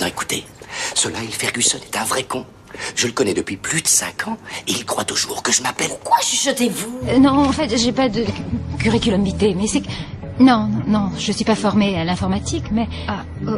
Maintenant, 0.00 0.14
écoutez, 0.14 0.46
ce 0.94 1.08
Lyle 1.08 1.30
Ferguson 1.30 1.76
est 1.76 1.94
un 1.98 2.04
vrai 2.04 2.22
con. 2.22 2.46
Je 2.96 3.06
le 3.06 3.12
connais 3.12 3.34
depuis 3.34 3.58
plus 3.58 3.82
de 3.82 3.86
cinq 3.86 4.28
ans 4.28 4.38
et 4.66 4.72
il 4.72 4.86
croit 4.86 5.04
toujours 5.04 5.42
que 5.42 5.52
je 5.52 5.62
m'appelle. 5.62 5.88
Pourquoi 5.88 6.16
chuchotez-vous? 6.22 7.00
Euh, 7.06 7.18
non, 7.18 7.32
en 7.32 7.52
fait, 7.52 7.76
j'ai 7.76 7.92
pas 7.92 8.08
de 8.08 8.24
curriculum 8.78 9.22
vitae, 9.22 9.54
mais 9.54 9.66
c'est 9.66 9.82
que... 9.82 9.88
Non, 10.38 10.68
non, 10.68 10.82
non, 10.86 11.12
je 11.18 11.32
suis 11.32 11.44
pas 11.44 11.54
formée 11.54 12.00
à 12.00 12.04
l'informatique, 12.04 12.64
mais... 12.72 12.88
Ah, 13.08 13.24
oh, 13.46 13.56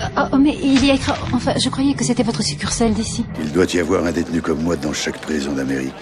oh, 0.00 0.20
oh, 0.32 0.36
mais 0.36 0.56
il 0.62 0.84
y 0.86 0.92
a 0.92 0.94
écrit... 0.94 1.10
Enfin, 1.32 1.54
je 1.60 1.68
croyais 1.70 1.94
que 1.94 2.04
c'était 2.04 2.22
votre 2.22 2.42
succursale 2.42 2.94
d'ici. 2.94 3.24
Il 3.40 3.50
doit 3.50 3.66
y 3.74 3.80
avoir 3.80 4.04
un 4.04 4.12
détenu 4.12 4.40
comme 4.40 4.62
moi 4.62 4.76
dans 4.76 4.92
chaque 4.92 5.20
prison 5.20 5.54
d'Amérique. 5.54 5.94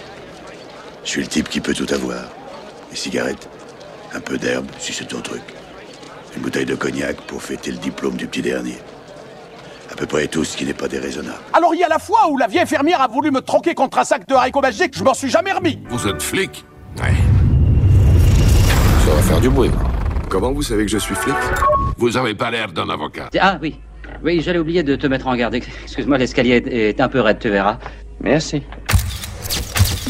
Je 1.03 1.09
suis 1.09 1.21
le 1.21 1.27
type 1.27 1.49
qui 1.49 1.61
peut 1.61 1.73
tout 1.73 1.91
avoir. 1.91 2.25
Des 2.91 2.95
cigarettes, 2.95 3.49
un 4.13 4.19
peu 4.19 4.37
d'herbe, 4.37 4.67
si 4.77 4.93
c'est 4.93 5.07
ton 5.07 5.21
truc. 5.21 5.41
Une 6.35 6.43
bouteille 6.43 6.65
de 6.67 6.75
cognac 6.75 7.19
pour 7.21 7.41
fêter 7.41 7.71
le 7.71 7.77
diplôme 7.77 8.17
du 8.17 8.27
petit 8.27 8.43
dernier. 8.43 8.77
À 9.91 9.95
peu 9.95 10.05
près 10.05 10.27
tout 10.27 10.43
ce 10.43 10.57
qui 10.57 10.65
n'est 10.65 10.73
pas 10.73 10.87
déraisonnable. 10.87 11.39
Alors 11.53 11.73
il 11.73 11.79
y 11.79 11.83
a 11.83 11.87
la 11.87 11.99
fois 11.99 12.29
où 12.29 12.37
la 12.37 12.47
vieille 12.47 12.65
fermière 12.67 13.01
a 13.01 13.07
voulu 13.07 13.31
me 13.31 13.41
troquer 13.41 13.73
contre 13.73 13.97
un 13.99 14.03
sac 14.03 14.27
de 14.27 14.33
haricots 14.35 14.61
magiques, 14.61 14.97
je 14.97 15.03
m'en 15.03 15.13
suis 15.13 15.29
jamais 15.29 15.51
remis. 15.51 15.79
Vous 15.89 16.07
êtes 16.07 16.21
flic 16.21 16.65
Ouais. 16.97 17.13
Ça 19.05 19.11
va 19.15 19.21
faire 19.21 19.39
du 19.39 19.49
bruit. 19.49 19.71
Comment 20.29 20.51
vous 20.51 20.61
savez 20.63 20.85
que 20.85 20.91
je 20.91 20.97
suis 20.97 21.15
flic? 21.15 21.35
Vous 21.97 22.17
avez 22.17 22.35
pas 22.35 22.51
l'air 22.51 22.71
d'un 22.71 22.89
avocat. 22.89 23.29
Ah 23.39 23.57
oui. 23.61 23.79
Oui, 24.23 24.41
j'allais 24.41 24.59
oublier 24.59 24.83
de 24.83 24.95
te 24.95 25.07
mettre 25.07 25.27
en 25.27 25.35
garde. 25.35 25.55
Excuse-moi, 25.55 26.17
l'escalier 26.17 26.55
est, 26.65 26.67
est 26.67 27.01
un 27.01 27.07
peu 27.07 27.21
raide, 27.21 27.39
tu 27.39 27.49
verras. 27.49 27.77
Merci. 28.19 28.63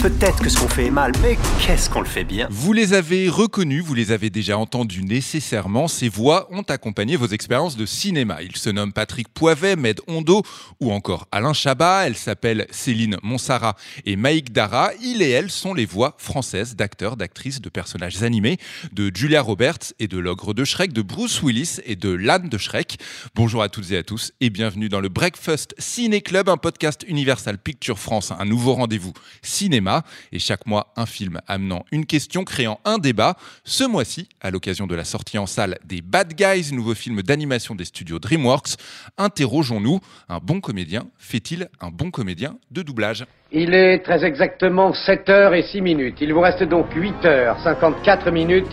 Peut-être 0.02 0.44
que 0.44 0.50
ce 0.50 0.60
qu'on 0.60 0.68
fait 0.68 0.86
est 0.86 0.92
mal, 0.92 1.12
mais 1.24 1.40
qu'est-ce 1.60 1.90
qu'on 1.90 2.02
le 2.02 2.08
fait 2.08 2.24
bien? 2.24 2.48
Vous 2.52 2.72
les 2.72 2.94
avez 2.94 3.30
reconnus, 3.30 3.84
vous 3.84 3.96
les 3.96 4.12
avez 4.12 4.30
déjà 4.30 4.56
entendus 4.56 5.04
nécessairement. 5.04 5.88
Ces 5.88 6.08
voix 6.08 6.48
ont 6.52 6.62
accompagné 6.62 7.16
vos 7.16 7.26
expériences 7.26 7.76
de 7.76 7.88
cinéma. 7.88 8.44
Ils 8.44 8.56
se 8.56 8.70
nomment 8.70 8.94
Patrick 8.94 9.28
Poivet, 9.30 9.76
Med 9.76 10.00
Hondo 10.08 10.44
ou 10.80 10.92
encore 10.92 11.28
Alain 11.32 11.54
Chabat. 11.54 12.06
Elles 12.06 12.16
s'appellent 12.16 12.68
Céline 12.70 13.18
Monsara 13.24 13.76
et 14.06 14.16
Maïk 14.16 14.52
Dara. 14.52 14.92
Ils 15.02 15.24
et 15.24 15.32
elles 15.32 15.50
sont 15.50 15.74
les 15.74 15.88
voix 15.88 16.16
françaises 16.20 16.76
d'acteurs, 16.76 17.18
d'actrices, 17.18 17.60
de 17.60 17.70
personnages 17.70 18.22
animés, 18.22 18.58
de 18.94 19.12
Julia 19.12 19.42
Roberts 19.42 19.94
et 20.00 20.08
de 20.08 20.20
l'ogre 20.20 20.54
de 20.54 20.64
Shrek, 20.64 20.94
de 20.94 21.02
Bruce 21.02 21.42
Willis 21.42 21.80
et 21.86 21.96
de 21.96 22.12
l'âne 22.12 22.50
de 22.50 22.58
Shrek. 22.60 23.00
Bonjour 23.34 23.64
à 23.64 23.70
toutes 23.70 23.92
et 23.92 23.98
à 23.98 24.04
tous 24.04 24.32
et 24.42 24.52
bienvenue 24.52 24.90
dans 24.90 25.02
le 25.02 25.10
Breakfast 25.10 25.74
Ciné 25.80 26.22
Club, 26.22 26.50
un 26.50 26.58
podcast 26.58 27.04
Universal 27.08 27.58
Picture 27.58 27.98
France, 27.98 28.32
un 28.38 28.46
nouveau 28.46 28.76
rendez-vous 28.76 29.14
cinéma 29.42 29.87
et 30.32 30.40
chaque 30.40 30.66
mois 30.66 30.94
un 30.96 31.06
film 31.06 31.40
amenant 31.48 31.86
une 31.92 32.06
question, 32.06 32.44
créant 32.44 32.80
un 32.86 32.98
débat. 32.98 33.36
Ce 33.64 33.84
mois-ci, 33.84 34.28
à 34.42 34.52
l'occasion 34.52 34.88
de 34.88 34.96
la 34.96 35.04
sortie 35.04 35.38
en 35.38 35.46
salle 35.46 35.78
des 35.86 36.02
Bad 36.02 36.34
Guys, 36.34 36.74
nouveau 36.74 36.94
film 36.94 37.22
d'animation 37.22 37.76
des 37.76 37.86
studios 37.86 38.20
DreamWorks, 38.20 38.76
interrogeons-nous, 39.18 40.00
un 40.30 40.40
bon 40.40 40.62
comédien 40.62 41.08
fait-il 41.18 41.70
un 41.82 41.90
bon 41.90 42.12
comédien 42.12 42.58
de 42.72 42.82
doublage? 42.82 43.26
Il 43.52 43.74
est 43.74 44.04
très 44.04 44.26
exactement 44.26 44.92
7h 44.92 45.54
et 45.54 45.64
6 45.64 45.82
minutes. 45.82 46.18
Il 46.20 46.34
vous 46.34 46.42
reste 46.42 46.64
donc 46.64 46.88
8h 46.94 47.64
54 47.64 48.32
minutes 48.32 48.68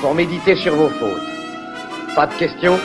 pour 0.00 0.14
méditer 0.14 0.54
sur 0.56 0.74
vos 0.74 0.88
fautes. 0.88 1.22
Pas 2.14 2.26
de 2.26 2.34
questions? 2.34 2.78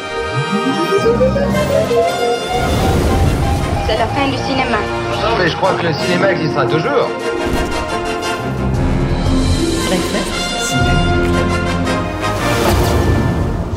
C'est 3.86 3.98
la 3.98 4.08
fin 4.08 4.30
du 4.30 4.38
cinéma. 4.38 4.78
Non, 5.22 5.38
mais 5.38 5.50
je 5.50 5.58
crois 5.58 5.74
que 5.76 5.86
le 5.86 5.94
cinéma 5.94 6.32
existera 6.32 6.66
toujours. 6.66 7.10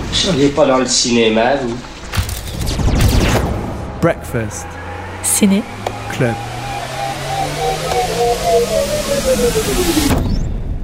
Vous 0.09 0.14
seriez 0.14 0.48
pas 0.48 0.67
dans 0.67 0.78
le 0.78 0.86
cinéma, 0.86 1.56
vous? 1.56 1.77
Breakfast. 4.00 4.67
Ciné. 5.22 5.62
Club. 6.12 6.34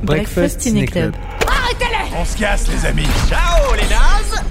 Breakfast 0.03 0.61
Ciné 0.61 0.85
Club. 0.85 1.15
Arrêtez-les 1.47 2.17
On 2.21 2.25
se 2.25 2.37
casse 2.37 2.69
les 2.69 2.87
amis. 2.87 3.07
Ciao 3.29 3.75
les 3.75 3.89
nazes 3.89 4.45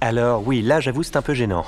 Alors 0.00 0.46
oui, 0.46 0.62
là 0.62 0.80
j'avoue 0.80 1.02
c'est 1.02 1.16
un 1.16 1.22
peu 1.22 1.34
gênant. 1.34 1.64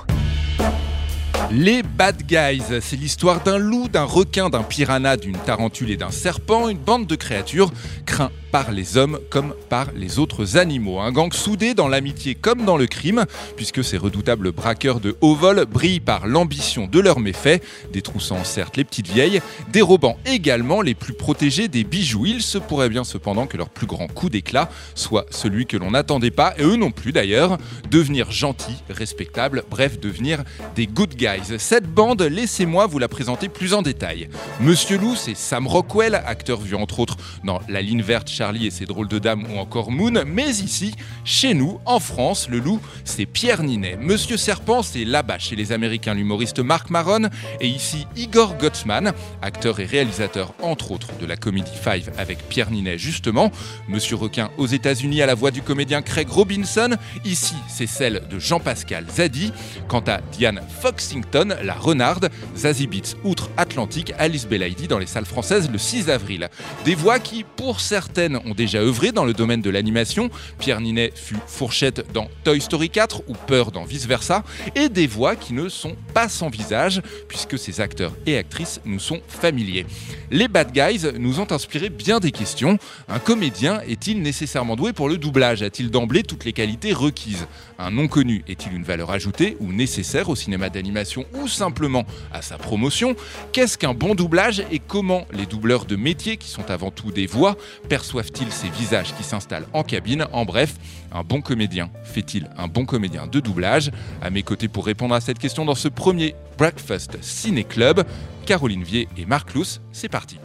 Les 1.50 1.82
Bad 1.82 2.26
Guys, 2.26 2.62
c'est 2.82 2.96
l'histoire 2.96 3.42
d'un 3.42 3.56
loup, 3.56 3.88
d'un 3.88 4.04
requin, 4.04 4.50
d'un 4.50 4.62
piranha, 4.62 5.16
d'une 5.16 5.38
tarentule 5.38 5.90
et 5.90 5.96
d'un 5.96 6.10
serpent, 6.10 6.68
une 6.68 6.76
bande 6.76 7.06
de 7.06 7.16
créatures 7.16 7.72
craint 8.04 8.30
par 8.50 8.70
les 8.72 8.96
hommes 8.96 9.18
comme 9.30 9.54
par 9.68 9.88
les 9.94 10.18
autres 10.18 10.56
animaux. 10.56 11.00
Un 11.00 11.12
gang 11.12 11.32
soudé 11.32 11.74
dans 11.74 11.88
l'amitié 11.88 12.34
comme 12.34 12.64
dans 12.64 12.76
le 12.76 12.86
crime, 12.86 13.24
puisque 13.56 13.84
ces 13.84 13.96
redoutables 13.96 14.52
braqueurs 14.52 15.00
de 15.00 15.16
haut 15.20 15.34
vol 15.34 15.64
brillent 15.66 16.00
par 16.00 16.26
l'ambition 16.26 16.86
de 16.86 17.00
leurs 17.00 17.20
méfaits, 17.20 17.62
détroussant 17.92 18.44
certes 18.44 18.76
les 18.76 18.84
petites 18.84 19.08
vieilles, 19.08 19.40
dérobant 19.70 20.18
également 20.26 20.82
les 20.82 20.94
plus 20.94 21.14
protégés 21.14 21.68
des 21.68 21.84
bijoux. 21.84 22.26
Il 22.26 22.42
se 22.42 22.58
pourrait 22.58 22.88
bien 22.88 23.04
cependant 23.04 23.46
que 23.46 23.56
leur 23.56 23.68
plus 23.68 23.86
grand 23.86 24.06
coup 24.06 24.28
d'éclat 24.28 24.70
soit 24.94 25.26
celui 25.30 25.66
que 25.66 25.76
l'on 25.76 25.92
n'attendait 25.92 26.30
pas, 26.30 26.54
et 26.58 26.62
eux 26.62 26.76
non 26.76 26.90
plus 26.90 27.12
d'ailleurs, 27.12 27.58
devenir 27.90 28.30
gentils, 28.30 28.82
respectables, 28.90 29.64
bref, 29.70 29.98
devenir 29.98 30.42
des 30.74 30.86
good 30.86 31.14
guys. 31.14 31.37
Cette 31.58 31.86
bande, 31.86 32.22
laissez-moi 32.22 32.86
vous 32.86 32.98
la 32.98 33.08
présenter 33.08 33.48
plus 33.48 33.74
en 33.74 33.82
détail. 33.82 34.28
Monsieur 34.60 34.98
Loup, 34.98 35.16
c'est 35.16 35.36
Sam 35.36 35.66
Rockwell, 35.66 36.14
acteur 36.14 36.60
vu 36.60 36.74
entre 36.74 37.00
autres 37.00 37.16
dans 37.44 37.60
La 37.68 37.82
ligne 37.82 38.02
verte, 38.02 38.28
Charlie 38.28 38.66
et 38.66 38.70
ses 38.70 38.86
drôles 38.86 39.08
de 39.08 39.18
dames 39.18 39.46
ou 39.52 39.58
encore 39.58 39.90
Moon, 39.90 40.24
mais 40.26 40.50
ici, 40.50 40.94
chez 41.24 41.54
nous, 41.54 41.80
en 41.84 42.00
France, 42.00 42.48
le 42.48 42.58
loup, 42.58 42.80
c'est 43.04 43.26
Pierre 43.26 43.62
Ninet. 43.62 43.96
Monsieur 44.00 44.36
Serpent, 44.36 44.82
c'est 44.82 45.04
là-bas 45.04 45.38
chez 45.38 45.56
les 45.56 45.72
Américains 45.72 46.14
l'humoriste 46.14 46.58
Marc 46.60 46.90
Maron, 46.90 47.28
et 47.60 47.68
ici 47.68 48.06
Igor 48.16 48.56
Gottsman, 48.56 49.12
acteur 49.42 49.80
et 49.80 49.84
réalisateur 49.84 50.54
entre 50.62 50.90
autres 50.90 51.16
de 51.20 51.26
la 51.26 51.36
comédie 51.36 51.70
Five 51.72 52.10
avec 52.18 52.48
Pierre 52.48 52.70
Ninet 52.70 52.98
justement. 52.98 53.50
Monsieur 53.88 54.16
Requin 54.16 54.50
aux 54.58 54.66
États-Unis 54.66 55.22
à 55.22 55.26
la 55.26 55.34
voix 55.34 55.50
du 55.50 55.62
comédien 55.62 56.02
Craig 56.02 56.28
Robinson, 56.28 56.96
ici 57.24 57.54
c'est 57.68 57.86
celle 57.86 58.22
de 58.28 58.38
Jean-Pascal 58.38 59.06
Zadi. 59.10 59.52
Quant 59.88 60.04
à 60.06 60.20
Diane 60.32 60.60
Foxington, 60.80 61.27
la 61.34 61.74
renarde, 61.74 62.30
Zazie 62.56 62.86
Beats 62.86 63.16
outre-Atlantique, 63.24 64.12
Alice 64.18 64.46
Belaïdi 64.46 64.88
dans 64.88 64.98
les 64.98 65.06
salles 65.06 65.24
françaises 65.24 65.70
le 65.70 65.78
6 65.78 66.10
avril. 66.10 66.48
Des 66.84 66.94
voix 66.94 67.18
qui, 67.18 67.44
pour 67.44 67.80
certaines, 67.80 68.36
ont 68.44 68.54
déjà 68.54 68.78
œuvré 68.78 69.12
dans 69.12 69.24
le 69.24 69.34
domaine 69.34 69.62
de 69.62 69.70
l'animation. 69.70 70.30
Pierre 70.58 70.80
Ninet 70.80 71.12
fut 71.14 71.36
Fourchette 71.46 72.12
dans 72.12 72.28
Toy 72.44 72.60
Story 72.60 72.90
4 72.90 73.22
ou 73.28 73.34
Peur 73.46 73.72
dans 73.72 73.84
Vice 73.84 74.06
Versa, 74.06 74.44
et 74.74 74.88
des 74.88 75.06
voix 75.06 75.36
qui 75.36 75.52
ne 75.52 75.68
sont 75.68 75.96
pas 76.14 76.28
sans 76.28 76.48
visage, 76.48 77.02
puisque 77.28 77.58
ces 77.58 77.80
acteurs 77.80 78.12
et 78.26 78.36
actrices 78.36 78.80
nous 78.84 79.00
sont 79.00 79.20
familiers. 79.28 79.86
Les 80.30 80.48
Bad 80.48 80.72
Guys 80.72 81.12
nous 81.18 81.40
ont 81.40 81.50
inspiré 81.50 81.88
bien 81.88 82.20
des 82.20 82.32
questions. 82.32 82.78
Un 83.08 83.18
comédien 83.18 83.80
est-il 83.88 84.22
nécessairement 84.22 84.76
doué 84.76 84.92
pour 84.92 85.08
le 85.08 85.16
doublage? 85.16 85.62
A-t-il 85.62 85.90
d'emblée 85.90 86.22
toutes 86.22 86.44
les 86.44 86.52
qualités 86.52 86.92
requises? 86.92 87.46
Un 87.78 87.90
non 87.90 88.08
connu 88.08 88.44
est-il 88.48 88.74
une 88.74 88.82
valeur 88.82 89.10
ajoutée 89.10 89.56
ou 89.60 89.72
nécessaire 89.72 90.28
au 90.28 90.36
cinéma 90.36 90.68
d'animation? 90.68 91.17
Ou 91.34 91.48
simplement 91.48 92.04
à 92.32 92.42
sa 92.42 92.58
promotion 92.58 93.16
Qu'est-ce 93.52 93.78
qu'un 93.78 93.94
bon 93.94 94.14
doublage 94.14 94.62
et 94.70 94.78
comment 94.78 95.26
les 95.32 95.46
doubleurs 95.46 95.84
de 95.84 95.96
métier, 95.96 96.36
qui 96.36 96.48
sont 96.48 96.70
avant 96.70 96.90
tout 96.90 97.10
des 97.10 97.26
voix, 97.26 97.56
perçoivent-ils 97.88 98.52
ces 98.52 98.68
visages 98.68 99.14
qui 99.14 99.24
s'installent 99.24 99.66
en 99.72 99.82
cabine? 99.82 100.26
En 100.32 100.44
bref, 100.44 100.74
un 101.12 101.22
bon 101.22 101.40
comédien 101.40 101.90
fait-il 102.04 102.48
un 102.56 102.68
bon 102.68 102.84
comédien 102.84 103.26
de 103.26 103.40
doublage? 103.40 103.90
À 104.22 104.30
mes 104.30 104.42
côtés 104.42 104.68
pour 104.68 104.86
répondre 104.86 105.14
à 105.14 105.20
cette 105.20 105.38
question 105.38 105.64
dans 105.64 105.74
ce 105.74 105.88
premier 105.88 106.34
Breakfast 106.56 107.18
Ciné 107.22 107.64
Club, 107.64 108.04
Caroline 108.46 108.82
Vier 108.82 109.08
et 109.16 109.26
Marc 109.26 109.54
Lous, 109.54 109.80
c'est 109.92 110.08
parti. 110.08 110.38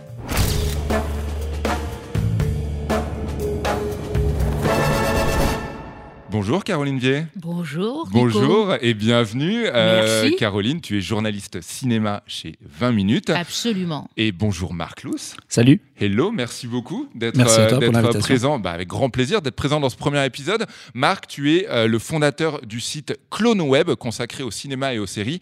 Bonjour 6.33 6.63
Caroline 6.63 6.97
Vier. 6.97 7.27
Bonjour. 7.35 8.07
Nico. 8.07 8.17
Bonjour 8.17 8.73
et 8.81 8.95
bienvenue. 8.95 9.67
Euh, 9.67 10.23
Merci. 10.23 10.35
Caroline, 10.35 10.81
tu 10.81 10.97
es 10.97 11.01
journaliste 11.01 11.61
cinéma 11.61 12.23
chez 12.25 12.55
20 12.63 12.91
minutes. 12.91 13.29
Absolument. 13.29 14.09
Et 14.17 14.31
bonjour 14.31 14.73
Marc 14.73 15.03
Lous. 15.03 15.35
Salut. 15.47 15.79
Hello, 15.95 16.31
merci 16.31 16.65
beaucoup 16.65 17.07
d'être 17.13 17.37
Merci 17.37 17.59
à 17.59 17.67
toi 17.67 17.67
euh, 17.67 17.69
pour 17.69 17.79
d'être 17.81 17.91
l'invitation. 17.93 18.19
présent. 18.21 18.57
Bah, 18.57 18.71
avec 18.71 18.87
grand 18.87 19.11
plaisir 19.11 19.43
d'être 19.43 19.55
présent 19.55 19.79
dans 19.79 19.89
ce 19.89 19.95
premier 19.95 20.25
épisode. 20.25 20.65
Marc, 20.95 21.27
tu 21.27 21.55
es 21.55 21.69
euh, 21.69 21.85
le 21.85 21.99
fondateur 21.99 22.65
du 22.65 22.79
site 22.79 23.15
Clone 23.29 23.61
Web 23.61 23.91
consacré 23.93 24.41
au 24.41 24.49
cinéma 24.49 24.95
et 24.95 24.97
aux 24.97 25.05
séries. 25.05 25.39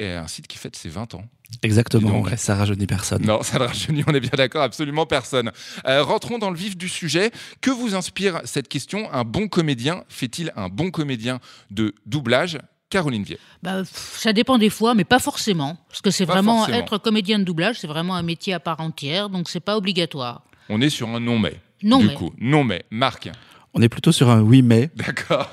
Et 0.00 0.12
un 0.12 0.28
site 0.28 0.46
qui 0.46 0.56
fête 0.56 0.76
ses 0.76 0.88
20 0.88 1.14
ans. 1.14 1.24
Exactement, 1.62 2.10
donc. 2.10 2.26
ouais, 2.26 2.36
ça 2.36 2.54
rajeunit 2.54 2.86
personne. 2.86 3.24
Non, 3.24 3.42
ça 3.42 3.58
ne 3.58 3.64
rajeunit, 3.64 4.04
on 4.06 4.12
est 4.14 4.20
bien 4.20 4.30
d'accord, 4.36 4.62
absolument 4.62 5.06
personne. 5.06 5.50
Euh, 5.86 6.02
rentrons 6.02 6.38
dans 6.38 6.50
le 6.50 6.56
vif 6.56 6.76
du 6.76 6.88
sujet. 6.88 7.30
Que 7.60 7.70
vous 7.70 7.94
inspire 7.94 8.40
cette 8.44 8.68
question? 8.68 9.10
Un 9.12 9.24
bon 9.24 9.48
comédien 9.48 10.04
fait-il 10.08 10.52
un 10.56 10.68
bon 10.68 10.90
comédien 10.90 11.40
de 11.70 11.94
doublage? 12.06 12.58
Caroline 12.90 13.22
Vier. 13.22 13.38
Bah, 13.62 13.82
ça 13.84 14.32
dépend 14.32 14.56
des 14.56 14.70
fois, 14.70 14.94
mais 14.94 15.04
pas 15.04 15.18
forcément. 15.18 15.76
Parce 15.88 16.00
que 16.00 16.10
c'est 16.10 16.24
vraiment 16.24 16.58
forcément. 16.58 16.78
être 16.78 16.98
comédien 16.98 17.38
de 17.38 17.44
doublage, 17.44 17.80
c'est 17.80 17.86
vraiment 17.86 18.14
un 18.14 18.22
métier 18.22 18.54
à 18.54 18.60
part 18.60 18.80
entière, 18.80 19.28
donc 19.28 19.48
c'est 19.50 19.60
pas 19.60 19.76
obligatoire. 19.76 20.42
On 20.70 20.80
est 20.80 20.88
sur 20.90 21.08
un 21.08 21.20
non 21.20 21.38
mais. 21.38 21.54
Non 21.82 21.98
du 21.98 22.06
mais. 22.08 22.14
coup, 22.14 22.32
non 22.38 22.64
mais. 22.64 22.84
Marc, 22.90 23.30
On 23.74 23.82
est 23.82 23.88
plutôt 23.90 24.12
sur 24.12 24.30
un 24.30 24.40
oui 24.40 24.62
mais. 24.62 24.90
d'accord. 24.96 25.50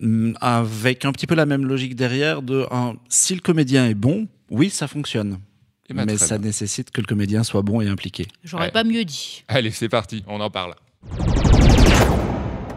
Mm, 0.00 0.32
Avec 0.40 1.04
un 1.04 1.12
petit 1.12 1.26
peu 1.26 1.34
la 1.34 1.44
même 1.46 1.66
logique 1.66 1.94
derrière 1.94 2.40
de 2.40 2.66
un, 2.70 2.94
si 3.10 3.34
le 3.34 3.40
comédien 3.42 3.86
est 3.88 3.94
bon, 3.94 4.26
oui, 4.52 4.70
ça 4.70 4.86
fonctionne. 4.86 5.38
Eh 5.90 5.94
ben, 5.94 6.04
Mais 6.06 6.16
ça 6.16 6.38
bien. 6.38 6.46
nécessite 6.48 6.90
que 6.90 7.00
le 7.00 7.06
comédien 7.06 7.42
soit 7.42 7.62
bon 7.62 7.80
et 7.80 7.88
impliqué. 7.88 8.28
J'aurais 8.44 8.66
Ouais. 8.66 8.70
pas 8.70 8.84
mieux 8.84 9.04
dit. 9.04 9.42
Allez, 9.48 9.70
c'est 9.72 9.88
parti, 9.88 10.22
on 10.28 10.40
en 10.40 10.50
parle. 10.50 10.74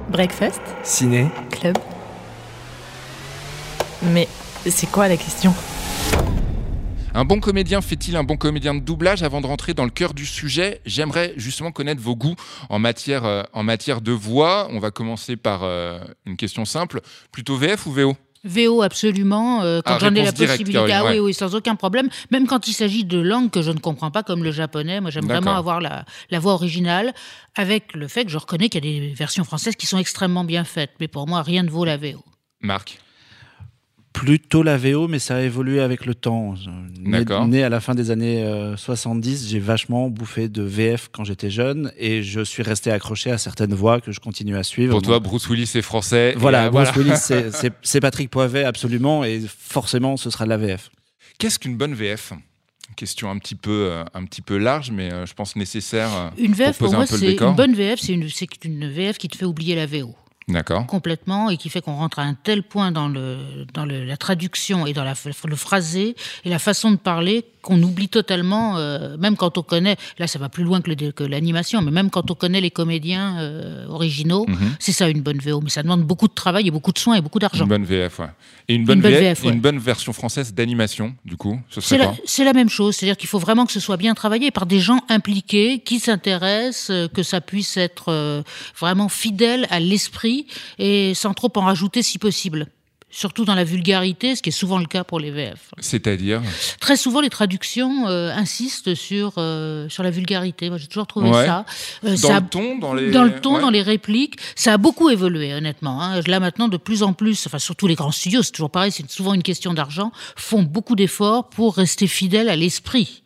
Breakfast 0.10 0.62
Ciné 0.84 1.28
Club 1.52 1.78
Mais 4.14 4.28
c'est 4.68 4.90
quoi 4.90 5.08
la 5.08 5.18
question? 5.18 5.54
Un 7.14 7.24
bon 7.24 7.40
comédien 7.40 7.82
fait-il 7.82 8.18
un 8.18 8.24
bon 8.24 8.36
comédien 8.38 8.74
de 8.76 8.82
doublage 8.82 9.24
Avant 9.24 9.40
de 9.40 9.48
rentrer 9.48 9.74
dans 9.74 9.86
le 9.86 9.90
cœur 9.90 10.14
du 10.14 10.26
sujet, 10.26 10.82
j'aimerais 10.86 11.34
justement 11.38 11.72
connaître 11.72 12.02
vos 12.02 12.16
goûts 12.16 12.36
en 12.70 12.78
matière, 12.80 13.24
euh, 13.24 13.44
en 13.54 13.64
matière 13.64 14.02
de 14.02 14.12
voix. 14.12 14.68
On 14.72 14.80
va 14.80 14.92
commencer 14.92 15.38
par 15.38 15.64
euh, 15.64 16.00
une 16.26 16.36
question 16.36 16.66
simple. 16.66 17.00
Plutôt 17.32 17.56
VF 17.56 17.86
ou 17.86 17.92
VO 17.94 18.18
VO 18.46 18.82
absolument, 18.82 19.62
euh, 19.64 19.82
quand 19.84 19.96
Ah, 19.96 20.00
j'en 20.00 20.16
ai 20.16 20.24
la 20.24 20.32
directe, 20.32 20.54
possibilité. 20.54 20.74
Caroline, 20.74 20.96
ah 20.96 21.04
oui, 21.06 21.14
ouais. 21.14 21.20
oui, 21.20 21.34
sans 21.34 21.56
aucun 21.56 21.76
problème. 21.76 22.10
Même 22.32 22.48
quand 22.48 22.68
il 22.68 22.74
s'agit 22.74 23.04
de 23.04 23.20
langues 23.20 23.50
que 23.52 23.62
je 23.62 23.72
ne 23.72 23.80
comprends 23.80 24.12
pas, 24.12 24.24
comme 24.24 24.44
le 24.44 24.52
japonais, 24.52 25.02
moi 25.02 25.10
j'aime 25.12 25.26
vraiment 25.26 25.56
avoir 25.56 25.82
la, 25.82 26.06
la 26.30 26.40
voix 26.40 26.54
originale, 26.54 27.14
avec 27.56 27.94
le 27.94 28.08
fait 28.08 28.26
que 28.26 28.32
je 28.32 28.38
reconnais 28.38 28.70
qu'il 28.70 28.86
y 28.86 28.98
a 28.98 29.00
des 29.02 29.14
versions 29.14 29.44
françaises 29.44 29.76
qui 29.76 29.88
sont 29.88 29.98
extrêmement 29.98 30.44
bien 30.44 30.64
faites. 30.64 30.92
Mais 31.00 31.08
pour 31.08 31.28
moi, 31.28 31.42
rien 31.42 31.64
ne 31.64 31.70
vaut 31.70 31.86
la 31.86 31.98
VO. 31.98 32.24
Marc 32.62 33.00
Plutôt 34.16 34.64
la 34.64 34.78
VO, 34.78 35.10
mais 35.10 35.20
ça 35.20 35.36
a 35.36 35.42
évolué 35.42 35.82
avec 35.82 36.06
le 36.06 36.16
temps. 36.16 36.56
Je- 36.56 36.70
Né, 37.02 37.24
né 37.48 37.64
à 37.64 37.70
la 37.70 37.82
fin 37.82 37.94
des 37.96 38.12
années 38.12 38.44
euh, 38.44 38.78
70, 38.78 39.50
j'ai 39.50 39.60
vachement 39.60 40.10
bouffé 40.10 40.48
de 40.48 40.64
VF 40.64 41.10
quand 41.12 41.26
j'étais 41.26 41.50
jeune 41.50 41.92
et 41.98 42.24
je 42.24 42.40
suis 42.42 42.64
resté 42.64 42.92
accroché 42.92 43.30
à 43.30 43.38
certaines 43.38 43.74
voix 43.74 44.00
que 44.00 44.12
je 44.14 44.20
continue 44.22 44.56
à 44.56 44.64
suivre. 44.64 44.92
Pour 44.94 45.02
toi, 45.02 45.20
Bruce 45.20 45.48
Willis 45.50 45.70
est 45.76 45.82
français. 45.82 46.34
voilà, 46.38 46.66
euh, 46.68 46.70
Bruce 46.70 46.90
voilà. 46.94 47.10
Willis, 47.12 47.70
c'est- 47.84 48.00
Patrick 48.00 48.30
Poivet 48.30 48.64
absolument 48.64 49.24
et 49.26 49.42
forcément 49.60 50.16
ce 50.18 50.30
sera 50.30 50.46
de 50.46 50.50
la 50.50 50.58
VF. 50.58 50.90
Qu'est-ce 51.38 51.60
qu'une 51.60 51.76
bonne 51.76 51.94
VF 51.94 52.32
Question 52.96 53.30
un 53.30 53.38
petit 53.38 53.56
peu, 53.56 53.90
euh, 53.92 54.04
un 54.14 54.24
petit 54.24 54.42
peu 54.42 54.58
large, 54.58 54.92
mais 54.92 55.12
euh, 55.12 55.26
je 55.26 55.34
pense 55.34 55.58
nécessaire 55.58 56.10
euh, 56.16 56.30
Une 56.38 56.54
VF, 56.54 56.78
pour 56.78 56.92
moi, 56.94 57.04
un 57.04 57.06
peu 57.06 57.16
le 57.16 57.20
c'est 57.20 57.28
décor. 57.28 57.50
une 57.50 57.56
bonne 57.58 57.74
VF, 57.76 58.00
c'est 58.00 58.14
une, 58.14 58.30
c'est 58.30 58.48
une 58.64 58.90
VF 58.90 59.18
qui 59.18 59.28
te 59.28 59.36
fait 59.36 59.46
oublier 59.46 59.76
la 59.76 59.86
VO. 59.86 60.16
D'accord. 60.48 60.86
complètement 60.86 61.50
et 61.50 61.58
qui 61.58 61.70
fait 61.70 61.82
qu'on 61.82 61.96
rentre 61.96 62.20
à 62.20 62.22
un 62.24 62.36
tel 62.36 62.62
point 62.62 62.92
dans, 62.92 63.08
le, 63.08 63.38
dans 63.74 63.84
le- 63.86 64.06
la 64.06 64.16
traduction 64.16 64.86
et 64.86 64.94
dans 64.94 65.04
la, 65.04 65.16
le 65.46 65.56
phrasé 65.56 66.16
et 66.44 66.50
la 66.50 66.60
façon 66.60 66.92
de 66.92 66.98
parler 66.98 67.46
qu'on 67.64 67.82
oublie 67.82 68.10
totalement, 68.10 68.78
euh, 68.78 69.18
même 69.18 69.36
quand 69.38 69.58
on 69.58 69.64
connaît, 69.64 69.96
là 70.20 70.28
ça 70.28 70.38
va 70.38 70.50
plus 70.50 70.64
loin 70.64 70.82
que 70.82 71.24
l'animation, 71.24 71.82
mais 71.82 71.90
même 71.90 72.12
quand 72.12 72.30
on 72.30 72.36
connaît 72.36 72.62
les 72.62 72.70
comédiens 72.70 73.40
euh, 73.40 73.88
originaux, 73.88 74.46
Mhm. 74.48 74.76
c'est 74.80 74.92
ça 74.92 75.10
une 75.10 75.22
bonne 75.24 75.40
VO. 75.40 75.62
Mais 75.62 75.72
ça 75.72 75.82
demande 75.82 76.04
beaucoup 76.04 76.28
de 76.28 76.34
travail 76.36 76.68
et 76.68 76.72
beaucoup 76.72 76.92
de 76.92 77.00
soins 77.00 77.16
et 77.16 77.22
beaucoup 77.22 77.40
d'argent. 77.40 77.64
Une 77.64 77.70
bonne 77.70 77.86
VF, 77.86 78.20
ouais. 78.20 78.28
Et 78.68 78.76
une 78.76 78.86
bonne, 78.86 78.98
Une 78.98 79.02
bonne 79.02 79.12
VF, 79.14 79.22
VF, 79.40 79.44
ouais. 79.46 79.54
une 79.54 79.62
bonne 79.62 79.80
version 79.80 80.14
française 80.14 80.54
d'animation, 80.54 81.16
du 81.26 81.38
coup, 81.38 81.60
ce 81.72 81.82
C'est 81.82 81.96
serait 81.98 82.44
la, 82.44 82.46
la 82.46 82.54
même 82.54 82.70
chose, 82.70 82.96
c'est-à-dire 82.96 83.18
qu'il 83.18 83.30
faut 83.30 83.40
vraiment 83.40 83.66
que 83.66 83.72
ce 83.72 83.80
soit 83.80 83.98
bien 83.98 84.14
travaillé 84.14 84.52
par 84.52 84.68
des 84.68 84.80
gens 84.80 85.00
impliqués, 85.10 85.80
qui 85.80 86.00
s'intéressent, 86.00 86.92
euh, 86.92 87.08
que 87.08 87.24
ça 87.24 87.42
puisse 87.42 87.78
être 87.78 88.10
euh, 88.10 88.44
vraiment 88.80 89.10
fidèle 89.10 89.66
à 89.72 89.80
l'esprit 89.80 90.35
et 90.80 91.14
sans 91.14 91.34
trop 91.34 91.52
en 91.56 91.62
rajouter 91.62 92.02
si 92.04 92.18
possible. 92.18 92.68
Surtout 93.12 93.46
dans 93.46 93.56
la 93.56 93.64
vulgarité, 93.64 94.36
ce 94.36 94.42
qui 94.42 94.50
est 94.50 94.52
souvent 94.52 94.78
le 94.78 94.88
cas 94.88 95.06
pour 95.06 95.22
les 95.22 95.32
VF. 95.32 95.72
C'est-à-dire 95.80 96.42
Très 96.82 96.98
souvent, 96.98 97.22
les 97.22 97.30
traductions 97.30 98.10
euh, 98.10 98.30
insistent 98.36 98.94
sur, 98.94 99.36
euh, 99.38 99.88
sur 99.88 100.04
la 100.04 100.10
vulgarité. 100.12 100.68
Moi, 100.68 100.78
j'ai 100.78 100.88
toujours 100.88 101.08
trouvé 101.08 101.30
Ouais. 101.30 101.46
ça. 101.46 101.66
Euh, 102.04 102.10
Dans 102.12 102.18
ça 102.18 102.36
a- 102.36 102.40
le 102.42 102.48
ton, 102.48 102.78
dans 102.78 102.94
les- 102.94 103.12
Dans 103.12 103.24
le 103.24 103.40
ton, 103.40 103.56
ouais. 103.56 103.62
dans 103.62 103.70
les 103.70 103.84
répliques. 103.84 104.36
Ça 104.58 104.74
a 104.74 104.78
beaucoup 104.78 105.10
évolué, 105.10 105.54
honnêtement. 105.54 106.02
hein. 106.02 106.20
Là, 106.28 106.42
maintenant, 106.42 106.68
de 106.68 106.76
plus 106.76 107.04
en 107.04 107.14
plus, 107.14 107.48
enfin, 107.48 107.60
surtout 107.60 107.88
les 107.88 107.96
grands 107.96 108.12
studios, 108.12 108.44
c'est 108.44 108.52
toujours 108.52 108.72
pareil, 108.72 108.92
c'est 108.92 109.10
souvent 109.10 109.34
une 109.34 109.44
question 109.44 109.74
d'argent, 109.74 110.12
font 110.36 110.64
beaucoup 110.64 110.96
d'efforts 110.98 111.48
pour 111.50 111.76
rester 111.78 112.08
fidèles 112.08 112.50
à 112.50 112.58
l'esprit 112.58 113.22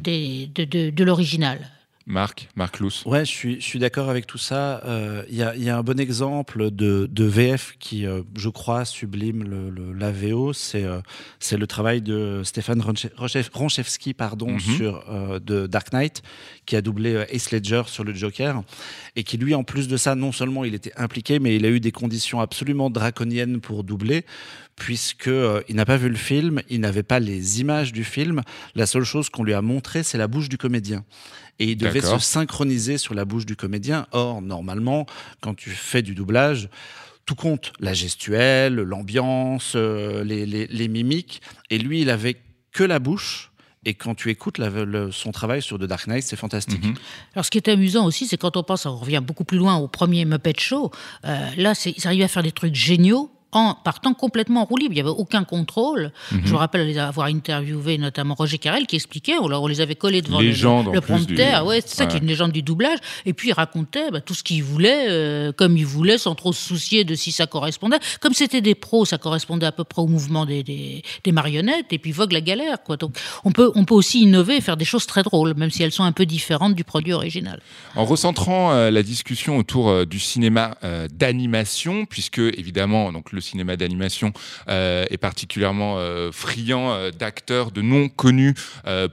des- 0.00 0.50
de, 0.54 0.64
de- 0.64 0.90
de 0.90 1.04
l'original. 1.04 1.58
Marc, 2.06 2.48
Marc 2.56 2.80
Luce. 2.80 3.04
Ouais, 3.06 3.24
je 3.24 3.30
suis, 3.30 3.54
je 3.60 3.64
suis 3.64 3.78
d'accord 3.78 4.08
avec 4.10 4.26
tout 4.26 4.38
ça. 4.38 4.82
Euh, 4.84 5.24
Il 5.28 5.36
y, 5.36 5.42
a, 5.42 5.54
il 5.54 5.62
y 5.62 5.70
a 5.70 5.76
un 5.78 5.82
bon 5.82 6.00
exemple 6.00 6.70
de, 6.70 7.08
de 7.10 7.24
VF 7.24 7.76
qui, 7.78 8.06
euh, 8.06 8.22
je 8.36 8.48
crois, 8.48 8.84
sublime 8.84 9.44
le, 9.44 9.70
le- 9.70 9.92
la 9.92 10.10
VO. 10.10 10.52
C'est 10.52 10.84
euh, 10.84 11.00
c'est 11.38 11.56
le 11.56 11.66
travail 11.66 12.02
de 12.02 12.42
Stéphane 12.44 12.80
Ronche- 12.80 13.12
Ronche- 13.16 13.50
Ronchevski 13.52 14.14
pardon, 14.14 14.50
Mhm. 14.52 14.58
sur 14.60 15.04
de 15.40 15.66
Dark 15.66 15.92
Knight, 15.92 16.22
qui 16.66 16.76
a 16.76 16.82
doublé 16.82 17.24
Heath 17.30 17.50
Ledger 17.52 17.82
sur 17.86 18.04
le 18.04 18.12
Joker. 18.14 18.62
Et 19.16 19.24
qui, 19.24 19.36
lui, 19.38 19.54
en 19.54 19.62
plus 19.64 19.88
de 19.88 19.96
ça, 19.96 20.14
non 20.14 20.32
seulement 20.32 20.64
il 20.64 20.74
était 20.74 20.92
impliqué, 20.96 21.38
mais 21.38 21.56
il 21.56 21.64
a 21.64 21.68
eu 21.68 21.80
des 21.80 21.92
conditions 21.92 22.40
absolument 22.40 22.90
draconiennes 22.90 23.60
pour 23.60 23.84
doubler, 23.84 24.24
puisque 24.84 25.28
euh, 25.28 25.62
il 25.68 25.76
n'a 25.76 25.84
pas 25.84 25.96
vu 25.96 26.08
le 26.08 26.16
film, 26.16 26.60
il 26.68 26.80
n'avait 26.80 27.04
pas 27.04 27.20
les 27.20 27.60
images 27.60 27.92
du 27.92 28.02
film. 28.02 28.42
La 28.74 28.84
seule 28.86 29.04
chose 29.04 29.28
qu'on 29.28 29.44
lui 29.44 29.54
a 29.54 29.62
montré, 29.62 30.02
c'est 30.02 30.18
la 30.18 30.26
bouche 30.26 30.48
du 30.48 30.58
comédien. 30.58 31.04
Et 31.60 31.66
il 31.66 31.76
devait 31.76 32.00
se 32.18 32.24
synchroniser 32.24 32.98
sur 32.98 33.14
la 33.14 33.24
bouche 33.24 33.46
du 33.46 33.54
comédien. 33.54 34.06
Or, 34.10 34.42
normalement, 34.42 35.06
quand 35.40 35.54
tu 35.54 35.70
fais 35.70 36.02
du 36.02 36.16
doublage, 36.16 36.68
tout 37.26 37.36
compte. 37.36 37.72
La 37.78 37.94
gestuelle, 37.94 38.74
l'ambiance, 38.74 39.74
euh, 39.76 40.24
les, 40.24 40.46
les- 40.46 40.66
les 40.66 40.88
mimiques. 40.88 41.42
Et 41.70 41.78
lui, 41.78 42.00
il 42.02 42.10
avait 42.10 42.36
que 42.72 42.82
la 42.82 42.98
bouche. 42.98 43.52
Et 43.84 43.94
quand 43.94 44.16
tu 44.16 44.30
écoutes 44.30 44.58
la- 44.58 44.68
le- 44.70 45.12
son 45.12 45.30
travail 45.30 45.62
sur 45.62 45.78
The 45.78 45.84
Dark 45.84 46.08
Knight, 46.08 46.24
c'est 46.24 46.34
fantastique. 46.36 46.82
Alors, 47.34 47.44
ce 47.44 47.50
qui 47.52 47.58
est 47.58 47.68
amusant 47.68 48.04
aussi, 48.04 48.26
c'est 48.26 48.36
quand 48.36 48.56
on 48.56 48.64
pense, 48.64 48.84
on 48.86 48.96
revient 48.96 49.22
beaucoup 49.24 49.44
plus 49.44 49.58
loin 49.58 49.76
au 49.76 49.86
premier 49.86 50.24
Muppet 50.24 50.54
Show, 50.58 50.90
euh, 51.24 51.48
là, 51.56 51.74
c'est- 51.76 51.94
ils 51.96 52.04
arrivaient 52.08 52.24
à 52.24 52.28
faire 52.28 52.42
des 52.42 52.50
trucs 52.52 52.74
géniaux 52.74 53.30
en 53.52 53.74
partant 53.74 54.14
complètement 54.14 54.62
en 54.62 54.64
roue 54.64 54.78
libre. 54.78 54.92
Il 54.92 54.94
n'y 54.94 55.00
avait 55.00 55.10
aucun 55.10 55.44
contrôle. 55.44 56.10
Mhm. 56.32 56.40
Je 56.44 56.52
me 56.52 56.56
rappelle 56.56 56.86
les 56.86 56.98
avoir 56.98 57.26
interviewés, 57.26 57.98
notamment 57.98 58.34
Roger 58.34 58.58
Carrel, 58.58 58.86
qui 58.86 58.96
expliquait, 58.96 59.34
on, 59.38 59.66
les 59.66 59.80
avait 59.80 59.94
collés 59.94 60.22
devant 60.22 60.40
Légende, 60.40 60.86
le, 60.86 60.92
le 60.94 61.00
plus, 61.00 61.26
du- 61.26 61.34
prompteur. 61.34 61.66
Ouais, 61.66 61.80
c'est 61.84 61.94
ça 61.96 62.06
qui 62.06 62.12
est 62.12 62.14
ouais. 62.14 62.22
une 62.22 62.28
légende 62.28 62.52
du 62.52 62.62
doublage. 62.62 62.98
Et 63.26 63.34
puis, 63.34 63.50
il 63.50 63.52
racontait 63.52 64.10
bah, 64.10 64.20
tout 64.20 64.34
ce 64.34 64.42
qu'il 64.42 64.62
voulait, 64.62 65.06
euh, 65.08 65.52
comme 65.52 65.76
il 65.76 65.86
voulait, 65.86 66.18
sans 66.18 66.34
trop 66.34 66.52
se 66.52 66.66
soucier 66.66 67.04
de 67.04 67.14
si 67.14 67.30
ça 67.30 67.46
correspondait. 67.46 67.98
Comme 68.20 68.32
c'était 68.32 68.62
des 68.62 68.74
pros, 68.74 69.04
ça 69.04 69.18
correspondait 69.18 69.66
à 69.66 69.72
peu 69.72 69.84
près 69.84 70.00
au 70.00 70.06
mouvement 70.06 70.46
des, 70.46 70.62
des, 70.62 71.02
des 71.22 71.32
marionnettes. 71.32 71.92
Et 71.92 71.98
puis, 71.98 72.12
vogue 72.12 72.32
la 72.32 72.40
galère. 72.40 72.82
Quoi. 72.82 72.96
Donc, 72.96 73.16
on 73.44 73.52
peut, 73.52 73.70
on 73.74 73.84
peut 73.84 73.94
aussi 73.94 74.22
innover 74.22 74.56
et 74.56 74.60
faire 74.62 74.78
des 74.78 74.86
choses 74.86 75.06
très 75.06 75.22
drôles, 75.22 75.54
même 75.54 75.70
si 75.70 75.82
elles 75.82 75.92
sont 75.92 76.04
un 76.04 76.12
peu 76.12 76.24
différentes 76.24 76.74
du 76.74 76.84
produit 76.84 77.12
original. 77.12 77.60
En 77.96 78.06
recentrant 78.06 78.72
euh, 78.72 78.90
la 78.90 79.02
discussion 79.02 79.58
autour 79.58 79.90
euh, 79.90 80.06
du 80.06 80.18
cinéma 80.18 80.76
d'animation, 81.12 82.04
puisque 82.06 82.38
évidemment 82.38 83.12
donc 83.12 83.32
le 83.32 83.40
cinéma 83.42 83.76
d'animation 83.76 84.32
euh, 84.68 85.04
est 85.10 85.18
particulièrement 85.18 85.96
euh, 85.98 86.32
friand 86.32 86.92
euh, 86.92 87.10
d'acteurs 87.10 87.70
de 87.70 87.82
noms 87.82 88.08
connus 88.08 88.54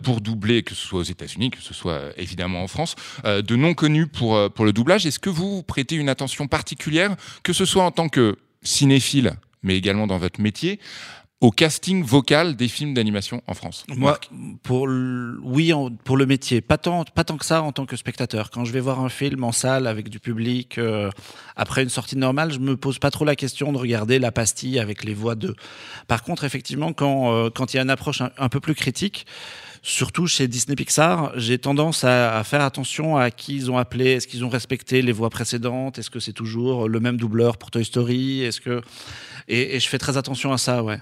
pour 0.03 0.21
doubler, 0.21 0.63
que 0.63 0.75
ce 0.75 0.85
soit 0.85 0.99
aux 0.99 1.03
États-Unis, 1.03 1.51
que 1.51 1.61
ce 1.61 1.73
soit 1.73 2.01
évidemment 2.17 2.63
en 2.63 2.67
France, 2.67 2.95
de 3.25 3.55
noms 3.55 3.73
connus 3.73 4.07
pour 4.07 4.35
le 4.37 4.71
doublage. 4.71 5.05
Est-ce 5.05 5.19
que 5.19 5.29
vous 5.29 5.63
prêtez 5.63 5.95
une 5.95 6.09
attention 6.09 6.47
particulière, 6.47 7.15
que 7.43 7.53
ce 7.53 7.65
soit 7.65 7.83
en 7.83 7.91
tant 7.91 8.09
que 8.09 8.37
cinéphile, 8.61 9.33
mais 9.63 9.75
également 9.75 10.07
dans 10.07 10.17
votre 10.17 10.41
métier, 10.41 10.79
au 11.41 11.51
casting 11.51 12.03
vocal 12.03 12.57
des 12.57 12.67
films 12.67 12.93
d'animation 12.93 13.41
en 13.47 13.53
France 13.53 13.85
Moi, 13.95 14.19
pour 14.61 14.87
le, 14.87 15.39
oui, 15.41 15.71
en- 15.71 15.89
pour 15.89 16.17
le 16.17 16.25
métier, 16.25 16.59
pas 16.59 16.77
tant, 16.77 17.05
pas 17.05 17.23
tant 17.23 17.37
que 17.37 17.45
ça 17.45 17.61
en 17.61 17.71
tant 17.71 17.85
que 17.85 17.95
spectateur. 17.95 18.49
Quand 18.51 18.65
je 18.65 18.73
vais 18.73 18.81
voir 18.81 18.99
un 18.99 19.07
film 19.07 19.45
en 19.45 19.53
salle 19.53 19.87
avec 19.87 20.09
du 20.09 20.19
public, 20.19 20.77
euh, 20.77 21.09
après 21.55 21.81
une 21.83 21.89
sortie 21.89 22.17
normale, 22.17 22.51
je 22.51 22.59
me 22.59 22.75
pose 22.75 22.99
pas 22.99 23.09
trop 23.09 23.23
la 23.23 23.37
question 23.37 23.71
de 23.71 23.77
regarder 23.77 24.19
la 24.19 24.33
pastille 24.33 24.79
avec 24.79 25.05
les 25.05 25.13
voix 25.13 25.35
d'eux. 25.35 25.55
Par 26.09 26.23
contre, 26.23 26.43
effectivement, 26.43 26.91
quand 26.91 27.33
euh, 27.33 27.49
quand 27.49 27.73
il 27.73 27.77
y 27.77 27.79
a 27.79 27.83
une 27.83 27.89
approche 27.89 28.19
un, 28.19 28.31
un 28.37 28.49
peu 28.49 28.59
plus 28.59 28.75
critique, 28.75 29.25
surtout 29.81 30.27
chez 30.27 30.49
Disney 30.49 30.75
Pixar, 30.75 31.31
j'ai 31.37 31.57
tendance 31.57 32.03
à, 32.03 32.37
à 32.37 32.43
faire 32.43 32.61
attention 32.61 33.15
à 33.15 33.31
qui 33.31 33.55
ils 33.55 33.71
ont 33.71 33.77
appelé. 33.77 34.07
Est-ce 34.15 34.27
qu'ils 34.27 34.43
ont 34.43 34.49
respecté 34.49 35.01
les 35.01 35.13
voix 35.13 35.29
précédentes? 35.29 35.99
Est-ce 35.99 36.09
que 36.09 36.19
c'est 36.19 36.33
toujours 36.33 36.89
le 36.89 36.99
même 36.99 37.15
doubleur 37.15 37.57
pour 37.57 37.71
Toy 37.71 37.85
Story? 37.85 38.41
Est-ce 38.41 38.59
que 38.59 38.81
et, 39.47 39.77
et 39.77 39.79
je 39.79 39.87
fais 39.87 39.97
très 39.99 40.17
attention 40.17 40.51
à 40.51 40.57
ça, 40.57 40.83
ouais. 40.83 40.99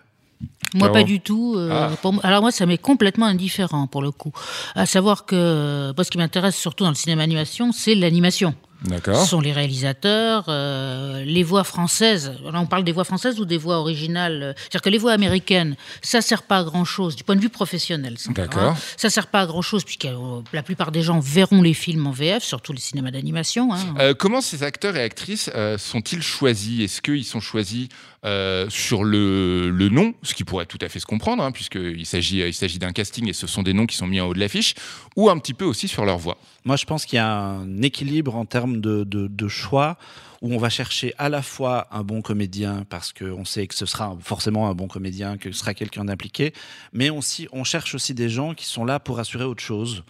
Moi, 0.74 0.92
pas 0.92 1.04
du 1.04 1.20
tout. 1.22 1.56
euh, 1.58 1.70
Ah. 1.72 1.96
pour 2.02 2.14
alors 2.24 2.42
moi, 2.42 2.52
ça 2.52 2.66
m'est 2.66 2.78
complètement 2.78 3.26
indifférent 3.26 3.88
pour 3.88 4.02
le 4.02 4.12
coup. 4.12 4.32
À 4.76 4.86
savoir 4.86 5.26
que 5.26 5.94
moi, 5.96 6.04
ce 6.04 6.12
qui 6.12 6.18
m'intéresse 6.18 6.56
surtout 6.58 6.84
dans 6.84 6.90
le 6.92 6.96
cinéma 6.96 7.24
animation, 7.24 7.72
c'est 7.72 7.96
l'animation. 7.96 8.54
D'accord. 8.84 9.20
Ce 9.24 9.30
sont 9.30 9.40
les 9.42 9.54
réalisateurs, 9.54 10.46
euh, 10.50 11.24
les 11.26 11.42
voix 11.42 11.64
françaises. 11.64 12.34
Là, 12.44 12.60
on 12.60 12.68
parle 12.68 12.84
des 12.84 12.92
voix 12.92 13.06
françaises 13.06 13.40
ou 13.40 13.46
des 13.46 13.58
voix 13.58 13.78
originales? 13.80 14.54
C'est-à-dire 14.60 14.82
que 14.84 14.90
les 14.90 15.00
voix 15.00 15.14
américaines, 15.14 15.76
ça 16.04 16.22
sert 16.22 16.44
pas 16.44 16.60
à 16.60 16.64
grand-chose 16.64 17.16
du 17.16 17.24
point 17.24 17.36
de 17.36 17.42
vue 17.42 17.50
professionnel. 17.50 18.20
ça, 18.20 18.32
D'accord. 18.34 18.62
hein. 18.62 18.76
Ça 18.96 19.10
sert 19.10 19.28
pas 19.28 19.42
à 19.42 19.46
grand-chose 19.48 19.84
puisque 19.84 20.06
euh, 20.06 20.42
la 20.54 20.62
plupart 20.62 20.92
des 20.92 21.02
gens 21.02 21.20
verront 21.20 21.64
les 21.64 21.74
films 21.74 22.06
en 22.06 22.12
VF, 22.12 22.44
surtout 22.44 22.72
les 22.72 22.80
cinémas 22.80 23.10
d'animation. 23.10 23.74
hein. 23.74 23.80
Euh, 24.00 24.14
comment 24.14 24.42
ces 24.42 24.62
acteurs 24.62 24.96
et 24.96 25.02
actrices 25.02 25.50
sont-ils 25.80 26.22
choisis? 26.22 26.82
Est-ce 26.82 27.02
qu'ils 27.02 27.26
sont 27.26 27.40
choisis 27.40 27.88
euh, 28.28 28.70
sur 28.70 29.06
le, 29.06 29.70
le 29.70 29.88
nom, 29.88 30.14
ce 30.22 30.34
qui 30.34 30.44
pourrait 30.44 30.66
tout 30.66 30.78
à 30.82 30.90
fait 30.90 31.00
se 31.00 31.06
comprendre, 31.06 31.42
hein, 31.42 31.54
puisqu'il 31.54 32.06
s'agit, 32.06 32.40
il 32.40 32.54
s'agit 32.54 32.78
d'un 32.78 32.92
casting 32.92 33.30
et 33.30 33.34
ce 33.34 33.48
sont 33.48 33.64
des 33.64 33.72
noms 33.72 33.86
qui 33.86 33.96
sont 33.96 34.06
mis 34.06 34.20
en 34.20 34.28
haut 34.28 34.34
de 34.34 34.40
l'affiche, 34.40 34.76
ou 35.16 35.30
un 35.30 35.38
petit 35.38 35.54
peu 35.54 35.64
aussi 35.64 35.88
sur 35.88 36.04
leur 36.04 36.18
voix 36.18 36.38
Moi, 36.66 36.76
je 36.76 36.84
pense 36.84 37.06
qu'il 37.06 37.16
y 37.16 37.20
a 37.20 37.32
un 37.32 37.82
équilibre 37.82 38.36
en 38.36 38.44
termes 38.44 38.82
de, 38.82 39.06
de, 39.06 39.48
choix 39.48 39.98
où 40.42 40.54
on 40.54 40.58
va 40.58 40.70
chercher 40.70 41.14
à 41.18 41.30
la 41.30 41.42
fois 41.42 41.88
un 41.92 42.04
bon 42.04 42.22
comédien 42.22 42.86
parce 42.90 43.14
qu'on 43.14 43.46
sait 43.46 43.66
que 43.66 43.76
ce 43.76 43.86
sera 43.86 44.18
forcément 44.20 44.68
un 44.68 44.74
bon 44.74 44.90
comédien, 44.90 45.38
que 45.38 45.54
ce 45.54 45.60
sera 45.60 45.74
quelqu'un 45.74 46.04
d'impliqué, 46.04 46.54
mais 46.92 47.10
on 47.10 47.64
cherche 47.64 47.96
aussi 47.96 48.14
des 48.14 48.28
gens 48.28 48.54
qui 48.54 48.66
sont 48.66 48.84
là 48.84 49.00
pour 49.00 49.20
assurer 49.20 49.46
autre 49.46 49.64
chose. 49.64 50.04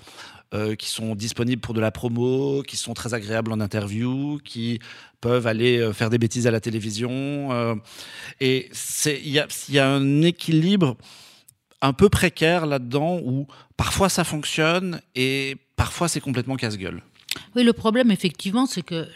Euh, 0.54 0.76
qui 0.76 0.90
sont 0.90 1.16
disponibles 1.16 1.62
pour 1.62 1.74
de 1.74 1.82
la 1.82 1.92
promo, 1.92 2.64
qui 2.64 2.78
sont 2.78 2.94
très 2.94 3.14
agréables 3.14 3.52
en 3.52 3.60
interview, 3.60 4.40
qui 4.44 4.80
peuvent 5.20 5.46
aller 5.48 5.80
euh, 5.80 5.94
faire 5.94 6.10
des 6.10 6.18
bêtises 6.18 6.48
à 6.48 6.52
la 6.52 6.62
télévision. 6.62 7.52
euh, 7.52 7.76
et 8.40 8.70
il 9.06 9.30
y 9.30 9.40
a, 9.40 9.48
y 9.70 9.80
a 9.80 9.90
un 9.90 10.22
équilibre 10.22 10.96
un 11.82 11.94
peu 11.94 12.10
précaire 12.10 12.66
là-dedans 12.66 13.20
où 13.24 13.48
parfois 13.76 14.10
ça 14.10 14.24
fonctionne 14.24 15.02
et 15.16 15.58
parfois 15.76 16.08
c'est 16.08 16.22
complètement 16.22 16.56
casse-gueule. 16.56 17.02
Oui, 17.56 17.64
le 17.64 17.74
problème, 17.74 18.12
effectivement, 18.12 18.66
c'est 18.66 18.82
que 18.82 19.08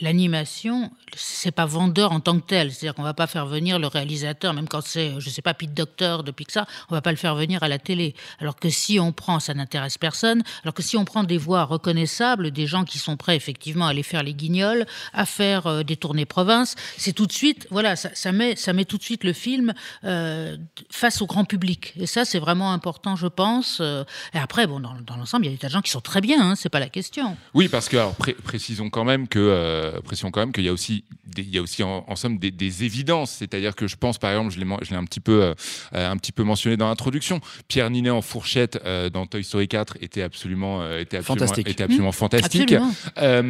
l'animation, 0.00 0.90
c'est 1.14 1.50
pas 1.50 1.66
vendeur 1.66 2.12
en 2.12 2.20
tant 2.20 2.38
que 2.38 2.46
tel. 2.46 2.72
C'est-à-dire 2.72 2.94
qu'on 2.94 3.02
va 3.02 3.14
pas 3.14 3.26
faire 3.26 3.46
venir 3.46 3.78
le 3.78 3.86
réalisateur, 3.86 4.54
même 4.54 4.68
quand 4.68 4.82
c'est, 4.82 5.14
je 5.18 5.30
sais 5.30 5.42
pas, 5.42 5.54
Pete 5.54 5.74
Docter 5.74 6.18
de 6.24 6.30
Pixar, 6.30 6.66
on 6.88 6.94
va 6.94 7.00
pas 7.02 7.10
le 7.10 7.16
faire 7.16 7.34
venir 7.34 7.62
à 7.62 7.68
la 7.68 7.78
télé. 7.78 8.14
Alors 8.38 8.56
que 8.56 8.70
si 8.70 9.00
on 9.00 9.12
prend, 9.12 9.40
ça 9.40 9.54
n'intéresse 9.54 9.98
personne. 9.98 10.42
Alors 10.62 10.74
que 10.74 10.82
si 10.82 10.96
on 10.96 11.04
prend 11.04 11.24
des 11.24 11.38
voix 11.38 11.64
reconnaissables, 11.64 12.50
des 12.50 12.66
gens 12.66 12.84
qui 12.84 12.98
sont 12.98 13.16
prêts, 13.16 13.36
effectivement, 13.36 13.86
à 13.86 13.90
aller 13.90 14.02
faire 14.02 14.22
les 14.22 14.34
guignols, 14.34 14.86
à 15.12 15.26
faire 15.26 15.66
euh, 15.66 15.82
des 15.82 15.96
tournées 15.96 16.26
province, 16.26 16.76
c'est 16.96 17.12
tout 17.12 17.26
de 17.26 17.32
suite, 17.32 17.66
voilà, 17.70 17.96
ça, 17.96 18.32
met, 18.32 18.54
tout 18.84 18.98
de 18.98 19.02
suite 19.02 19.24
le 19.24 19.32
film 19.32 19.72
euh, 20.04 20.56
face 20.90 21.22
au 21.22 21.26
grand 21.26 21.44
public. 21.44 21.94
Et 21.98 22.06
ça, 22.06 22.24
c'est 22.24 22.38
vraiment 22.38 22.72
important, 22.72 23.16
je 23.16 23.26
pense. 23.26 23.78
Euh, 23.80 24.04
Et 24.34 24.38
après, 24.38 24.66
bon, 24.66 24.80
dans, 24.80 24.94
dans 25.06 25.16
l'ensemble, 25.16 25.46
il 25.46 25.48
y 25.48 25.52
a 25.52 25.54
des 25.54 25.58
tas 25.58 25.68
de 25.68 25.72
gens 25.72 25.82
qui 25.82 25.90
sont 25.90 26.00
très 26.00 26.20
bien, 26.20 26.40
hein, 26.40 26.54
c'est 26.54 26.68
pas 26.68 26.80
la 26.80 26.88
question. 26.88 27.36
Oui, 27.54 27.59
parce 27.68 27.88
que 27.88 27.96
alors, 27.96 28.14
pré- 28.14 28.34
précisons 28.34 28.90
quand 28.90 29.04
même 29.04 29.28
que 29.28 29.38
euh, 29.38 30.00
précisons 30.00 30.30
quand 30.30 30.40
même 30.40 30.52
qu'il 30.52 30.64
y 30.64 30.68
a 30.68 30.72
aussi 30.72 31.04
des- 31.26 31.42
il 31.42 31.50
y 31.54 31.58
a 31.58 31.62
aussi 31.62 31.82
en, 31.82 32.04
en 32.08 32.16
somme 32.16 32.38
des, 32.38 32.50
des 32.50 32.84
évidences. 32.84 33.30
C'est-à-dire 33.32 33.74
que 33.76 33.86
je 33.86 33.96
pense 33.96 34.18
par 34.18 34.30
exemple, 34.30 34.52
je 34.52 34.58
l'ai 34.58 34.64
men- 34.64 34.78
je 34.82 34.90
l'ai 34.90 34.96
un 34.96 35.04
petit 35.04 35.20
peu 35.20 35.42
euh, 35.42 35.54
euh, 35.94 36.10
un 36.10 36.16
petit 36.16 36.32
peu 36.32 36.42
mentionné 36.42 36.76
dans 36.76 36.88
l'introduction. 36.88 37.40
Pierre 37.68 37.90
Ninet 37.90 38.10
en 38.10 38.22
fourchette 38.22 38.80
euh, 38.84 39.10
dans 39.10 39.26
Toy 39.26 39.44
Story 39.44 39.68
4 39.68 39.98
était 40.00 40.22
absolument 40.22 40.82
euh, 40.82 41.00
était 41.00 41.18
absolument, 41.18 41.46
Fantastique. 41.46 41.68
était 41.68 41.82
absolument 41.84 42.08
Mmh, 42.10 42.12
fantastique. 42.12 42.72
absolument. 42.72 42.94
Euh, 43.18 43.42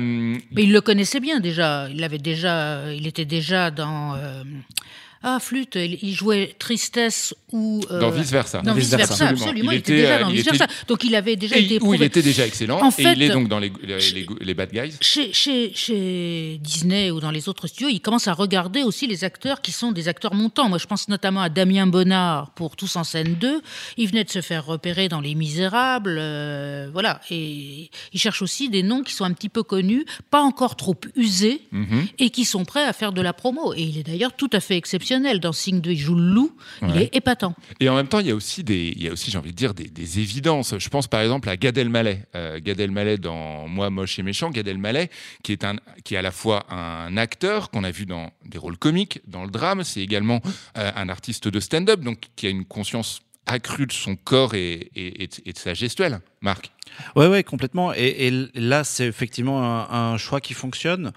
Mais 0.52 0.62
il 0.64 0.73
le 0.73 0.81
connaissait 0.81 1.21
bien 1.21 1.40
déjà. 1.40 1.88
Il 1.90 2.02
avait 2.05 2.19
déjà, 2.19 2.93
il 2.93 3.07
était 3.07 3.25
déjà 3.25 3.71
dans. 3.71 4.17
Ah, 5.23 5.39
flûte, 5.41 5.75
il 5.77 5.99
il 6.03 6.15
jouait 6.15 6.55
Tristesse 6.59 7.35
ou. 7.53 7.83
euh, 7.91 8.00
Dans 8.00 8.11
Vice 8.11 8.31
Versa. 8.31 8.62
Dans 8.62 8.73
Vice 8.75 8.85
Vice 8.87 8.97
Versa. 8.97 9.12
Absolument. 9.29 9.43
absolument. 9.47 9.71
Il 9.73 9.75
Il, 9.75 9.79
était, 9.81 9.93
était, 9.93 10.03
déjà 10.03 10.15
euh, 10.17 10.21
dans 10.23 10.29
il 10.31 10.37
Vice 10.37 10.47
était- 10.47 10.57
Versa. 10.57 10.75
Donc 10.89 11.05
il 11.05 11.15
avait 11.15 11.37
déjà 11.37 11.57
et- 11.59 11.65
été 11.65 11.79
où 11.83 11.93
il 11.95 12.03
était 12.03 12.23
déjà 12.23 12.47
excellent. 12.47 12.79
En 12.81 12.89
et 12.89 12.93
fait, 12.93 13.12
il 13.12 13.23
est 13.23 13.29
donc 13.29 13.49
dans 13.49 13.59
les, 13.59 13.71
les, 14.41 14.55
Bad 14.55 14.71
Guys. 14.73 14.95
Chez, 15.00 15.33
chez, 15.33 15.73
chez 15.75 16.59
Disney 16.62 17.11
ou 17.11 17.21
dans 17.21 17.31
les 17.31 17.49
autres 17.49 17.67
studios, 17.67 17.89
ils 17.91 18.00
commencent 18.00 18.29
à 18.29 18.33
regarder 18.33 18.83
aussi 18.83 19.07
les 19.07 19.25
acteurs 19.25 19.61
qui 19.61 19.73
sont 19.73 19.93
des 19.93 20.09
acteurs 20.09 20.35
montants. 20.35 20.69
Moi, 20.69 20.79
je 20.79 20.87
pense 20.87 21.09
notamment 21.09 21.43
à 21.43 21.49
Damien 21.50 21.87
Bonnard 21.87 22.50
pour 22.53 22.77
Tous 22.77 22.97
en 22.97 23.05
scène 23.05 23.35
2. 23.35 23.61
Il 23.99 24.09
venait 24.09 24.25
de 24.25 24.31
se 24.31 24.41
faire 24.41 24.65
repérer 24.65 25.09
dans 25.09 25.21
Les 25.21 25.35
Misérables. 25.35 26.17
euh, 26.19 26.89
voilà. 26.93 27.21
Et 27.31 27.91
il 28.15 28.21
cherche 28.21 28.41
aussi 28.43 28.69
des 28.71 28.83
noms 28.83 29.03
qui 29.03 29.12
sont 29.12 29.25
un 29.25 29.33
petit 29.33 29.49
peu 29.50 29.62
connus, 29.62 30.05
pas 30.31 30.41
encore 30.41 30.77
trop 30.77 30.97
usés, 31.17 31.61
Mhm. 31.73 32.07
et 32.19 32.31
qui 32.31 32.45
sont 32.45 32.65
prêts 32.65 32.85
à 32.85 32.93
faire 32.95 33.12
de 33.12 33.21
la 33.21 33.33
promo. 33.33 33.75
Et 33.75 33.83
il 33.83 33.99
est 33.99 34.03
d'ailleurs 34.03 34.33
tout 34.35 34.49
à 34.55 34.61
fait 34.61 34.77
exceptionnel. 34.77 35.10
Dans 35.19 35.52
Signe 35.52 35.81
2, 35.81 35.90
il 35.90 35.99
joue 35.99 36.14
le 36.14 36.23
loup. 36.23 36.57
Il 36.83 36.97
est 36.97 37.14
épatant. 37.17 37.55
Et 37.81 37.88
en 37.88 37.97
même 37.97 38.07
temps, 38.07 38.21
il 38.21 38.26
y 38.26 38.31
a 38.31 38.35
aussi 38.35 38.62
des, 38.62 38.93
il 38.97 39.02
y 39.02 39.09
a 39.09 39.12
aussi, 39.12 39.31
j'ai 39.31 39.38
envie 39.38 39.50
de 39.50 39.57
dire, 39.57 39.75
des, 39.75 39.88
des 39.88 40.21
évidences. 40.21 40.79
Je 40.79 40.88
pense 40.88 41.09
par 41.09 41.21
exemple 41.21 41.49
à 41.49 41.57
Gad 41.57 41.76
Elmaleh. 41.76 42.25
Euh, 42.35 42.61
Gad 42.61 42.79
Elmaleh 42.79 43.19
dans 43.19 43.67
Moi 43.67 43.90
moche 43.90 44.19
et 44.19 44.23
méchant. 44.23 44.50
Gad 44.50 44.69
Elmaleh, 44.69 45.11
qui 45.43 45.52
est 45.52 45.64
un, 45.64 45.76
qui 46.05 46.14
est 46.14 46.19
à 46.19 46.23
la 46.23 46.31
fois 46.31 46.64
un 46.73 47.17
acteur 47.17 47.71
qu'on 47.71 47.83
a 47.85 47.90
vu 47.90 48.07
dans 48.07 48.31
des 48.45 48.59
rôles 48.59 48.79
comiques, 48.79 49.21
dans 49.26 49.45
le 49.45 49.50
drame. 49.50 49.83
C'est 49.83 50.00
également 50.00 50.40
euh, 50.79 50.90
un 50.95 51.09
artiste 51.09 51.49
de 51.49 51.61
stand-up, 51.61 52.00
donc 52.00 52.19
qui 52.37 52.47
a 52.47 52.50
une 52.50 52.64
conscience 52.64 53.21
accrue 53.52 53.87
de 53.87 53.92
son 53.92 54.16
corps 54.16 54.54
et, 54.54 54.90
et- 54.95 55.23
et 55.25 55.52
de- 55.52 55.59
sa 55.59 55.75
gestuelle. 55.75 56.21
Marc. 56.42 56.71
Ouais, 57.16 57.26
ouais, 57.28 57.45
complètement. 57.45 57.92
Et, 57.95 58.26
et 58.26 58.49
là, 58.54 58.83
c'est 58.83 59.07
effectivement 59.07 59.62
un, 59.62 60.12
un 60.14 60.16
choix 60.16 60.40
qui 60.40 60.54
fonctionne. 60.54 61.12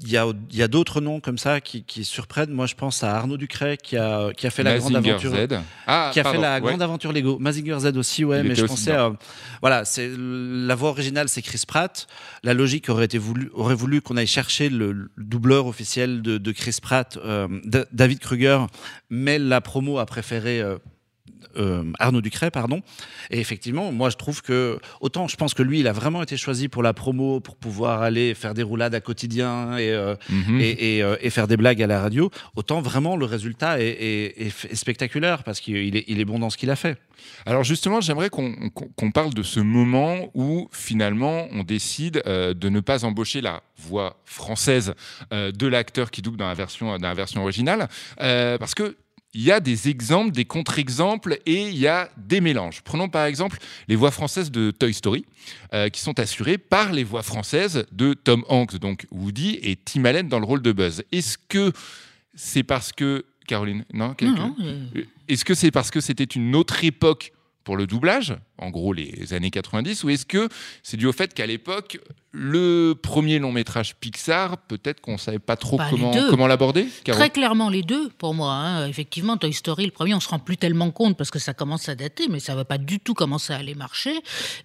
Il 0.00 0.08
y 0.10 0.16
a, 0.16 0.26
il 0.50 0.56
y 0.56 0.62
a 0.62 0.68
d'autres 0.68 1.00
noms 1.00 1.20
comme 1.20 1.38
ça 1.38 1.60
qui, 1.60 1.84
qui 1.84 2.04
surprennent. 2.04 2.50
Moi, 2.52 2.66
je 2.66 2.74
pense 2.74 3.02
à 3.04 3.14
Arnaud 3.16 3.36
Ducret 3.36 3.76
qui 3.76 3.96
a, 3.96 4.32
qui 4.32 4.46
a 4.46 4.50
fait 4.50 4.62
la 4.62 4.78
grande 4.78 4.96
aventure. 4.96 5.32
Z. 5.34 5.48
Ah, 5.86 6.10
qui 6.12 6.20
a 6.20 6.22
pardon, 6.22 6.38
fait 6.38 6.42
la 6.42 6.54
ouais. 6.54 6.60
grande 6.60 6.82
aventure 6.82 7.12
Lego. 7.12 7.38
Mazinger 7.38 7.78
Z 7.80 7.96
aussi, 7.96 8.24
ouais. 8.24 8.40
Il 8.40 8.48
mais 8.48 8.54
je 8.54 8.64
pensais, 8.64 8.92
à- 8.92 9.12
voilà, 9.60 9.84
c'est 9.84 10.08
la 10.16 10.74
voix 10.74 10.90
originale, 10.90 11.28
c'est 11.28 11.42
Chris 11.42 11.62
Pratt. 11.66 12.06
La 12.44 12.54
logique 12.54 12.88
aurait 12.88 13.04
été 13.06 13.18
voulu, 13.18 13.50
aurait 13.54 13.74
voulu 13.74 14.00
qu'on 14.00 14.16
aille 14.16 14.26
chercher 14.26 14.68
le, 14.68 14.92
le 14.92 15.10
doubleur 15.16 15.66
officiel 15.66 16.22
de, 16.22 16.38
de 16.38 16.52
Chris 16.52 16.78
Pratt, 16.80 17.18
euh, 17.24 17.48
David 17.92 18.20
Kruger, 18.20 18.60
mais 19.10 19.38
la 19.38 19.60
promo 19.60 19.98
a 19.98 20.06
préféré. 20.06 20.60
euh, 20.60 20.78
euh, 21.56 21.82
Arnaud 21.98 22.20
Ducret, 22.20 22.50
pardon. 22.50 22.80
Et 23.30 23.40
effectivement, 23.40 23.92
moi, 23.92 24.10
je 24.10 24.16
trouve 24.16 24.42
que 24.42 24.78
autant 25.00 25.28
je 25.28 25.36
pense 25.36 25.54
que 25.54 25.62
lui, 25.62 25.80
il 25.80 25.88
a 25.88 25.92
vraiment 25.92 26.22
été 26.22 26.36
choisi 26.36 26.68
pour 26.68 26.82
la 26.82 26.92
promo, 26.92 27.40
pour 27.40 27.56
pouvoir 27.56 28.02
aller 28.02 28.34
faire 28.34 28.54
des 28.54 28.62
roulades 28.62 28.94
à 28.94 29.00
quotidien 29.00 29.76
et, 29.78 29.90
euh, 29.90 30.14
Mhm. 30.28 30.60
et, 30.60 30.96
et, 30.96 31.02
euh, 31.02 31.16
et 31.20 31.30
faire 31.30 31.46
des 31.48 31.56
blagues 31.56 31.82
à 31.82 31.86
la 31.86 32.00
radio. 32.00 32.30
Autant 32.56 32.80
vraiment 32.82 33.16
le 33.16 33.24
résultat 33.26 33.80
est, 33.80 33.86
est- 33.88 34.46
est- 34.46 34.64
est 34.70 34.74
spectaculaire 34.74 35.42
parce 35.44 35.60
qu'il 35.60 35.96
est, 35.96 36.04
il 36.08 36.20
est 36.20 36.24
bon 36.24 36.38
dans 36.38 36.50
ce 36.50 36.56
qu'il 36.56 36.70
a 36.70 36.76
fait. 36.76 36.98
Alors 37.46 37.64
justement, 37.64 38.00
j'aimerais 38.00 38.28
qu'on 38.28 39.10
parle 39.12 39.32
de 39.32 39.42
ce 39.42 39.60
moment 39.60 40.30
où 40.34 40.68
finalement 40.72 41.46
on 41.52 41.62
décide 41.62 42.22
euh, 42.26 42.52
de 42.54 42.68
ne 42.68 42.80
pas 42.80 43.04
embaucher 43.04 43.40
la 43.40 43.62
voix 43.78 44.20
française 44.24 44.94
euh, 45.32 45.50
de 45.50 45.66
l'acteur 45.66 46.10
qui 46.10 46.20
double 46.22 46.36
dans 46.36 46.48
la 46.48 46.54
version, 46.54 46.98
dans 46.98 47.08
la 47.08 47.14
version 47.14 47.42
originale, 47.42 47.88
euh, 48.20 48.58
parce 48.58 48.74
que 48.74 48.96
il 49.34 49.42
y 49.42 49.50
a 49.50 49.60
des 49.60 49.88
exemples, 49.88 50.30
des 50.30 50.44
contre-exemples 50.44 51.38
et 51.44 51.68
il 51.68 51.76
y 51.76 51.88
a 51.88 52.08
des 52.16 52.40
mélanges. 52.40 52.82
Prenons 52.82 53.08
par 53.08 53.24
exemple 53.24 53.58
les 53.88 53.96
voix 53.96 54.10
françaises 54.12 54.50
de 54.50 54.70
Toy 54.70 54.94
Story, 54.94 55.26
euh, 55.72 55.88
qui 55.88 56.00
sont 56.00 56.18
assurées 56.20 56.56
par 56.56 56.92
les 56.92 57.04
voix 57.04 57.22
françaises 57.22 57.84
de 57.90 58.14
Tom 58.14 58.44
Hanks, 58.48 58.76
donc 58.78 59.06
Woody, 59.10 59.58
et 59.62 59.76
Tim 59.76 60.04
Allen 60.04 60.28
dans 60.28 60.38
le 60.38 60.46
rôle 60.46 60.62
de 60.62 60.72
Buzz. 60.72 61.02
Est-ce 61.10 61.36
que 61.48 61.72
c'est 62.34 62.62
parce 62.62 62.92
que 62.92 63.24
Caroline, 63.46 63.84
non, 63.92 64.14
Non, 64.22 64.30
non, 64.34 64.56
euh, 64.62 64.86
Est-ce 65.28 65.44
que 65.44 65.54
c'est 65.54 65.70
parce 65.70 65.90
que 65.90 66.00
c'était 66.00 66.24
une 66.24 66.54
autre 66.54 66.84
époque 66.84 67.32
pour 67.64 67.76
le 67.76 67.86
doublage, 67.86 68.34
en 68.58 68.70
gros 68.70 68.92
les 68.92 69.32
années 69.34 69.50
90, 69.50 70.04
ou 70.04 70.10
est-ce 70.10 70.26
que 70.26 70.48
c'est 70.82 70.96
dû 70.96 71.06
au 71.06 71.12
fait 71.12 71.34
qu'à 71.34 71.46
l'époque, 71.46 71.98
le 72.30 72.94
premier 73.00 73.38
long 73.38 73.52
métrage 73.52 73.94
Pixar, 73.94 74.58
peut-être 74.58 75.00
qu'on 75.00 75.18
savait 75.18 75.38
pas 75.38 75.56
trop 75.56 75.76
Bah, 75.76 75.88
comment, 76.30 76.46
l'aborder 76.48 76.88
Très 77.04 77.30
clairement 77.30 77.68
les 77.68 77.82
deux 77.82 78.08
pour 78.18 78.34
moi. 78.34 78.52
hein. 78.52 78.88
Effectivement, 78.88 79.36
Toy 79.36 79.52
Story, 79.52 79.84
le 79.86 79.92
premier, 79.92 80.14
on 80.14 80.20
se 80.20 80.28
rend 80.28 80.40
plus 80.40 80.56
tellement 80.56 80.90
compte 80.90 81.16
parce 81.16 81.30
que 81.30 81.38
ça 81.38 81.54
commence 81.54 81.88
à 81.88 81.94
dater, 81.94 82.26
mais 82.28 82.40
ça 82.40 82.56
va 82.56 82.64
pas 82.64 82.78
du 82.78 82.98
tout 82.98 83.14
commencer 83.14 83.52
à 83.52 83.58
aller 83.58 83.76
marcher. 83.76 84.20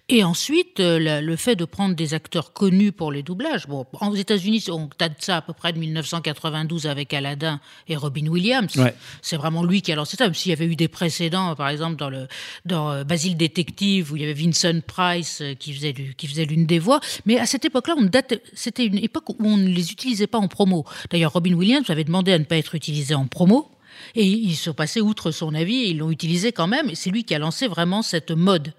Et 0.08 0.24
ensuite, 0.24 0.80
euh, 0.80 1.20
le 1.20 1.36
fait 1.36 1.54
de 1.54 1.64
prendre 1.64 1.94
des 1.94 2.12
acteurs 2.14 2.52
connus 2.52 2.90
pour 2.90 3.12
les 3.12 3.22
doublages. 3.22 3.68
Bon, 3.68 3.86
aux 3.92 4.14
États-Unis, 4.16 4.64
on 4.70 4.88
date 4.98 5.22
ça 5.22 5.36
à 5.36 5.42
peu 5.42 5.52
près 5.52 5.72
de 5.72 5.78
1992 5.78 6.86
avec 6.86 7.14
Aladdin 7.14 7.60
et 7.86 7.94
Robin 7.96 8.26
Williams. 8.26 8.74
Ouais. 8.76 8.94
C'est 9.22 9.36
vraiment 9.36 9.62
lui 9.62 9.80
qui 9.82 9.92
a 9.92 9.94
lancé 9.96 10.16
ça, 10.16 10.24
même 10.24 10.34
s'il 10.34 10.50
y 10.50 10.52
avait 10.52 10.66
eu 10.66 10.74
des 10.76 10.88
précédents, 10.88 11.54
par 11.54 11.68
exemple 11.68 11.96
dans 11.96 12.10
le 12.10 12.26
dans 12.64 12.90
euh, 12.90 13.04
Basile 13.04 13.36
Détective 13.36 13.79
où 14.10 14.16
il 14.16 14.22
y 14.22 14.24
avait 14.24 14.34
Vincent 14.34 14.80
Price 14.86 15.40
euh, 15.40 15.54
qui 15.54 15.72
faisait 15.72 15.94
qui 16.16 16.26
faisait 16.26 16.44
l'une 16.44 16.66
des 16.66 16.78
voix. 16.78 17.00
Mais 17.26 17.38
à 17.38 17.46
cette 17.46 17.64
époque-là, 17.64 17.94
on 17.96 18.02
date, 18.02 18.34
c'était 18.54 18.84
une 18.86 18.98
époque 18.98 19.28
où 19.30 19.36
on 19.40 19.56
ne 19.56 19.68
les 19.68 19.90
utilisait 19.92 20.26
pas 20.26 20.38
en 20.38 20.48
promo. 20.48 20.84
D'ailleurs, 21.10 21.32
Robin 21.32 21.54
Williams 21.54 21.88
avait 21.90 22.04
demandé 22.04 22.32
à 22.32 22.38
ne 22.38 22.44
pas 22.44 22.56
être 22.56 22.74
utilisé 22.74 23.14
en 23.14 23.26
promo. 23.26 23.70
Et 24.14 24.24
ils 24.26 24.54
sont 24.56 24.72
passés 24.72 25.00
outre 25.00 25.30
son 25.30 25.54
avis 25.54 25.82
et 25.84 25.90
ils 25.90 25.98
l'ont 25.98 26.10
utilisé 26.10 26.52
quand 26.52 26.66
même. 26.68 26.88
Et 26.90 26.94
c'est 26.94 27.10
lui 27.10 27.24
qui 27.24 27.34
a 27.34 27.38
lancé 27.38 27.66
vraiment 27.66 28.02
cette 28.02 28.30
mode. 28.30 28.72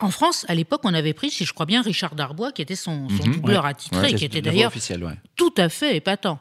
En 0.00 0.10
France, 0.10 0.44
à 0.48 0.54
l'époque, 0.54 0.82
on 0.84 0.94
avait 0.94 1.14
pris, 1.14 1.30
si 1.30 1.44
je 1.44 1.52
crois 1.52 1.64
bien, 1.66 1.80
Richard 1.82 2.14
Darbois, 2.14 2.52
qui 2.52 2.62
était 2.62 2.76
son, 2.76 3.08
son 3.08 3.26
Mhm. 3.28 3.34
doubleur 3.36 3.64
Ouais. 3.64 3.70
attitré, 3.70 4.00
Ouais, 4.00 4.14
qui 4.14 4.24
était 4.24 4.42
d'ailleurs 4.42 4.72
ouais. 4.74 5.14
tout 5.36 5.54
à 5.56 5.68
fait 5.68 5.96
épatant. 5.96 6.38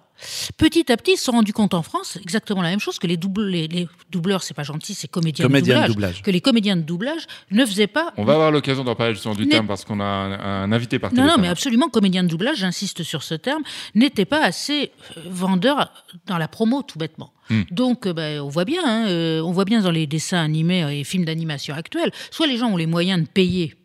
Petit 0.57 0.91
à 0.91 0.97
petit, 0.97 1.11
ils 1.13 1.17
se 1.17 1.25
sont 1.25 1.31
rendus 1.33 1.53
compte 1.53 1.73
en 1.73 1.83
France, 1.83 2.17
exactement 2.21 2.61
la 2.61 2.69
même 2.69 2.79
chose, 2.79 2.97
que 2.99 3.07
les, 3.07 3.17
double- 3.17 3.47
les, 3.47 3.67
les 3.67 3.87
doubleurs, 4.11 4.43
c'est 4.43 4.53
pas 4.53 4.63
gentil, 4.63 4.93
c'est 4.93 5.07
comédiens 5.07 5.45
Comédiens 5.45 5.81
de 5.83 5.87
de, 5.87 5.93
doublage, 5.93 6.21
que 6.23 6.31
les 6.31 6.41
comédiens 6.41 6.75
de 6.75 6.81
doublage 6.81 7.27
ne 7.51 7.65
faisaient 7.65 7.87
pas 7.87 8.13
On 8.17 8.23
va 8.25 8.33
avoir 8.33 8.51
l'occasion 8.51 8.83
d'en 8.83 8.95
parler 8.95 9.13
justement 9.13 9.35
du 9.35 9.47
terme 9.47 9.67
parce 9.67 9.85
qu'on 9.85 9.99
a 9.99 10.03
un, 10.03 10.63
un 10.63 10.71
invité 10.71 10.99
par 10.99 11.11
non, 11.11 11.17
téléphone. 11.17 11.35
non, 11.37 11.41
mais 11.41 11.49
absolument, 11.49 11.89
comédien 11.89 12.23
de 12.23 12.29
doublage, 12.29 12.57
j'insiste 12.57 13.03
sur 13.03 13.23
ce 13.23 13.35
terme, 13.35 13.63
n'était 13.95 14.25
pas 14.25 14.43
assez 14.43 14.91
euh, 15.17 15.21
vendeur 15.29 15.91
dans 16.25 16.37
la 16.37 16.47
promo, 16.47 16.81
tout 16.81 16.97
bêtement. 16.99 17.31
Hmm. 17.49 17.61
Donc, 17.71 18.05
euh, 18.07 18.13
ben, 18.13 18.41
on 18.41 18.49
voit 18.49 18.65
bien, 18.65 18.81
hein, 18.85 19.07
euh, 19.07 19.41
on 19.41 19.51
voit 19.51 19.65
bien 19.65 19.81
dans 19.81 19.91
les 19.91 20.07
dessins 20.07 20.43
animés 20.43 20.99
et 20.99 21.03
films 21.03 21.25
d'animation 21.25 21.75
actuels, 21.75 22.11
soit 22.31 22.47
les 22.47 22.57
gens 22.57 22.69
ont 22.71 22.77
les 22.77 22.87
moyens 22.87 23.21
de 23.21 23.27
payer 23.27 23.75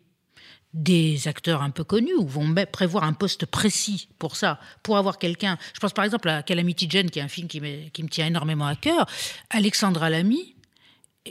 des 0.73 1.27
acteurs 1.27 1.61
un 1.61 1.69
peu 1.69 1.83
connus 1.83 2.15
ou 2.15 2.25
vont 2.25 2.53
prévoir 2.71 3.03
un 3.03 3.13
poste 3.13 3.45
précis 3.45 4.09
pour 4.17 4.35
ça, 4.35 4.59
pour 4.81 4.97
avoir 4.97 5.19
quelqu'un. 5.19 5.57
Je 5.73 5.79
pense 5.79 5.93
par 5.93 6.05
exemple 6.05 6.29
à 6.29 6.43
Calamity 6.43 6.87
Jane, 6.89 7.09
qui 7.09 7.19
est 7.19 7.23
un 7.23 7.27
film 7.27 7.47
qui 7.47 7.61
me, 7.61 7.89
qui 7.89 8.03
me 8.03 8.09
tient 8.09 8.27
énormément 8.27 8.65
à 8.65 8.75
cœur. 8.75 9.05
Alexandra 9.49 10.09
Lamy 10.09 10.55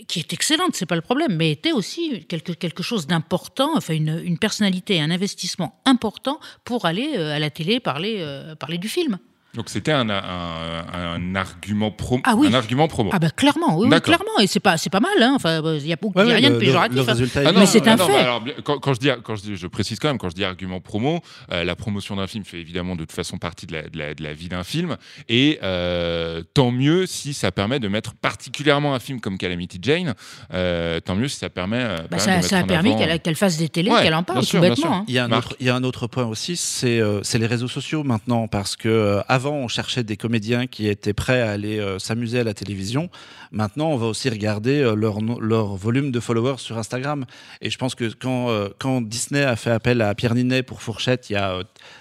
qui 0.08 0.20
est 0.20 0.32
excellente, 0.32 0.74
c'est 0.74 0.86
pas 0.86 0.94
le 0.94 1.02
problème, 1.02 1.36
mais 1.36 1.50
était 1.50 1.72
aussi 1.72 2.24
quelque, 2.26 2.52
quelque 2.52 2.82
chose 2.82 3.06
d'important, 3.06 3.76
enfin 3.76 3.94
une, 3.94 4.22
une 4.24 4.38
personnalité, 4.38 5.00
un 5.00 5.10
investissement 5.10 5.80
important 5.84 6.40
pour 6.64 6.86
aller 6.86 7.14
euh, 7.16 7.36
à 7.36 7.38
la 7.38 7.50
télé 7.50 7.78
parler, 7.78 8.16
euh, 8.20 8.54
parler 8.54 8.78
du 8.78 8.88
film. 8.88 9.18
Donc 9.54 9.68
c'était 9.68 9.92
un, 9.92 10.08
un, 10.08 10.84
un 10.94 11.34
argument 11.34 11.90
pro, 11.90 12.18
Ah 12.24 12.32
oui. 12.34 12.46
un 12.48 12.54
argument 12.54 12.88
promo. 12.88 13.10
Ah 13.12 13.18
bah 13.18 13.28
clairement, 13.28 13.76
oui, 13.78 13.90
clairement, 14.00 14.38
et 14.40 14.46
c'est 14.46 14.60
pas 14.60 14.78
c'est 14.78 14.88
pas 14.88 15.00
mal, 15.00 15.12
hein. 15.20 15.34
Enfin, 15.36 15.60
il 15.76 15.86
y 15.86 15.92
a, 15.92 15.96
beaucoup- 15.96 16.18
Ouais, 16.18 16.24
il 16.24 16.28
y 16.28 16.32
a 16.32 16.34
ouais, 16.36 16.40
rien 16.40 16.48
le- 16.48 16.54
de 16.54 16.60
le- 16.60 16.64
péjoratif, 16.66 16.96
le 16.96 17.02
hein. 17.10 17.14
est 17.14 17.36
Ah 17.46 17.50
bien. 17.52 17.60
mais 17.60 17.66
c'est 17.66 17.86
un 17.86 17.96
non, 17.96 18.06
fait. 18.06 18.12
bah 18.14 18.20
alors, 18.22 18.42
quand, 18.64 18.78
quand 18.78 18.94
je 18.94 19.00
dis, 19.00 19.10
quand 19.22 19.36
je, 19.36 19.42
dis- 19.42 19.56
je 19.56 19.66
précise 19.66 19.98
quand 19.98 20.08
même, 20.08 20.16
quand 20.16 20.30
je 20.30 20.34
dis 20.34 20.44
argument 20.44 20.80
promo, 20.80 21.20
euh, 21.52 21.64
la 21.64 21.76
promotion 21.76 22.16
d'un 22.16 22.26
film 22.26 22.46
fait 22.46 22.60
évidemment 22.60 22.94
de 22.96 23.00
toute 23.02 23.12
façon 23.12 23.36
partie 23.36 23.66
de 23.66 23.74
la, 23.74 23.82
de 23.82 23.98
la, 23.98 24.14
de 24.14 24.22
la 24.22 24.32
vie 24.32 24.48
d'un 24.48 24.64
film, 24.64 24.96
et 25.28 25.58
euh, 25.62 26.42
tant 26.54 26.70
mieux 26.70 27.04
si 27.04 27.34
ça 27.34 27.52
permet 27.52 27.78
de 27.78 27.88
mettre 27.88 28.14
particulièrement 28.14 28.94
un 28.94 29.00
film 29.00 29.20
comme 29.20 29.36
Calamity 29.36 29.78
Jane, 29.82 30.14
euh, 30.54 30.98
tant 31.00 31.14
mieux 31.14 31.28
si 31.28 31.36
ça 31.36 31.50
permet. 31.50 31.76
euh, 31.82 31.98
Bah, 32.10 32.16
de 32.16 32.22
ça, 32.22 32.58
a 32.58 32.62
permis 32.64 32.96
qu'elle 32.96 33.20
qu'elle 33.20 33.36
fasse 33.36 33.58
des 33.58 33.68
télés, 33.68 33.90
Ouais, 33.90 34.02
qu'elle 34.02 34.14
en 34.14 34.22
parle 34.22 34.46
tout 34.46 34.58
bêtement. 34.60 34.94
hein. 35.00 35.04
Il 35.08 35.14
y, 35.14 35.18
a 35.18 35.26
un 35.26 35.32
autre, 35.32 35.54
il 35.60 35.66
y 35.66 35.68
a 35.68 35.74
un 35.74 35.84
autre 35.84 36.06
point 36.06 36.24
aussi, 36.24 36.56
c'est 36.56 37.00
euh, 37.00 37.20
c'est 37.22 37.36
les 37.38 37.46
réseaux 37.46 37.68
sociaux 37.68 38.02
maintenant, 38.02 38.48
parce 38.48 38.76
que 38.76 38.88
euh, 38.88 39.20
avant 39.42 39.56
on 39.56 39.66
cherchait 39.68 40.04
des 40.04 40.16
comédiens 40.16 40.68
qui 40.68 40.86
étaient 40.86 41.12
prêts 41.12 41.40
à 41.40 41.50
aller 41.50 41.80
euh, 41.80 41.98
s'amuser 41.98 42.38
à 42.38 42.44
la 42.44 42.54
télévision. 42.54 43.10
Maintenant, 43.50 43.88
on 43.88 43.96
va 43.96 44.06
aussi 44.06 44.28
regarder 44.28 44.80
euh, 44.80 44.94
leur, 44.94 45.74
volume 45.74 46.12
de 46.12 46.20
followers 46.20 46.58
sur 46.58 46.78
Instagram. 46.78 47.24
Et 47.60 47.68
je 47.68 47.76
pense 47.76 47.96
que 47.96 48.12
quand, 48.12 48.50
euh, 48.50 48.68
quand 48.78 49.00
Disney 49.00 49.42
a 49.42 49.56
fait 49.56 49.72
appel 49.72 50.00
à 50.00 50.14
Pierre 50.14 50.36
Ninet 50.36 50.62
pour 50.62 50.80
Fourchette 50.80 51.28
il 51.28 51.32
y 51.32 51.36
a 51.36 51.58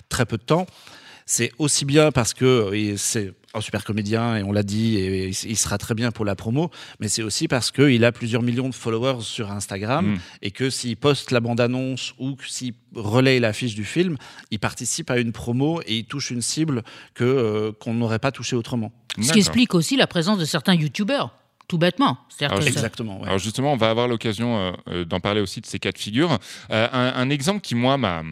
très 0.10 0.27
peu 0.27 0.38
de 0.38 0.43
temps, 0.43 0.67
c'est 1.32 1.52
aussi 1.60 1.86
bien 1.86 2.12
parce 2.12 2.34
que 2.34 2.46
euh, 2.46 2.98
c'est 2.98 3.34
un 3.54 3.62
super 3.62 3.84
comédien 3.84 4.38
et 4.38 4.44
on 4.44 4.52
l'a 4.52 4.64
dit 4.64 4.98
et 4.98 5.28
il 5.30 5.58
sera 5.58 5.78
très 5.78 5.94
bien 5.94 6.12
pour 6.12 6.24
la 6.26 6.36
promo, 6.36 6.70
mais 7.00 7.08
c'est 7.10 7.22
aussi 7.24 7.48
parce 7.48 7.70
qu'il 7.72 8.04
a 8.06 8.12
plusieurs 8.12 8.42
millions 8.42 8.70
de 8.70 8.74
followers 8.74 9.22
sur 9.22 9.52
Instagram 9.52 10.06
Mm. 10.14 10.18
et 10.42 10.52
que 10.52 10.70
s'il 10.70 10.96
poste 10.98 11.32
la 11.32 11.40
bande-annonce 11.42 12.14
ou 12.18 12.36
s'il 12.48 12.74
relaye 12.96 13.40
l'affiche 13.40 13.76
du 13.76 13.84
film, 13.86 14.18
il 14.52 14.60
participe 14.60 15.10
à 15.12 15.18
une 15.20 15.32
promo 15.32 15.82
et 15.86 15.98
il 16.00 16.06
touche 16.06 16.32
une 16.32 16.42
cible 16.42 16.84
que 17.14 17.24
euh, 17.24 17.72
qu'on 17.80 17.94
n'aurait 17.94 18.20
pas 18.20 18.32
touché 18.32 18.56
autrement. 18.56 18.92
Ce 19.22 19.32
qui 19.34 19.40
explique 19.40 19.74
aussi 19.76 19.98
la 19.98 20.08
présence 20.08 20.38
de 20.40 20.46
certains 20.46 20.74
youtubeurs, 20.76 21.36
tout 21.68 21.78
bêtement. 21.78 22.18
C'est-à-dire 22.30 22.54
Alors, 22.54 22.60
que 22.66 22.72
ça- 22.72 22.80
Exactement. 22.80 23.20
ouais. 23.22 23.28
Alors 23.28 23.40
justement, 23.40 23.74
on 23.74 23.78
va 23.78 23.90
avoir 23.90 24.08
l'occasion 24.08 24.58
euh, 24.58 24.72
euh, 24.90 25.06
d'en 25.06 25.20
parler 25.20 25.42
aussi 25.42 25.60
de 25.62 25.66
ces 25.66 25.80
cas 25.80 25.92
de 25.92 25.98
figure. 25.98 26.38
Euh, 26.72 26.88
un, 26.92 27.14
un 27.16 27.30
exemple 27.30 27.62
qui 27.62 27.76
moi 27.76 27.98
m'a 27.98 28.24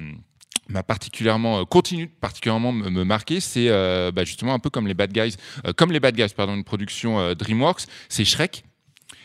m'a 0.70 0.84
particulièrement 0.84 1.60
euh, 1.60 1.66
continue 1.66 2.08
particulièrement 2.08 2.72
me, 2.72 3.04
marquer, 3.04 3.40
c'est 3.40 3.70
euh, 3.70 4.12
bah, 4.12 4.24
justement 4.24 4.54
un 4.54 4.60
peu 4.60 4.70
comme 4.70 4.88
les 4.88 4.94
Bad 4.94 5.12
Guys, 5.12 5.36
euh, 5.66 5.74
comme 5.74 5.92
les 5.92 6.00
Bad 6.00 6.16
Guys, 6.16 6.30
pardon, 6.36 6.56
une 6.56 6.64
production 6.64 7.20
euh, 7.20 7.34
DreamWorks, 7.34 7.84
c'est 8.08 8.26
Shrek. 8.26 8.64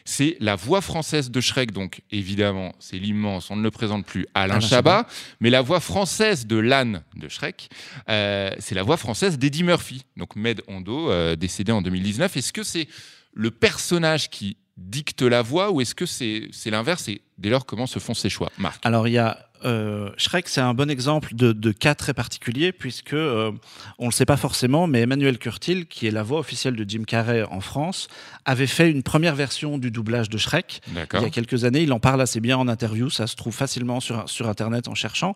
C'est 0.06 0.36
la 0.38 0.54
voix 0.54 0.82
française 0.82 1.30
de 1.30 1.40
Shrek, 1.40 1.72
donc 1.72 2.02
évidemment, 2.10 2.74
c'est 2.78 2.98
l'immense, 2.98 3.50
on 3.50 3.56
ne 3.56 3.62
le 3.62 3.70
présente 3.70 4.04
plus, 4.04 4.26
Alain, 4.34 4.56
Alain 4.56 4.60
Chabat, 4.60 5.06
mais 5.40 5.48
la 5.48 5.62
voix 5.62 5.80
française 5.80 6.46
de 6.46 6.56
l'âne 6.56 7.02
de 7.16 7.26
Shrek, 7.26 7.70
c'est 8.06 8.72
la 8.72 8.82
voix 8.82 8.98
française 8.98 9.38
d'Eddie 9.38 9.62
Murphy, 9.62 10.04
donc 10.18 10.36
Med 10.36 10.60
Hondo, 10.68 11.34
décédé 11.36 11.72
en 11.72 11.80
2019. 11.80 12.36
Est-ce 12.36 12.52
que 12.52 12.62
c'est 12.62 12.86
le 13.34 13.50
personnage 13.50 14.30
qui 14.30 14.56
dicte 14.76 15.22
la 15.22 15.42
voix 15.42 15.70
ou 15.70 15.80
est-ce 15.80 15.94
que 15.94 16.06
c'est 16.06 16.50
l'inverse 16.66 17.08
et 17.08 17.20
dès 17.38 17.50
lors 17.50 17.66
comment 17.66 17.86
se 17.86 17.98
font 17.98 18.14
ces 18.14 18.30
choix? 18.30 18.50
Marc 18.58 18.84
Alors 18.84 19.06
il 19.06 19.12
y 19.12 19.18
a 19.18 19.48
euh, 19.64 20.10
Shrek, 20.18 20.48
c'est 20.48 20.60
un 20.60 20.74
bon 20.74 20.90
exemple 20.90 21.34
de, 21.34 21.52
de 21.52 21.72
cas 21.72 21.94
très 21.94 22.12
particulier 22.12 22.72
puisque 22.72 23.14
euh, 23.14 23.50
on 23.98 24.06
le 24.06 24.12
sait 24.12 24.26
pas 24.26 24.36
forcément, 24.36 24.86
mais 24.86 25.00
Emmanuel 25.00 25.38
Curtil, 25.38 25.86
qui 25.86 26.06
est 26.06 26.10
la 26.10 26.22
voix 26.22 26.38
officielle 26.38 26.76
de 26.76 26.84
Jim 26.88 27.04
Carrey 27.06 27.44
en 27.44 27.60
France, 27.60 28.08
avait 28.44 28.66
fait 28.66 28.90
une 28.90 29.02
première 29.02 29.34
version 29.34 29.78
du 29.78 29.90
doublage 29.90 30.28
de 30.28 30.36
Shrek 30.36 30.82
il 30.88 31.20
y 31.20 31.24
a 31.24 31.30
quelques 31.30 31.64
années. 31.64 31.82
Il 31.82 31.92
en 31.92 32.00
parle 32.00 32.20
assez 32.20 32.40
bien 32.40 32.58
en 32.58 32.68
interview, 32.68 33.08
ça 33.08 33.26
se 33.26 33.36
trouve 33.36 33.54
facilement 33.54 34.00
sur 34.00 34.28
sur 34.28 34.48
internet 34.48 34.88
en 34.88 34.94
cherchant. 34.94 35.34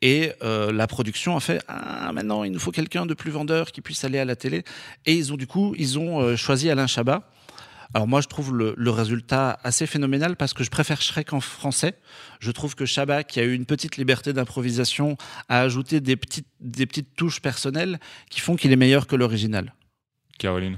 Et 0.00 0.32
euh, 0.42 0.72
la 0.72 0.86
production 0.86 1.36
a 1.36 1.40
fait 1.40 1.60
ah 1.66 2.12
maintenant 2.12 2.44
il 2.44 2.52
nous 2.52 2.60
faut 2.60 2.70
quelqu'un 2.70 3.04
de 3.04 3.14
plus 3.14 3.32
vendeur 3.32 3.72
qui 3.72 3.80
puisse 3.80 4.04
aller 4.04 4.18
à 4.18 4.24
la 4.24 4.36
télé. 4.36 4.62
Et 5.06 5.14
ils 5.14 5.32
ont 5.32 5.36
du 5.36 5.46
coup 5.46 5.74
ils 5.76 5.98
ont 5.98 6.20
euh, 6.20 6.36
choisi 6.36 6.70
Alain 6.70 6.86
Chabat. 6.86 7.28
Alors 7.94 8.06
moi, 8.06 8.20
je 8.20 8.28
trouve 8.28 8.54
le, 8.54 8.90
résultat 8.90 9.58
assez 9.64 9.86
phénoménal 9.86 10.36
parce 10.36 10.52
que 10.52 10.62
je 10.62 10.68
préfère 10.68 11.00
Shrek 11.00 11.32
en 11.32 11.40
français. 11.40 11.94
Je 12.38 12.50
trouve 12.50 12.74
que 12.74 12.84
Chabat, 12.84 13.24
qui 13.24 13.40
a 13.40 13.44
eu 13.44 13.54
une 13.54 13.64
petite 13.64 13.96
liberté 13.96 14.34
d'improvisation, 14.34 15.16
a 15.48 15.62
ajouté 15.62 16.02
des 16.02 16.16
petites, 16.16 16.48
des 16.60 16.84
petites 16.84 17.14
touches 17.16 17.40
personnelles 17.40 17.98
qui 18.28 18.40
font 18.40 18.56
qu'il 18.56 18.72
est 18.72 18.76
meilleur 18.76 19.06
que 19.06 19.16
l'original. 19.16 19.72
Caroline 20.38 20.76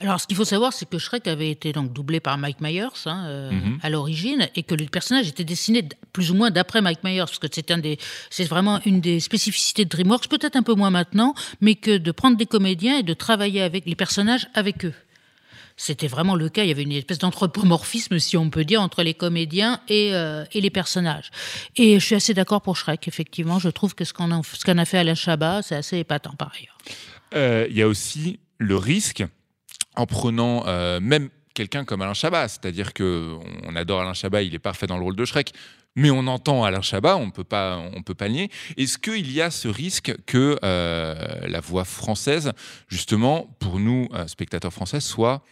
Alors, 0.00 0.20
ce 0.20 0.26
qu'il 0.26 0.36
faut 0.36 0.44
savoir, 0.44 0.72
c'est 0.72 0.88
que 0.88 0.98
Shrek 0.98 1.26
avait 1.26 1.50
été 1.50 1.72
donc 1.72 1.92
doublé 1.92 2.20
par 2.20 2.36
Mike 2.38 2.60
Myers 2.60 2.88
hein, 3.06 3.24
euh, 3.26 3.50
Mhm. 3.50 3.78
à 3.82 3.88
l'origine, 3.90 4.48
et 4.54 4.62
que 4.62 4.74
le 4.74 4.84
personnage 4.86 5.28
était 5.28 5.44
dessiné 5.44 5.88
plus 6.12 6.30
ou 6.30 6.34
moins 6.34 6.50
d'après 6.50 6.82
Mike 6.82 7.02
Myers, 7.04 7.20
parce 7.20 7.38
que 7.38 7.46
c'est 7.50 7.70
un 7.70 7.78
des, 7.78 7.98
c'est 8.30 8.44
vraiment 8.44 8.80
une 8.84 9.00
des 9.00 9.20
spécificités 9.20 9.84
de 9.84 9.90
DreamWorks, 9.90 10.28
peut-être 10.28 10.56
un 10.56 10.62
peu 10.62 10.74
moins 10.74 10.90
maintenant, 10.90 11.34
mais 11.60 11.74
que 11.76 11.96
de 11.96 12.10
prendre 12.12 12.36
des 12.36 12.46
comédiens 12.46 12.98
et 12.98 13.02
de 13.02 13.14
travailler 13.14 13.62
avec 13.62 13.86
les 13.86 13.94
personnages 13.94 14.48
avec 14.54 14.84
eux. 14.84 14.94
C'était 15.78 16.06
vraiment 16.08 16.36
le 16.36 16.48
cas. 16.48 16.62
Il 16.62 16.68
y 16.68 16.70
avait 16.70 16.84
une 16.84 16.92
espèce 16.92 17.18
d'anthropomorphisme, 17.18 18.18
si 18.18 18.38
on 18.38 18.48
peut 18.48 18.64
dire, 18.64 18.80
entre 18.80 19.02
les 19.02 19.12
comédiens 19.12 19.80
et, 19.88 20.14
euh, 20.14 20.44
et 20.52 20.62
les 20.62 20.70
personnages. 20.70 21.30
Et 21.76 22.00
je 22.00 22.04
suis 22.06 22.14
assez 22.14 22.32
d'accord 22.32 22.62
pour 22.62 22.76
Shrek, 22.78 23.06
effectivement. 23.08 23.58
Je 23.58 23.68
trouve 23.68 23.94
que 23.94 24.04
ce 24.06 24.14
qu'on 24.14 24.30
a, 24.30 24.40
ce 24.42 24.64
qu'en 24.64 24.78
a 24.78 24.86
fait 24.86 24.96
Alain 24.96 25.14
Chabat, 25.14 25.60
c'est 25.62 25.74
assez 25.76 25.98
épatant 25.98 26.32
par 26.32 26.52
ailleurs. 26.58 26.78
Euh, 27.34 27.66
il 27.68 27.76
y 27.76 27.82
a 27.82 27.88
aussi 27.88 28.38
le 28.56 28.76
risque 28.76 29.22
en 29.96 30.06
prenant 30.06 30.64
euh, 30.66 31.00
même 31.00 31.28
quelqu'un 31.54 31.84
comme 31.84 32.02
Alain 32.02 32.14
Chabat, 32.14 32.48
c'est-à-dire 32.48 32.92
que 32.92 33.36
on 33.64 33.76
adore 33.76 34.02
Alain 34.02 34.14
Chabat, 34.14 34.42
il 34.42 34.54
est 34.54 34.58
parfait 34.60 34.86
dans 34.86 34.98
le 34.98 35.02
rôle 35.02 35.16
de 35.16 35.24
Shrek. 35.24 35.52
Mais 35.98 36.10
on 36.10 36.26
entend 36.26 36.62
Alain 36.62 36.82
Chabat, 36.82 37.16
on 37.16 37.30
peut 37.30 37.42
pas, 37.44 37.78
on 37.94 38.02
peut 38.02 38.14
pas 38.14 38.28
nier. 38.28 38.50
Est-ce 38.76 38.98
qu'il 38.98 39.32
y 39.32 39.40
a 39.40 39.50
ce 39.50 39.66
risque 39.66 40.14
que 40.26 40.58
euh, 40.62 41.14
la 41.48 41.60
voix 41.60 41.86
française, 41.86 42.52
justement, 42.88 43.48
pour 43.60 43.80
nous 43.80 44.06
euh, 44.12 44.26
spectateurs 44.26 44.74
français, 44.74 45.00
soit 45.00 45.42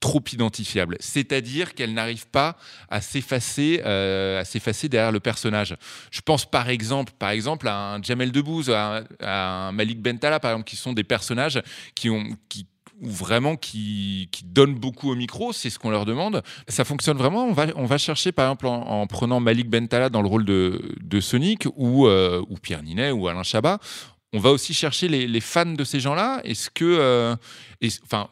trop 0.00 0.22
identifiable, 0.32 0.96
c'est-à-dire 1.00 1.74
qu'elle 1.74 1.92
n'arrive 1.92 2.28
pas 2.28 2.56
à 2.88 3.00
s'effacer, 3.00 3.78
derrière 4.88 5.12
le 5.12 5.20
personnage. 5.20 5.76
Je 6.12 6.20
pense 6.20 6.44
par 6.48 6.68
exemple, 6.68 7.66
à 7.66 7.94
un 7.94 8.02
Jamel 8.02 8.30
Debbouze, 8.30 8.70
à, 8.70 9.02
un- 9.20 9.72
Malik 9.72 10.00
Bentala, 10.00 10.38
par 10.38 10.52
exemple, 10.52 10.68
qui 10.68 10.76
sont 10.76 10.92
des 10.92 11.02
personnages 11.04 11.60
qui 11.96 12.10
ont, 12.10 12.24
ou 13.00 13.08
vraiment 13.08 13.56
qui, 13.56 14.28
qui 14.32 14.44
donnent 14.44 14.74
beaucoup 14.74 15.10
au 15.10 15.14
micro, 15.14 15.52
c'est 15.52 15.70
ce 15.70 15.78
qu'on 15.78 15.90
leur 15.90 16.04
demande. 16.04 16.42
Ça 16.68 16.84
fonctionne 16.84 17.16
vraiment. 17.16 17.44
On 17.76 17.86
va, 17.86 17.98
chercher, 17.98 18.32
par 18.32 18.46
exemple, 18.46 18.66
en, 18.66 18.80
en 18.86 19.06
prenant 19.06 19.40
Malik 19.40 19.68
Bentala 19.68 20.08
dans 20.08 20.22
le 20.22 20.28
rôle 20.28 20.44
de, 20.44 20.96
de 21.00 21.20
Sonic 21.20 21.66
ou, 21.76 22.06
euh, 22.06 22.42
Pierre 22.62 22.82
Ninet 22.82 23.10
ou 23.12 23.28
Alain 23.28 23.42
Chabat. 23.42 23.78
On 24.34 24.40
va 24.40 24.50
aussi 24.50 24.74
chercher 24.74 25.08
les, 25.08 25.40
fans 25.40 25.64
de 25.64 25.84
ces 25.84 26.00
gens-là. 26.00 26.40
Est-ce 26.44 26.68
que, 26.68 26.84
euh, 26.84 27.34
enfin, 28.04 28.28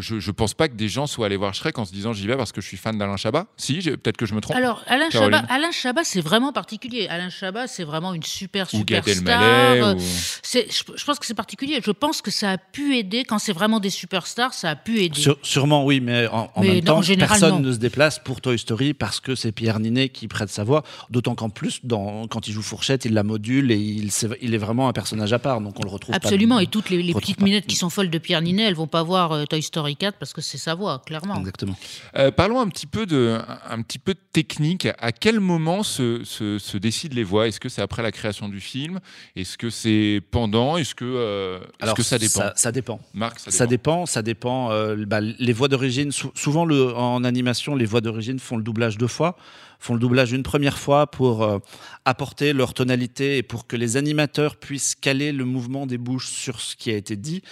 je, 0.00 0.18
je 0.20 0.30
pense 0.30 0.54
pas 0.54 0.68
que 0.68 0.74
des 0.74 0.88
gens 0.88 1.06
soient 1.06 1.26
allés 1.26 1.36
voir 1.36 1.54
Shrek 1.54 1.78
en 1.78 1.84
se 1.84 1.92
disant 1.92 2.12
j'y 2.12 2.26
vais 2.26 2.36
parce 2.36 2.52
que 2.52 2.60
je 2.60 2.66
suis 2.66 2.76
fan 2.76 2.98
d'Alain 2.98 3.16
Chabat. 3.16 3.46
Si, 3.56 3.78
peut-être 3.80 4.16
que 4.16 4.26
je 4.26 4.34
me 4.34 4.40
trompe. 4.40 4.56
Alors, 4.56 4.82
Alain 4.86 5.08
Caroline. 5.08 5.38
Chabat, 5.40 5.52
Alain 5.52 5.70
Chabat, 5.70 6.04
c'est 6.04 6.20
vraiment 6.20 6.52
particulier. 6.52 7.06
Alain 7.08 7.30
Chabat, 7.30 7.66
c'est 7.66 7.84
vraiment 7.84 8.12
une 8.14 8.22
super 8.22 8.66
Ou 8.74 8.84
Gad 8.84 9.02
superstar. 9.08 9.42
Elmaleh, 9.42 9.82
Euh, 9.82 9.94
ou- 9.94 9.98
Je, 10.44 10.82
je 10.96 11.04
pense 11.04 11.18
que 11.18 11.26
c'est 11.26 11.34
particulier. 11.34 11.80
Je 11.84 11.90
pense 11.90 12.20
que 12.22 12.30
ça 12.30 12.50
a 12.52 12.58
pu 12.58 12.96
aider, 12.96 13.24
quand 13.24 13.38
c'est 13.38 13.52
vraiment 13.54 13.80
des 13.80 13.90
superstars, 13.90 14.52
ça 14.54 14.70
a 14.70 14.76
pu 14.76 15.00
aider. 15.00 15.20
Sur- 15.20 15.38
sûrement 15.42 15.84
oui, 15.86 16.00
mais 16.00 16.26
en, 16.28 16.50
en 16.54 16.60
Mais 16.60 16.68
même 16.68 16.76
non, 16.78 16.82
temps, 16.84 16.98
en 16.98 17.02
général, 17.02 17.38
personne 17.40 17.62
non. 17.62 17.68
ne 17.68 17.72
se 17.72 17.78
déplace 17.78 18.18
pour 18.18 18.40
Toy 18.40 18.58
Story 18.58 18.92
parce 18.94 19.20
que 19.20 19.34
c'est 19.34 19.52
Pierre 19.52 19.80
Ninet 19.80 20.10
qui 20.10 20.28
prête 20.28 20.50
sa 20.50 20.64
voix. 20.64 20.82
D'autant 21.10 21.34
qu'en 21.34 21.48
plus, 21.50 21.80
dans, 21.84 22.26
quand 22.28 22.46
il 22.48 22.52
joue 22.52 22.62
Fourchette, 22.62 23.04
il 23.06 23.14
la 23.14 23.22
module 23.22 23.70
et 23.72 23.76
il, 23.78 24.08
est 24.54 24.58
vraiment 24.58 24.88
un 24.88 24.92
personnage 24.92 25.32
à 25.32 25.38
part, 25.38 25.60
donc 25.60 25.78
on 25.80 25.82
le 25.82 25.90
retrouve 25.90 26.12
pas- 26.12 26.16
Absolument. 26.16 26.58
Et 26.58 26.66
toutes 26.66 26.90
les, 26.90 27.12
petites 27.14 27.38
pas. 27.38 27.44
minettes 27.44 27.66
qui 27.66 27.76
sont 27.76 27.88
folles 27.90 28.10
de 28.10 28.18
Pierre 28.18 28.42
Ninet, 28.42 28.64
elles 28.64 28.74
vont 28.74 28.86
pas 28.86 29.02
voir 29.02 29.32
euh, 29.32 29.44
Toy 29.44 29.61
Story 29.62 29.96
4 29.96 30.18
parce 30.18 30.32
que 30.32 30.40
c'est 30.40 30.58
sa 30.58 30.74
voix, 30.74 31.00
clairement. 31.06 31.36
Exactement. 31.38 31.76
Euh, 32.16 32.30
parlons 32.30 32.60
un 32.60 32.68
petit 32.68 32.86
peu 32.86 33.06
de, 33.06 33.38
un 33.68 33.82
petit 33.82 33.98
peu 33.98 34.14
de 34.14 34.20
technique. 34.32 34.88
À 34.98 35.12
quel 35.12 35.40
moment 35.40 35.82
se, 35.82 36.22
se, 36.24 36.58
se 36.58 36.76
décident 36.76 37.14
les 37.14 37.24
voix? 37.24 37.48
Est-ce 37.48 37.60
que 37.60 37.68
c'est 37.68 37.82
après 37.82 38.02
la 38.02 38.12
création 38.12 38.48
du 38.48 38.60
film? 38.60 39.00
Est-ce 39.36 39.56
que 39.56 39.70
c'est 39.70 40.20
pendant? 40.30 40.76
Est-ce 40.76 40.94
que, 40.94 41.04
euh, 41.04 41.58
Alors 41.80 41.96
que 41.96 42.02
ça 42.02 42.18
dépend? 42.18 42.40
Ça, 42.40 42.52
ça 42.56 42.72
dépend. 42.72 43.00
Marc, 43.14 43.38
ça 43.38 43.50
Ça 43.50 43.66
dépend. 43.66 43.92
dépend, 44.00 44.06
ça 44.06 44.22
dépend. 44.22 44.70
euh, 44.72 45.04
bah, 45.06 45.20
les 45.20 45.52
voix 45.52 45.68
d'origine, 45.68 46.12
sou- 46.12 46.32
souvent 46.34 46.64
le, 46.64 46.94
en 46.94 47.24
animation, 47.24 47.74
les 47.74 47.86
voix 47.86 48.00
d'origine 48.00 48.38
font 48.38 48.56
le 48.56 48.62
doublage 48.62 48.98
deux 48.98 49.06
fois, 49.08 49.36
font 49.82 49.94
le 49.94 50.00
doublage 50.00 50.32
une 50.32 50.44
première 50.44 50.78
fois 50.78 51.08
pour 51.08 51.42
euh, 51.42 51.58
apporter 52.04 52.52
leur 52.52 52.72
tonalité 52.72 53.38
et 53.38 53.42
pour 53.42 53.66
que 53.66 53.76
les 53.76 53.96
animateurs 53.96 54.56
puissent 54.56 54.94
caler 54.94 55.32
le 55.32 55.44
mouvement 55.44 55.86
des 55.86 55.98
bouches 55.98 56.28
sur 56.28 56.60
ce 56.60 56.76
qui 56.76 56.90
a 56.90 56.96
été 56.96 57.16
dit. 57.16 57.42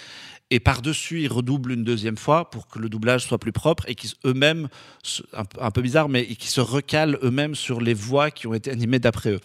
Et 0.49 0.59
par-dessus, 0.59 1.21
ils 1.21 1.31
redoublent 1.31 1.71
une 1.71 1.83
deuxième 1.83 2.17
fois 2.17 2.49
pour 2.49 2.67
que 2.67 2.79
le 2.79 2.89
doublage 2.89 3.25
soit 3.25 3.37
plus 3.37 3.51
propre 3.51 3.85
et 3.87 3.95
qu'ils 3.95 4.11
eux-mêmes, 4.25 4.67
un, 5.33 5.71
peu- 5.71 5.81
bizarre, 5.81 6.09
mais 6.09 6.25
qui 6.25 6.47
se 6.47 6.59
recalent 6.59 7.17
eux-mêmes 7.23 7.55
sur 7.55 7.79
les 7.79 7.93
voix 7.93 8.31
qui 8.31 8.47
ont 8.47 8.53
été 8.53 8.69
animées 8.69 8.99
d'après 8.99 9.31
eux. 9.31 9.39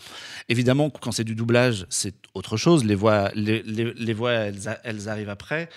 Évidemment, 0.49 0.90
quand 0.90 1.12
c'est 1.12 1.25
du 1.25 1.37
doublage, 1.37 1.87
c'est 1.90 2.14
autre 2.35 2.57
chose. 2.57 2.85
Les 2.85 2.96
voix, 2.96 3.31
les, 3.35 4.14
voix 4.14 4.33
elles 4.33 5.09
arrivent 5.09 5.29
après. 5.29 5.68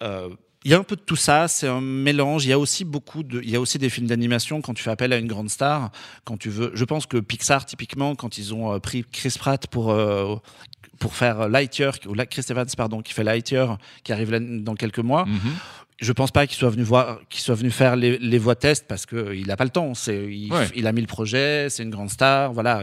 Euh, 0.00 0.28
Il 0.64 0.70
y 0.70 0.74
a 0.74 0.78
un 0.78 0.82
peu 0.84 0.94
de 0.96 1.00
tout 1.00 1.16
ça, 1.16 1.48
c'est 1.48 1.66
un 1.68 1.80
mélange. 1.80 2.44
Il 2.44 2.50
y 2.50 2.52
a 2.52 2.58
aussi 2.58 2.84
beaucoup 2.84 3.22
de, 3.22 3.40
il 3.42 3.50
y 3.50 3.56
a 3.56 3.60
aussi 3.60 3.78
des 3.78 3.90
films 3.90 4.06
d'animation 4.06 4.60
quand 4.62 4.74
tu 4.74 4.82
fais 4.82 4.90
appel 4.90 5.12
à 5.12 5.16
une 5.16 5.26
grande 5.26 5.50
star, 5.50 5.90
quand 6.24 6.36
tu 6.36 6.50
veux. 6.50 6.70
Je 6.74 6.84
pense 6.84 7.06
que 7.06 7.16
Pixar 7.18 7.66
typiquement, 7.66 8.14
quand 8.14 8.38
ils 8.38 8.54
ont 8.54 8.72
euh, 8.72 8.78
pris 8.78 9.04
Chris 9.10 9.34
Pratt 9.38 9.66
pour 9.66 9.90
euh, 9.90 10.36
pour 11.00 11.16
faire 11.16 11.48
Lightyear, 11.48 11.94
ou 12.06 12.14
Chris 12.30 12.44
Evans 12.48 12.66
pardon, 12.76 13.02
qui 13.02 13.12
fait 13.12 13.24
Lightyear, 13.24 13.78
qui 14.04 14.12
arrive 14.12 14.30
là- 14.30 14.38
dans 14.40 14.74
quelques 14.76 15.00
mois. 15.00 15.26
Je 16.00 16.10
pense 16.12 16.30
pas 16.32 16.46
qu'il 16.48 16.56
soit 16.56 16.70
venu 16.70 16.82
voir, 16.82 17.20
qu'il 17.28 17.40
soit 17.42 17.54
venu 17.54 17.70
faire 17.70 17.94
les, 17.94 18.18
les 18.18 18.38
voix 18.38 18.56
test 18.56 18.86
parce 18.88 19.06
que 19.06 19.34
il 19.34 19.48
a 19.52 19.56
pas 19.56 19.62
le 19.64 19.70
temps. 19.70 19.94
C'est, 19.94 20.32
il, 20.32 20.52
Ouais. 20.52 20.68
il 20.74 20.86
a 20.88 20.92
mis 20.92 21.00
le 21.00 21.06
projet, 21.06 21.68
c'est 21.70 21.82
une 21.84 21.90
grande 21.90 22.10
star, 22.10 22.52
voilà. 22.52 22.82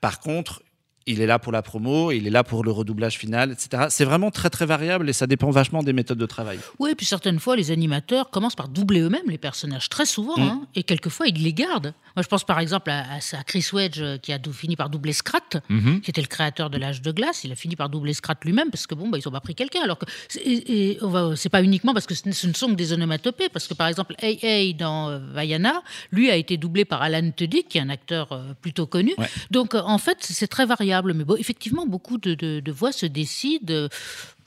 Par 0.00 0.20
contre, 0.20 0.62
il 1.10 1.20
est 1.20 1.26
là 1.26 1.38
pour 1.38 1.52
la 1.52 1.62
promo, 1.62 2.10
il 2.12 2.26
est 2.26 2.30
là 2.30 2.44
pour 2.44 2.64
le 2.64 2.70
redoublage 2.70 3.16
final, 3.18 3.52
etc. 3.52 3.86
C'est 3.90 4.04
vraiment 4.04 4.30
très 4.30 4.50
très 4.50 4.66
variable 4.66 5.08
et 5.08 5.12
ça 5.12 5.26
dépend 5.26 5.50
vachement 5.50 5.82
des 5.82 5.92
méthodes 5.92 6.18
de 6.18 6.26
travail. 6.26 6.58
Oui, 6.78 6.94
puis 6.96 7.06
certaines 7.06 7.38
fois, 7.38 7.56
les 7.56 7.70
animateurs 7.70 8.30
commencent 8.30 8.54
par 8.56 8.68
doubler 8.68 9.00
eux-mêmes 9.00 9.28
les 9.28 9.38
personnages, 9.38 9.88
très 9.88 10.06
souvent, 10.06 10.36
Mm. 10.38 10.42
hein, 10.42 10.62
et 10.74 10.82
quelquefois, 10.82 11.26
ils 11.28 11.42
les 11.42 11.52
gardent. 11.52 11.92
Moi, 12.16 12.22
je 12.22 12.28
pense 12.28 12.44
par 12.44 12.58
exemple 12.60 12.90
à, 12.90 13.04
Chris 13.46 13.66
Wedge, 13.72 14.00
euh, 14.00 14.18
qui 14.18 14.32
a 14.32 14.38
fini 14.52 14.76
par 14.76 14.90
doubler 14.90 15.12
Scrat, 15.12 15.40
Mhm. 15.68 16.00
qui 16.00 16.10
était 16.10 16.20
le 16.20 16.26
créateur 16.26 16.70
de 16.70 16.78
l'âge 16.78 17.02
de 17.02 17.12
glace. 17.12 17.44
Il 17.44 17.52
a 17.52 17.56
fini 17.56 17.76
par 17.76 17.88
doubler 17.88 18.12
Scrat 18.14 18.34
lui-même, 18.44 18.70
parce 18.70 18.86
que 18.86 18.94
bon, 18.94 19.08
bah, 19.08 19.18
ils 19.18 19.26
ont 19.28 19.32
pas 19.32 19.40
pris 19.40 19.54
quelqu'un. 19.54 19.80
Alors 19.82 19.98
que 19.98 20.06
c'est- 20.28 20.40
et, 20.40 20.92
et 20.92 20.98
pas 21.50 21.62
uniquement 21.62 21.92
parce 21.94 22.06
que 22.06 22.14
ce 22.14 22.28
ne- 22.28 22.52
sont 22.54 22.68
que 22.68 22.74
des 22.74 22.92
onomatopées, 22.92 23.48
parce 23.48 23.66
que 23.66 23.74
par 23.74 23.88
exemple, 23.88 24.14
Hey 24.20 24.38
Hey 24.42 24.74
dans 24.74 25.08
euh, 25.08 25.18
Vaiana, 25.32 25.82
lui 26.12 26.30
a 26.30 26.36
été 26.36 26.56
doublé 26.56 26.84
par 26.84 27.02
Alan 27.02 27.28
Tudyk, 27.36 27.68
qui 27.68 27.78
est 27.78 27.80
un 27.80 27.88
acteur 27.88 28.32
euh, 28.32 28.52
plutôt 28.60 28.86
connu. 28.86 29.14
Donc, 29.50 29.74
en 29.74 29.98
fait, 29.98 30.18
c'est 30.20 30.46
très 30.48 30.66
variable. 30.66 30.99
Mais 31.06 31.24
bon, 31.24 31.36
effectivement, 31.36 31.86
beaucoup 31.86 32.18
de, 32.18 32.34
de- 32.34 32.60
de 32.60 32.72
voix 32.72 32.92
se 32.92 33.06
décident. 33.06 33.88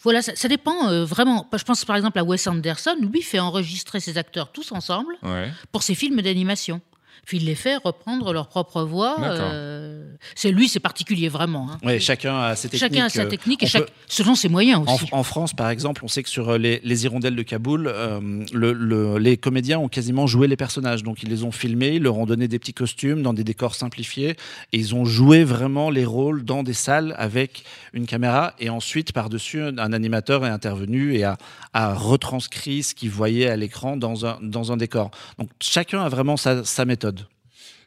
voilà, 0.02 0.22
ça, 0.22 0.34
ça 0.36 0.48
dépend 0.48 0.88
euh, 0.90 1.06
vraiment. 1.06 1.50
Je 1.56 1.64
pense 1.64 1.84
par 1.86 1.96
exemple 1.96 2.20
à 2.20 2.24
Wes 2.24 2.46
Anderson. 2.48 2.96
Lui 3.02 3.22
fait 3.22 3.40
enregistrer 3.40 4.00
ses 4.00 4.18
acteurs 4.18 4.52
tous 4.52 4.72
ensemble 4.72 5.16
Ouais. 5.24 5.52
pour 5.72 5.84
ses 5.84 5.96
films 5.96 6.22
d'animation. 6.22 6.82
Puis 7.26 7.38
il 7.38 7.46
les 7.46 7.56
fait 7.56 7.78
reprendre 7.78 8.34
leur 8.34 8.48
propre 8.50 8.84
voix. 8.84 9.16
Euh, 9.22 9.93
c'est 10.36 10.52
lui, 10.52 10.68
c'est 10.70 10.80
particulier 10.80 11.30
vraiment. 11.30 11.70
hein. 11.84 11.98
Chacun 12.00 12.40
a 12.40 12.56
ses 12.56 12.70
techniques. 12.70 12.80
Chacun 12.94 13.06
a 13.06 13.10
sa 13.10 13.22
euh, 13.24 13.30
technique 13.30 13.64
et 13.64 13.66
on 13.66 13.70
chaque- 13.70 13.86
peut- 13.86 13.92
selon 14.08 14.36
ses 14.36 14.50
moyens 14.50 14.84
En, 14.88 14.96
aussi. 14.96 15.06
en 15.12 15.24
France, 15.24 15.54
par 15.54 15.70
exemple, 15.70 16.02
on 16.04 16.08
sait 16.08 16.24
que 16.24 16.30
sur 16.30 16.50
euh, 16.50 16.58
les, 16.58 16.82
les 16.84 17.04
hirondelles 17.06 17.36
de 17.36 17.42
Kaboul, 17.44 17.88
euh, 17.88 18.20
le- 18.54 18.74
le- 18.74 19.18
les 19.18 19.38
comédiens 19.38 19.80
ont 19.80 19.88
quasiment 19.90 20.28
joué 20.28 20.48
les 20.48 20.58
personnages. 20.58 21.04
Donc, 21.04 21.24
ils 21.24 21.30
les 21.30 21.44
ont 21.44 21.52
filmés, 21.52 21.96
ils 21.96 22.02
leur 22.04 22.18
ont 22.18 22.26
donné 22.26 22.48
des 22.48 22.60
petits 22.60 22.74
costumes 22.74 23.22
dans 23.22 23.34
des 23.34 23.44
décors 23.44 23.76
simplifiés, 23.76 24.32
et 24.72 24.78
ils 24.78 24.96
ont 24.96 25.06
joué 25.06 25.44
vraiment 25.44 25.90
les 25.90 26.06
rôles 26.06 26.44
dans 26.44 26.64
des 26.64 26.74
salles 26.74 27.16
avec 27.18 27.64
une 27.94 28.06
caméra. 28.06 28.54
Et 28.60 28.70
ensuite, 28.70 29.12
par-dessus, 29.14 29.62
un, 29.62 29.78
un 29.78 29.94
animateur 29.94 30.46
est 30.46 30.50
intervenu 30.50 31.16
et 31.16 31.24
a, 31.24 31.38
a 31.74 31.94
retranscrit 31.94 32.84
ce 32.84 32.96
qu'il 32.96 33.10
voyait 33.10 33.50
à 33.50 33.56
l'écran 33.56 33.98
dans 33.98 34.26
un, 34.26 34.38
dans 34.42 34.72
un 34.72 34.78
décor. 34.78 35.12
Donc, 35.40 35.50
chacun 35.62 36.02
a 36.04 36.10
vraiment 36.10 36.38
sa, 36.38 36.64
sa 36.64 36.86
méthode. 36.86 37.28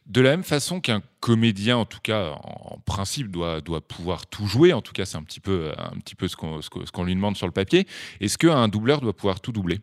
De 0.07 0.21
la 0.21 0.31
même 0.31 0.43
façon 0.43 0.79
qu'un 0.79 1.01
comédien, 1.19 1.77
en 1.77 1.85
tout 1.85 1.99
cas, 2.01 2.31
en, 2.41 2.79
principe, 2.85 3.29
doit, 3.29 3.59
doit 3.59 3.85
pouvoir 3.85 4.25
tout 4.25 4.47
jouer, 4.47 4.71
en 4.71 4.81
tout 4.81 4.93
cas, 4.93 5.05
c'est 5.05 5.17
un 5.17 5.23
petit 5.23 5.41
peu, 5.41 5.73
un 5.77 5.97
petit 5.99 6.15
peu 6.15 6.27
ce 6.29 6.35
qu'on 6.35 7.03
lui 7.03 7.13
demande 7.13 7.35
sur 7.35 7.45
le 7.45 7.51
papier, 7.51 7.85
est-ce 8.21 8.37
qu'un 8.37 8.69
doubleur 8.69 9.01
doit 9.01 9.15
pouvoir 9.15 9.41
tout 9.41 9.51
doubler? 9.51 9.81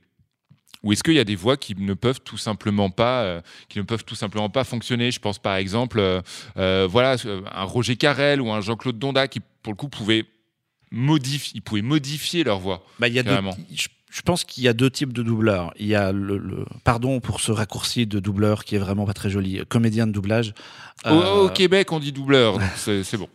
Ou 0.84 0.92
est-ce 0.92 1.02
qu'il 1.02 1.14
y 1.14 1.18
a 1.18 1.24
des 1.24 1.34
voix 1.34 1.56
qui 1.56 1.74
ne 1.74 1.94
peuvent 1.94 2.20
tout 2.20 2.37
simplement 2.37 2.90
pas, 2.90 3.22
euh, 3.22 3.40
qui 3.68 3.78
ne 3.78 3.84
peuvent 3.84 4.04
tout 4.04 4.14
simplement 4.14 4.50
pas 4.50 4.64
fonctionner? 4.64 5.10
Je 5.10 5.18
pense 5.18 5.38
par 5.38 5.56
exemple, 5.56 5.98
euh, 5.98 6.20
euh, 6.58 6.87
voilà, 6.88 7.16
euh, 7.24 7.40
un 7.52 7.64
Roger 7.64 7.96
Carrel 7.96 8.40
ou 8.40 8.52
un 8.52 8.60
Jean-Claude 8.60 8.98
Donda 8.98 9.26
qui, 9.26 9.40
pour 9.40 9.72
le 9.72 9.76
coup, 9.78 9.88
pouvaient 9.88 10.26
modifier, 10.90 11.52
ils 11.56 11.62
pouvaient 11.62 11.82
modifier 11.82 12.44
leur 12.44 12.60
voix. 12.60 12.84
Bah, 12.98 13.08
il 13.08 13.14
y 13.14 13.18
a 13.18 13.22
je, 13.72 13.88
je 14.16 14.22
pense 14.22 14.44
qu'il 14.44 14.62
y 14.62 14.68
a 14.68 14.72
deux 14.72 14.90
types 14.90 15.12
de 15.12 15.24
doubleurs. 15.24 15.74
Il 15.77 15.87
y 15.88 15.96
a 15.96 16.12
le, 16.12 16.38
le- 16.38 16.64
pardon 16.85 17.18
pour 17.18 17.40
ce 17.40 17.50
raccourci 17.50 18.07
de 18.07 18.20
doubleur 18.20 18.64
qui 18.64 18.77
est 18.77 18.79
vraiment 18.79 19.07
pas 19.07 19.12
très 19.12 19.29
joli, 19.29 19.61
comédien 19.68 20.07
de 20.07 20.12
doublage. 20.12 20.55
Au, 21.05 21.09
Euh, 21.09 21.35
au 21.46 21.48
Québec, 21.48 21.90
on 21.90 21.98
dit 21.98 22.12
doubleur, 22.12 22.59
c'est 22.77 23.16
bon. 23.16 23.29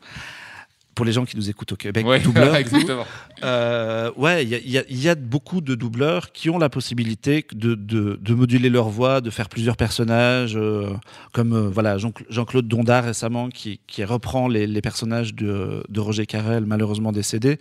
pour 0.96 1.06
les 1.06 1.12
gens 1.12 1.26
qui 1.26 1.36
nous 1.38 1.50
écoutent 1.50 1.74
au 1.74 1.76
Québec, 1.76 2.06
Ouais, 2.06 2.20
doubleur. 2.30 2.56
exactement. 2.56 3.06
Euh, 3.44 4.10
ouais, 4.16 4.44
il 4.46 4.50
y 4.70 4.78
a, 4.78 4.84
y 4.90 5.08
y 5.10 5.16
beaucoup 5.16 5.60
de 5.62 5.76
doubleurs 5.76 6.32
qui 6.32 6.50
ont 6.50 6.58
la 6.58 6.70
possibilité 6.70 7.46
de, 7.54 7.76
de, 7.76 8.18
de 8.22 8.34
moduler 8.34 8.70
leur 8.70 8.88
voix, 8.90 9.20
de 9.22 9.30
faire 9.30 9.50
plusieurs 9.50 9.76
personnages, 9.78 10.56
euh, 10.58 10.90
comme 11.34 11.58
voilà 11.68 11.98
Jean- 11.98 12.14
Jean-Claude 12.30 12.68
Donda 12.70 13.02
récemment 13.02 13.50
qui, 13.50 13.80
qui 13.88 14.04
reprend 14.06 14.48
les, 14.48 14.66
les 14.66 14.82
personnages 14.82 15.34
de, 15.34 15.84
de 15.90 16.00
Roger 16.00 16.26
Carrel, 16.26 16.64
malheureusement 16.66 17.12
décédé. 17.12 17.60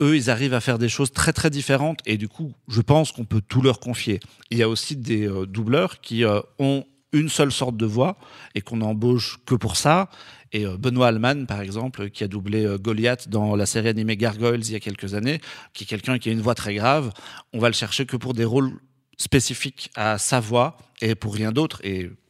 Eux, 0.00 0.16
ils 0.16 0.30
arrivent 0.30 0.54
à 0.54 0.60
faire 0.60 0.78
des 0.78 0.88
choses 0.88 1.12
très 1.12 1.32
très 1.32 1.50
différentes 1.50 2.00
et 2.04 2.16
du 2.16 2.28
coup, 2.28 2.52
je 2.68 2.80
pense 2.80 3.12
qu'on 3.12 3.24
peut 3.24 3.40
tout 3.40 3.62
leur 3.62 3.78
confier. 3.78 4.20
Il 4.50 4.58
y 4.58 4.62
a 4.62 4.68
aussi 4.68 4.96
des 4.96 5.28
euh, 5.28 5.46
doubleurs 5.46 6.00
qui 6.00 6.24
euh, 6.24 6.40
ont 6.58 6.84
une 7.12 7.28
seule 7.28 7.52
sorte 7.52 7.76
de 7.76 7.86
voix 7.86 8.18
et 8.56 8.60
qu'on 8.60 8.80
embauche 8.80 9.38
que 9.46 9.54
pour 9.54 9.76
ça. 9.76 10.10
Et 10.52 10.66
euh, 10.66 10.76
Benoît 10.76 11.08
Alman, 11.08 11.46
par 11.46 11.60
exemple, 11.60 12.10
qui 12.10 12.24
a 12.24 12.28
doublé 12.28 12.66
Goliath 12.80 13.28
dans 13.28 13.54
la 13.54 13.66
série 13.66 13.88
animée 13.88 14.16
Gargoyles 14.16 14.66
il 14.66 14.72
y 14.72 14.76
a 14.76 14.80
quelques 14.80 15.14
années, 15.14 15.40
qui 15.74 15.84
est 15.84 15.86
quelqu'un 15.86 16.18
qui 16.18 16.28
a 16.28 16.32
une 16.32 16.40
voix 16.40 16.56
très 16.56 16.74
grave, 16.74 17.12
on 17.52 17.60
va 17.60 17.68
le 17.68 17.74
chercher 17.74 18.04
que 18.04 18.16
pour 18.16 18.34
des 18.34 18.44
rôles 18.44 18.72
spécifiques 19.16 19.90
à 19.94 20.18
sa 20.18 20.40
voix 20.40 20.76
et 21.00 21.14
pour 21.14 21.34
rien 21.34 21.52
d'autre. 21.52 21.80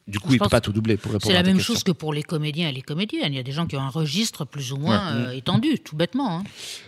Du 0.07 0.21
coup, 0.21 0.29
Je 0.29 0.35
il 0.35 0.39
peut 0.39 0.45
pense 0.45 0.51
pas 0.51 0.61
tout 0.61 0.73
doubler 0.73 0.97
pour 0.99 1.13
répondre 1.13 1.27
C'est 1.33 1.37
à 1.37 1.41
la 1.41 1.47
même 1.47 1.57
question. 1.57 1.75
chose 1.75 1.83
que 1.83 1.91
pour 1.93 2.13
les 2.13 2.23
comédiens 2.23 2.69
et 2.69 2.73
les 2.73 2.83
comédiennes. 2.83 3.33
Il 3.33 3.37
y 3.37 3.41
a 3.41 3.43
des 3.43 3.53
gens 3.53 3.67
qui 3.67 3.75
ont 3.77 3.81
un 3.83 3.89
registre 3.89 4.45
plus 4.45 4.73
ou 4.73 4.77
moins 4.77 4.99
Ouais. 5.15 5.29
euh, 5.29 5.31
étendu, 5.33 5.79
tout 5.79 5.97
bêtement. 5.97 6.39
hein. 6.41 6.45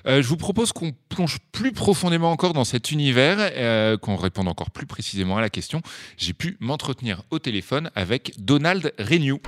Euh, 0.07 0.22
je 0.22 0.29
vous 0.29 0.37
propose 0.37 0.72
qu'on 0.72 0.92
plonge 1.09 1.38
plus 1.50 1.72
profondément 1.72 2.31
encore 2.31 2.52
dans 2.52 2.64
cet 2.64 2.90
univers, 2.90 3.37
euh, 3.40 3.96
qu'on 3.96 4.16
réponde 4.16 4.48
encore 4.48 4.70
plus 4.70 4.85
précisément 4.87 5.38
à 5.38 5.40
la 5.40 5.48
question. 5.48 5.81
J'ai 6.18 6.35
pu 6.35 6.59
m'entretenir 6.61 7.22
au 7.31 7.38
téléphone 7.38 7.90
avec 7.94 8.35
Donald 8.38 8.92
Renew. 8.98 9.40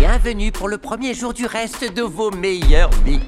Bienvenue 0.00 0.50
pour 0.50 0.68
le 0.68 0.78
premier 0.78 1.14
jour 1.14 1.32
du 1.32 1.46
reste 1.46 1.94
de 1.94 2.02
vos 2.02 2.32
meilleures 2.32 2.90
vies. 3.04 3.20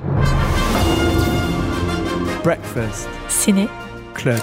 Breakfast. 2.43 3.09
Ciné. 3.29 3.69
Club. 4.15 4.41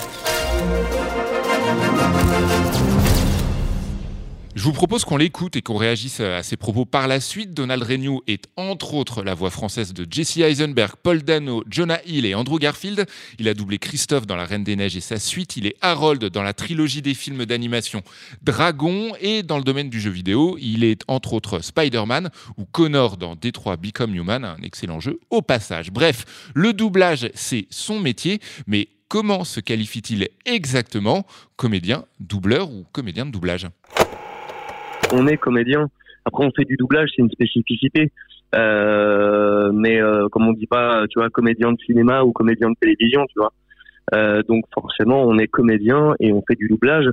Je 4.62 4.65
vous 4.67 4.74
propose 4.74 5.06
qu'on 5.06 5.17
l'écoute 5.17 5.56
et 5.56 5.63
qu'on 5.63 5.76
réagisse 5.76 6.19
à 6.19 6.43
ses 6.43 6.56
propos 6.56 6.86
par 6.86 7.08
la 7.08 7.19
suite. 7.19 7.52
Donald 7.52 7.82
Renew 7.82 8.21
est 8.28 8.47
entre 8.58 8.93
autres 8.93 9.24
la 9.24 9.34
voix 9.34 9.50
française 9.50 9.91
de 9.91 10.06
Jesse 10.08 10.38
Eisenberg, 10.38 10.97
Paul 11.02 11.24
Dano, 11.24 11.63
Jonah 11.67 12.00
Hill 12.06 12.28
et 12.28 12.36
Andrew 12.36 12.60
Garfield. 12.60 13.08
Il 13.39 13.47
a 13.47 13.56
doublé 13.56 13.80
Christophe 13.80 14.28
dans 14.28 14.36
La 14.36 14.45
Reine 14.45 14.63
des 14.63 14.76
Neiges 14.76 14.95
et 14.95 15.02
sa 15.02 15.17
suite. 15.17 15.58
Il 15.58 15.65
est 15.65 15.78
Harold 15.82 16.24
dans 16.26 16.43
la 16.43 16.54
trilogie 16.54 17.02
des 17.02 17.15
films 17.15 17.43
d'animation 17.45 18.04
Dragon. 18.43 19.13
Et 19.19 19.41
dans 19.41 19.58
le 19.58 19.63
domaine 19.63 19.89
du 19.89 20.00
jeu 20.00 20.12
vidéo, 20.12 20.60
il 20.62 20.84
est 20.84 21.02
entre 21.08 21.34
autres 21.34 21.62
Spider-Man 21.62 22.30
ou 22.56 22.65
Connor 22.65 23.17
dans 23.17 23.36
Detroit 23.36 23.78
Become 23.78 24.13
Human, 24.13 24.45
un 24.45 24.62
excellent 24.62 25.00
jeu 25.00 25.19
au 25.32 25.41
passage. 25.41 25.89
Bref, 25.89 26.52
le 26.54 26.74
doublage, 26.74 27.32
c'est 27.34 27.65
son 27.71 28.00
métier, 28.00 28.39
mais 28.67 28.89
comment 29.08 29.43
se 29.43 29.60
qualifie-t-il 29.60 30.30
exactement? 30.45 31.26
Comédien, 31.56 32.06
doubleur 32.19 32.69
ou 32.69 32.86
comédien 32.91 33.26
de 33.26 33.32
doublage? 33.32 33.67
On 35.13 35.28
est 35.28 35.38
comédien. 35.38 35.88
Après, 36.26 36.45
on 36.45 36.52
fait 36.52 36.65
du 36.65 36.76
doublage, 36.76 37.10
c'est 37.15 37.21
une 37.21 37.32
spécificité. 37.32 38.12
Euh, 38.54 39.71
mais 39.74 40.02
euh, 40.02 40.28
comme 40.30 40.47
on 40.47 40.54
dit 40.54 40.67
pas, 40.67 41.06
tu 41.10 41.19
vois, 41.19 41.30
comédien 41.30 41.71
de 41.71 41.78
cinéma 41.86 42.24
ou 42.24 42.32
comédien 42.32 42.69
de 42.69 42.76
télévision, 42.80 43.26
tu 43.28 43.39
vois. 43.39 43.54
Euh, 44.13 44.43
donc 44.43 44.65
forcément, 44.74 45.24
on 45.24 45.38
est 45.38 45.47
comédien 45.47 46.13
et 46.19 46.34
on 46.34 46.43
fait 46.47 46.56
du 46.56 46.67
doublage. 46.67 47.06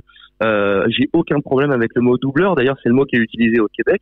Euh, 0.43 0.85
J'ai 0.89 1.09
aucun 1.13 1.39
problème 1.39 1.71
avec 1.71 1.91
le 1.95 2.01
mot 2.01 2.17
doubleur. 2.17 2.55
D'ailleurs, 2.55 2.77
c'est 2.83 2.89
le 2.89 2.95
mot 2.95 3.05
qui 3.05 3.15
est 3.15 3.19
utilisé 3.19 3.59
au 3.59 3.67
Québec. 3.67 4.01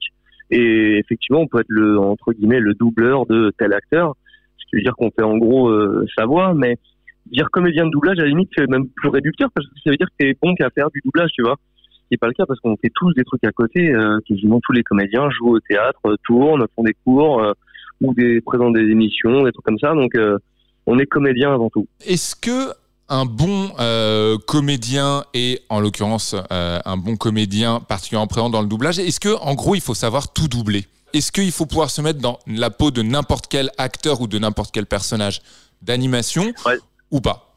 Et 0.49 0.97
effectivement, 0.97 1.41
on 1.41 1.47
peut 1.47 1.59
être 1.59 1.69
le 1.69 1.99
entre 1.99 2.31
guillemets 2.33 2.59
le 2.59 2.73
doubleur 2.73 3.25
de 3.25 3.51
tel 3.57 3.73
acteur, 3.73 4.15
ce 4.57 4.65
qui 4.69 4.77
veut 4.77 4.81
dire 4.81 4.95
qu'on 4.95 5.11
fait 5.11 5.23
en 5.23 5.37
gros 5.37 5.69
euh, 5.69 6.05
sa 6.17 6.25
voix. 6.25 6.53
Mais 6.53 6.77
dire 7.27 7.49
comédien 7.51 7.85
de 7.85 7.91
doublage, 7.91 8.17
à 8.19 8.23
la 8.23 8.29
limite, 8.29 8.49
c'est 8.57 8.67
même 8.67 8.87
plus 8.87 9.09
réducteur 9.09 9.49
parce 9.53 9.67
que 9.67 9.73
ça 9.83 9.91
veut 9.91 9.97
dire 9.97 10.07
que 10.07 10.15
t'es 10.17 10.35
bon 10.41 10.55
qu'à 10.55 10.69
faire 10.69 10.89
du 10.89 11.01
doublage, 11.03 11.29
tu 11.33 11.43
vois 11.43 11.57
qui 12.07 12.13
n'est 12.13 12.17
pas 12.17 12.27
le 12.27 12.33
cas 12.33 12.45
parce 12.45 12.59
qu'on 12.59 12.77
fait 12.77 12.91
tous 12.93 13.13
des 13.13 13.23
trucs 13.23 13.43
à 13.43 13.51
côté. 13.51 13.93
Euh, 13.93 14.19
quasiment 14.27 14.59
tous 14.63 14.71
les 14.71 14.83
comédiens 14.83 15.29
jouent 15.29 15.55
au 15.55 15.59
théâtre, 15.59 15.99
euh, 16.05 16.15
tournent, 16.25 16.65
font 16.75 16.83
des 16.83 16.95
cours 17.05 17.43
euh, 17.43 17.51
ou 18.01 18.13
des 18.13 18.41
présentent 18.41 18.73
des 18.73 18.89
émissions, 18.89 19.43
des 19.43 19.51
trucs 19.51 19.65
comme 19.65 19.79
ça. 19.79 19.93
Donc 19.93 20.15
euh, 20.15 20.37
on 20.85 20.97
est 20.99 21.05
comédien 21.05 21.53
avant 21.53 21.69
tout. 21.69 21.87
Est-ce 22.05 22.35
que 22.35 22.71
un 23.09 23.25
bon 23.25 23.71
euh, 23.79 24.37
comédien 24.47 25.23
et 25.33 25.61
en 25.69 25.79
l'occurrence 25.79 26.35
euh, 26.51 26.79
un 26.83 26.97
bon 26.97 27.15
comédien 27.15 27.79
particulièrement 27.79 28.27
présent 28.27 28.49
dans 28.49 28.61
le 28.61 28.67
doublage, 28.67 28.99
est-ce 28.99 29.19
que 29.19 29.35
en 29.41 29.55
gros 29.55 29.75
il 29.75 29.81
faut 29.81 29.93
savoir 29.93 30.33
tout 30.33 30.47
doubler? 30.47 30.85
Est-ce 31.13 31.31
qu'il 31.31 31.51
faut 31.51 31.65
pouvoir 31.65 31.89
se 31.89 32.01
mettre 32.01 32.19
dans 32.19 32.37
la 32.47 32.69
peau 32.69 32.91
de 32.91 33.01
n'importe 33.01 33.47
quel 33.49 33.69
acteur 33.77 34.19
ou 34.21 34.27
de 34.27 34.37
n'importe 34.39 34.71
quel 34.73 34.85
personnage 34.85 35.41
d'animation 35.81 36.51
ou 37.11 37.21
pas? 37.21 37.55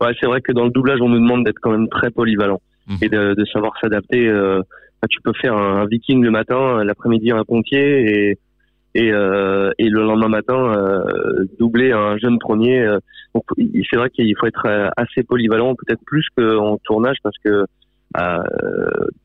Ouais, 0.00 0.12
c'est 0.18 0.26
vrai 0.26 0.40
que 0.40 0.50
dans 0.52 0.64
le 0.64 0.70
doublage, 0.70 1.00
on 1.00 1.08
nous 1.08 1.20
demande 1.20 1.44
d'être 1.44 1.58
quand 1.60 1.70
même 1.70 1.88
très 1.88 2.10
polyvalent 2.10 2.60
et 3.02 3.08
de, 3.08 3.34
de 3.34 3.44
savoir 3.46 3.72
s'adapter. 3.80 4.26
Euh, 4.28 4.60
bah, 5.02 5.08
tu 5.08 5.20
peux 5.22 5.32
faire 5.40 5.56
un, 5.56 5.86
viking 5.86 6.22
le 6.22 6.30
matin, 6.30 6.84
l'après-midi 6.84 7.30
un 7.30 7.44
pompier, 7.44 8.28
et 8.30 8.38
et, 8.94 9.12
euh, 9.12 9.70
et 9.78 9.88
le 9.88 10.02
lendemain 10.02 10.28
matin 10.28 10.72
euh, 10.74 11.44
doubler 11.58 11.92
un 11.92 12.18
jeune 12.18 12.38
premier. 12.38 12.80
euh, 12.80 12.98
donc 13.34 13.44
c'est 13.88 13.96
vrai 13.96 14.10
qu'il 14.10 14.34
faut 14.36 14.46
être 14.46 14.66
euh, 14.66 14.88
assez 14.96 15.22
polyvalent, 15.22 15.74
peut-être 15.76 16.02
plus 16.04 16.26
qu'en 16.36 16.76
tournage, 16.78 17.16
parce 17.22 17.36
que 17.44 17.64
euh, 18.18 18.42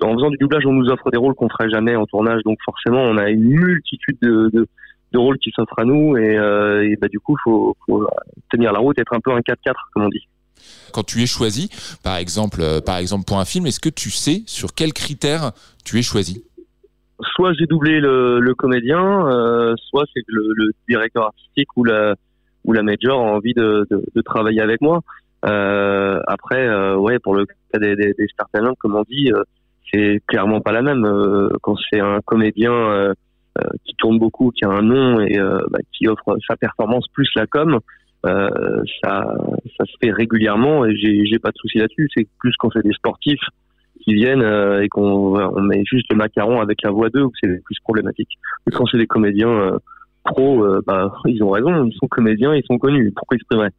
en 0.01 0.13
faisant 0.13 0.29
du 0.29 0.37
doublage, 0.37 0.65
on 0.67 0.73
nous 0.73 0.89
offre 0.89 1.09
des 1.09 1.17
rôles 1.17 1.33
qu'on 1.33 1.49
ferait 1.49 1.71
jamais 1.71 1.95
en 1.95 2.05
tournage, 2.05 2.43
donc 2.43 2.59
forcément 2.63 3.01
on 3.01 3.17
a 3.17 3.29
une 3.29 3.47
multitude 3.47 4.17
de, 4.21 4.49
de, 4.53 4.67
de 5.11 5.17
rôles 5.17 5.39
qui 5.39 5.49
s'offrent 5.55 5.79
à 5.79 5.85
nous, 5.85 6.15
et, 6.17 6.37
euh, 6.37 6.93
bah 7.01 7.07
du 7.07 7.19
coup 7.19 7.35
faut, 7.43 7.75
faut 7.87 8.07
tenir 8.51 8.71
la 8.71 8.79
route, 8.79 8.99
être 8.99 9.13
un 9.13 9.19
peu 9.19 9.31
un 9.31 9.39
4-4 9.39 9.73
comme 9.93 10.03
on 10.03 10.09
dit. 10.09 10.27
Quand 10.93 11.03
tu 11.03 11.21
es 11.21 11.25
choisi, 11.25 11.69
par 12.03 12.15
exemple, 12.15 12.61
euh, 12.61 12.79
par 12.79 12.97
exemple 12.97 13.25
pour 13.25 13.39
un 13.39 13.45
film, 13.45 13.65
est-ce 13.65 13.79
que 13.79 13.89
tu 13.89 14.09
sais 14.09 14.43
sur 14.45 14.73
quels 14.73 14.93
critères 14.93 15.51
tu 15.83 15.99
es 15.99 16.01
choisi? 16.01 16.43
Soit 17.35 17.53
j'ai 17.59 17.65
doublé 17.65 17.99
le, 17.99 18.53
comédien, 18.57 19.27
euh, 19.27 19.73
soit 19.89 20.05
c'est 20.13 20.23
le, 20.27 20.47
le 20.55 20.71
directeur 20.87 21.25
artistique 21.25 21.67
ou 21.75 21.83
la 21.83 22.15
ou 22.63 22.73
la 22.73 22.81
major 22.81 23.19
a 23.19 23.31
envie 23.31 23.53
de, 23.53 23.87
travailler 24.25 24.61
avec 24.61 24.81
moi. 24.81 25.01
Euh, 25.45 26.19
après, 26.27 26.95
ouais, 26.95 27.19
pour 27.19 27.35
le 27.35 27.45
cas 27.45 27.79
des, 27.79 27.95
des, 27.95 28.13
des 28.13 28.27
comme 28.79 28.95
on 28.95 29.03
dit, 29.03 29.31
euh, 29.31 29.43
c'est 29.93 30.21
clairement 30.27 30.61
pas 30.61 30.71
la 30.71 30.81
même. 30.81 31.05
Quand 31.61 31.75
c'est 31.89 31.99
un 31.99 32.19
comédien 32.25 33.13
qui 33.83 33.93
tourne 33.97 34.17
beaucoup, 34.17 34.51
qui 34.51 34.65
a 34.65 34.69
un 34.69 34.81
nom 34.81 35.19
et 35.19 35.37
bah, 35.69 35.79
qui 35.93 36.07
offre 36.07 36.37
sa 36.47 36.55
performance 36.55 37.05
plus 37.13 37.29
la 37.35 37.45
com, 37.45 37.79
ça 39.03 39.23
ça 39.77 39.85
se 39.85 39.93
fait 40.01 40.11
régulièrement 40.11 40.85
et 40.85 40.95
j'ai 40.95 41.39
pas 41.39 41.51
de 41.51 41.57
souci 41.57 41.77
là-dessus. 41.77 42.09
C'est 42.15 42.27
plus 42.39 42.53
quand 42.57 42.69
c'est 42.73 42.83
des 42.83 42.93
sportifs 42.93 43.43
qui 44.03 44.13
viennent 44.13 44.43
euh, 44.43 44.81
et 44.81 44.89
qu'on 44.89 45.35
on 45.37 45.61
met 45.61 45.83
juste 45.85 46.05
le 46.11 46.17
macaron 46.17 46.61
avec 46.61 46.81
la 46.83 46.91
voix 46.91 47.09
d'eux 47.09 47.25
c'est 47.41 47.63
plus 47.63 47.77
problématique. 47.83 48.29
Mais 48.65 48.73
quand 48.73 48.85
c'est 48.85 48.97
des 48.97 49.07
comédiens 49.07 49.49
euh, 49.49 49.77
pros, 50.23 50.63
euh, 50.63 50.81
bah, 50.85 51.13
ils 51.25 51.43
ont 51.43 51.49
raison, 51.49 51.85
ils 51.85 51.95
sont 51.95 52.07
comédiens, 52.07 52.53
ils 52.55 52.63
sont 52.65 52.77
connus. 52.77 53.11
Pourquoi 53.15 53.37
ils 53.37 53.39
se 53.39 53.45
priveraient 53.45 53.71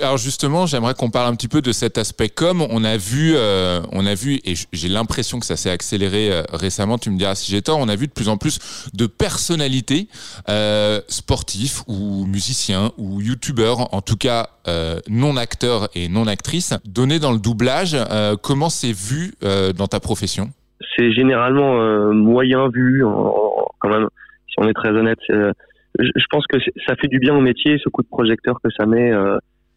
Alors 0.00 0.16
justement, 0.16 0.66
j'aimerais 0.66 0.94
qu'on 0.94 1.10
parle 1.10 1.32
un 1.32 1.34
petit 1.34 1.48
peu 1.48 1.60
de 1.60 1.72
cet 1.72 1.98
aspect 1.98 2.28
com. 2.28 2.64
On 2.70 2.84
a 2.84 2.96
vu, 2.96 3.32
euh, 3.34 3.80
on 3.90 4.06
a 4.06 4.14
vu, 4.14 4.38
et 4.44 4.54
j'ai 4.72 4.88
l'impression 4.88 5.40
que 5.40 5.46
ça 5.46 5.56
s'est 5.56 5.70
accéléré 5.70 6.30
euh, 6.30 6.42
récemment. 6.52 6.98
Tu 6.98 7.10
me 7.10 7.18
diras 7.18 7.34
si 7.34 7.50
j'ai 7.50 7.62
tort. 7.62 7.78
On 7.80 7.88
a 7.88 7.96
vu 7.96 8.06
de 8.06 8.12
plus 8.12 8.28
en 8.28 8.36
plus 8.36 8.60
de 8.94 9.06
personnalités, 9.06 10.06
euh, 10.48 11.00
sportifs 11.08 11.82
ou 11.88 12.26
musiciens 12.26 12.92
ou 12.96 13.20
youtubeurs, 13.20 13.92
en 13.92 14.02
tout 14.02 14.16
cas 14.16 14.50
euh, 14.68 15.00
non 15.10 15.36
acteurs 15.36 15.88
et 15.96 16.08
non 16.08 16.28
actrices, 16.28 16.74
donner 16.84 17.18
dans 17.18 17.32
le 17.32 17.40
doublage. 17.40 17.96
Euh, 17.96 18.36
comment 18.40 18.70
c'est 18.70 18.92
vu 18.92 19.32
euh, 19.42 19.72
dans 19.72 19.88
ta 19.88 19.98
profession? 19.98 20.50
C'est 20.96 21.10
généralement 21.10 22.12
moyen 22.12 22.68
vu, 22.68 23.02
quand 23.80 23.88
même, 23.88 24.08
si 24.46 24.54
on 24.58 24.68
est 24.68 24.74
très 24.74 24.90
honnête. 24.90 25.18
Je, 25.28 26.26
pense 26.30 26.46
que 26.46 26.58
ça 26.86 26.94
fait 26.96 27.08
du 27.08 27.18
bien 27.18 27.34
au 27.34 27.40
métier, 27.40 27.78
ce 27.82 27.88
coup 27.88 28.02
de 28.02 28.08
projecteur 28.08 28.58
que 28.62 28.70
ça 28.76 28.84
met 28.84 29.10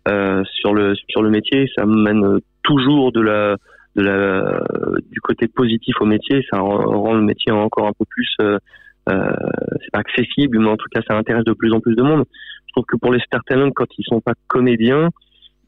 sur 0.07 0.73
le 0.73 0.95
sur 1.09 1.21
le 1.21 1.29
métier, 1.29 1.69
ça 1.75 1.85
mène 1.85 2.39
toujours 2.63 3.11
de 3.11 3.21
la 3.21 3.57
de 3.95 4.03
la 4.03 4.61
du 5.11 5.21
côté 5.21 5.47
positif 5.47 5.95
au 6.01 6.05
métier, 6.05 6.45
ça 6.51 6.59
rend, 6.59 6.77
rend 6.77 7.13
le 7.13 7.21
métier 7.21 7.51
encore 7.51 7.87
un 7.87 7.93
peu 7.97 8.05
plus 8.09 8.29
euh, 8.41 8.57
euh, 9.09 9.31
c'est 9.81 9.91
pas 9.91 9.99
accessible, 9.99 10.59
mais 10.59 10.69
en 10.69 10.77
tout 10.77 10.87
cas 10.93 11.01
ça 11.07 11.15
intéresse 11.15 11.45
de 11.45 11.53
plus 11.53 11.71
en 11.73 11.79
plus 11.79 11.95
de 11.95 12.01
monde. 12.01 12.23
Je 12.67 12.71
trouve 12.73 12.85
que 12.85 12.97
pour 12.97 13.13
les 13.13 13.19
star 13.19 13.43
talents, 13.45 13.71
quand 13.71 13.85
ils 13.97 14.05
sont 14.05 14.21
pas 14.21 14.33
comédiens, 14.47 15.09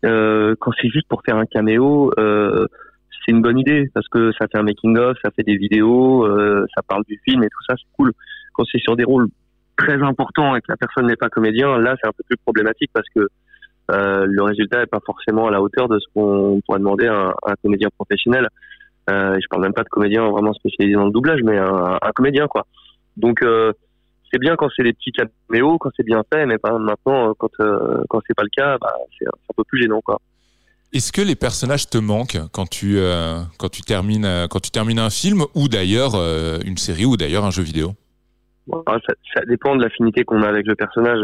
euh, 0.05 0.55
quand 0.59 0.71
c'est 0.81 0.89
juste 0.89 1.07
pour 1.07 1.21
faire 1.23 1.37
un 1.37 1.45
caméo, 1.45 2.11
euh, 2.19 2.67
c'est 3.11 3.31
une 3.31 3.41
bonne 3.41 3.59
idée 3.59 3.89
parce 3.93 4.07
que 4.07 4.31
ça 4.33 4.47
fait 4.51 4.57
un 4.57 4.63
making 4.63 4.97
of, 4.97 5.17
ça 5.23 5.31
fait 5.31 5.43
des 5.43 5.57
vidéos, 5.57 6.25
euh, 6.25 6.65
ça 6.75 6.81
parle 6.81 7.03
du 7.07 7.19
film 7.27 7.43
et 7.43 7.47
tout 7.47 7.63
ça, 7.67 7.75
c'est 7.77 7.95
cool. 7.95 8.11
Quand 8.53 8.63
c'est 8.71 8.79
sur 8.79 8.95
des 8.95 9.03
rôles 9.03 9.27
très 9.77 10.01
importants 10.01 10.55
et 10.55 10.61
que 10.61 10.67
la 10.69 10.77
personne 10.77 11.05
n'est 11.07 11.15
pas 11.15 11.29
comédien, 11.29 11.77
là 11.77 11.95
c'est 12.01 12.07
un 12.07 12.11
peu 12.11 12.23
plus 12.27 12.37
problématique 12.37 12.89
parce 12.93 13.07
que 13.15 13.27
euh, 13.91 14.25
le 14.27 14.43
résultat 14.43 14.81
est 14.81 14.87
pas 14.87 14.99
forcément 15.05 15.47
à 15.47 15.51
la 15.51 15.61
hauteur 15.61 15.87
de 15.87 15.99
ce 15.99 16.05
qu'on 16.13 16.61
pourrait 16.65 16.79
demander 16.79 17.07
à 17.07 17.13
un, 17.13 17.29
à 17.29 17.51
un 17.51 17.55
comédien 17.61 17.89
professionnel. 17.95 18.47
Euh, 19.09 19.37
je 19.41 19.47
parle 19.47 19.61
même 19.61 19.73
pas 19.73 19.83
de 19.83 19.89
comédien 19.89 20.29
vraiment 20.29 20.53
spécialisé 20.53 20.95
dans 20.95 21.05
le 21.05 21.11
doublage, 21.11 21.39
mais 21.43 21.57
un, 21.57 21.97
un 22.01 22.11
comédien 22.13 22.47
quoi. 22.47 22.65
Donc 23.15 23.41
euh, 23.41 23.71
c'est 24.31 24.39
bien 24.39 24.55
quand 24.57 24.67
c'est 24.75 24.83
des 24.83 24.93
petits 24.93 25.11
caméos, 25.11 25.77
quand 25.77 25.89
c'est 25.95 26.05
bien 26.05 26.23
fait, 26.31 26.45
mais 26.45 26.57
pas 26.57 26.77
maintenant 26.77 27.33
quand 27.37 27.49
euh, 27.61 28.03
quand 28.09 28.19
c'est 28.27 28.35
pas 28.35 28.43
le 28.43 28.49
cas, 28.49 28.77
bah, 28.79 28.93
c'est 29.17 29.25
un 29.25 29.53
peu 29.55 29.63
plus 29.63 29.81
gênant 29.81 30.01
quoi. 30.01 30.19
Est-ce 30.93 31.11
que 31.11 31.21
les 31.21 31.35
personnages 31.35 31.89
te 31.89 31.97
manquent 31.97 32.39
quand 32.53 32.69
tu 32.69 32.97
euh, 32.97 33.39
quand 33.57 33.69
tu 33.69 33.81
termines 33.81 34.25
euh, 34.25 34.47
quand 34.47 34.59
tu 34.59 34.71
termines 34.71 34.99
un 34.99 35.09
film 35.09 35.43
ou 35.55 35.67
d'ailleurs 35.67 36.15
euh, 36.15 36.59
une 36.65 36.77
série 36.77 37.05
ou 37.05 37.17
d'ailleurs 37.17 37.45
un 37.45 37.51
jeu 37.51 37.63
vidéo? 37.63 37.91
Ça, 38.69 38.97
ça 39.33 39.45
dépend 39.47 39.77
de 39.77 39.83
l'affinité 39.83 40.25
qu'on 40.25 40.41
a 40.41 40.47
avec 40.49 40.65
le 40.65 40.75
personnage. 40.75 41.19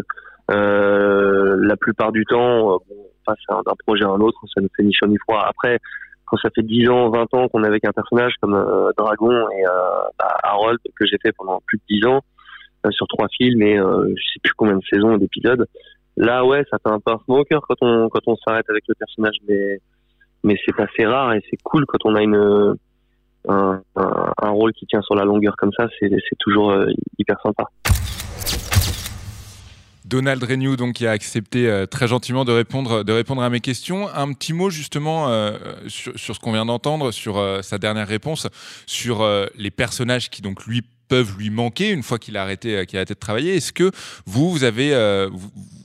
Euh, 0.52 1.56
la 1.62 1.78
plupart 1.78 2.12
du 2.12 2.26
temps, 2.26 2.74
euh, 2.74 2.78
bon, 2.90 2.96
on 2.98 3.24
passe 3.26 3.64
d'un 3.66 3.74
projet 3.86 4.04
à 4.04 4.10
un 4.10 4.20
autre, 4.20 4.40
ça 4.54 4.62
nous 4.62 4.70
fait 4.76 4.84
ni 4.84 4.94
chaud 4.94 5.08
ni 5.08 5.18
froid. 5.18 5.44
Après, 5.48 5.80
quand 6.26 6.38
ça 6.38 6.50
fait 6.54 6.64
10 6.64 6.90
ans, 6.90 7.10
20 7.10 7.34
ans 7.34 7.48
qu'on 7.48 7.64
est 7.64 7.68
avec 7.68 7.86
un 7.86 7.92
personnage 7.92 8.34
comme 8.42 8.56
euh, 8.56 8.92
Dragon 8.98 9.32
et 9.32 9.66
euh, 9.66 9.70
bah, 10.20 10.36
Harold, 10.44 10.80
que 10.96 11.06
j'ai 11.06 11.18
fait 11.22 11.32
pendant 11.32 11.62
plus 11.66 11.78
de 11.78 11.84
10 11.90 12.06
ans, 12.08 12.22
euh, 12.86 12.92
sur 12.92 13.08
trois 13.08 13.28
films 13.30 13.62
et 13.62 13.78
euh, 13.78 14.08
je 14.10 14.34
sais 14.34 14.40
plus 14.44 14.54
combien 14.56 14.76
de 14.76 14.84
saisons 14.92 15.16
et 15.16 15.18
d'épisodes, 15.18 15.66
là, 16.18 16.46
ouais, 16.46 16.64
ça 16.70 16.78
fait 16.80 16.92
un 16.92 17.00
pincement 17.00 17.40
au 17.40 17.44
cœur 17.44 17.62
quand 17.68 17.76
on, 17.82 18.10
quand 18.10 18.22
on 18.28 18.36
s'arrête 18.38 18.70
avec 18.70 18.84
le 18.88 18.96
personnage, 18.96 19.36
mais, 19.48 19.80
mais 20.44 20.56
c'est 20.66 20.80
assez 20.82 21.06
rare 21.06 21.34
et 21.34 21.42
c'est 21.50 21.62
cool 21.64 21.86
quand 21.86 22.00
on 22.06 22.16
a 22.16 22.24
une, 22.24 22.76
un, 23.48 23.82
un, 23.96 24.34
un 24.42 24.50
rôle 24.50 24.74
qui 24.74 24.86
tient 24.86 25.02
sur 25.02 25.16
la 25.16 25.24
longueur 25.24 25.56
comme 25.58 25.72
ça, 25.78 25.88
c'est 26.00 26.10
toujours 26.40 26.76
hyper 27.18 27.40
sympa. 27.42 27.66
Donald 30.06 30.44
Renew 30.44 30.76
donc 30.76 30.96
qui 30.96 31.08
a 31.08 31.12
accepté 31.12 31.68
euh, 31.68 31.86
très 31.86 32.08
gentiment 32.08 32.46
de 32.46 32.52
répondre 32.52 33.04
de 33.04 33.12
répondre 33.14 33.42
à 33.42 33.50
mes 33.50 33.60
questions. 33.60 34.08
Un 34.14 34.34
petit 34.34 34.54
mot 34.54 34.70
justement 34.70 35.30
euh, 35.30 35.58
sur, 35.88 36.18
ce 36.18 36.40
qu'on 36.40 36.52
vient 36.52 36.66
d'entendre, 36.66 37.12
sur 37.12 37.38
euh, 37.38 37.62
sa 37.62 37.78
dernière 37.78 38.08
réponse, 38.08 38.48
sur 38.86 39.28
les 39.56 39.72
personnages 39.72 40.30
qui 40.30 40.42
donc 40.42 40.66
lui 40.66 40.84
peuvent 41.08 41.38
lui 41.38 41.50
manquer 41.50 41.92
une 41.92 42.04
fois 42.04 42.20
qu'il 42.20 42.38
a 42.38 42.42
arrêté 42.42 42.86
qu'il 42.86 42.98
a 42.98 43.02
arrêté 43.02 43.14
de 43.14 43.20
travailler. 43.20 43.56
Est-ce 43.56 43.74
que 43.74 43.92
vous 44.26 44.52
vous 44.52 44.64
avez 44.64 44.94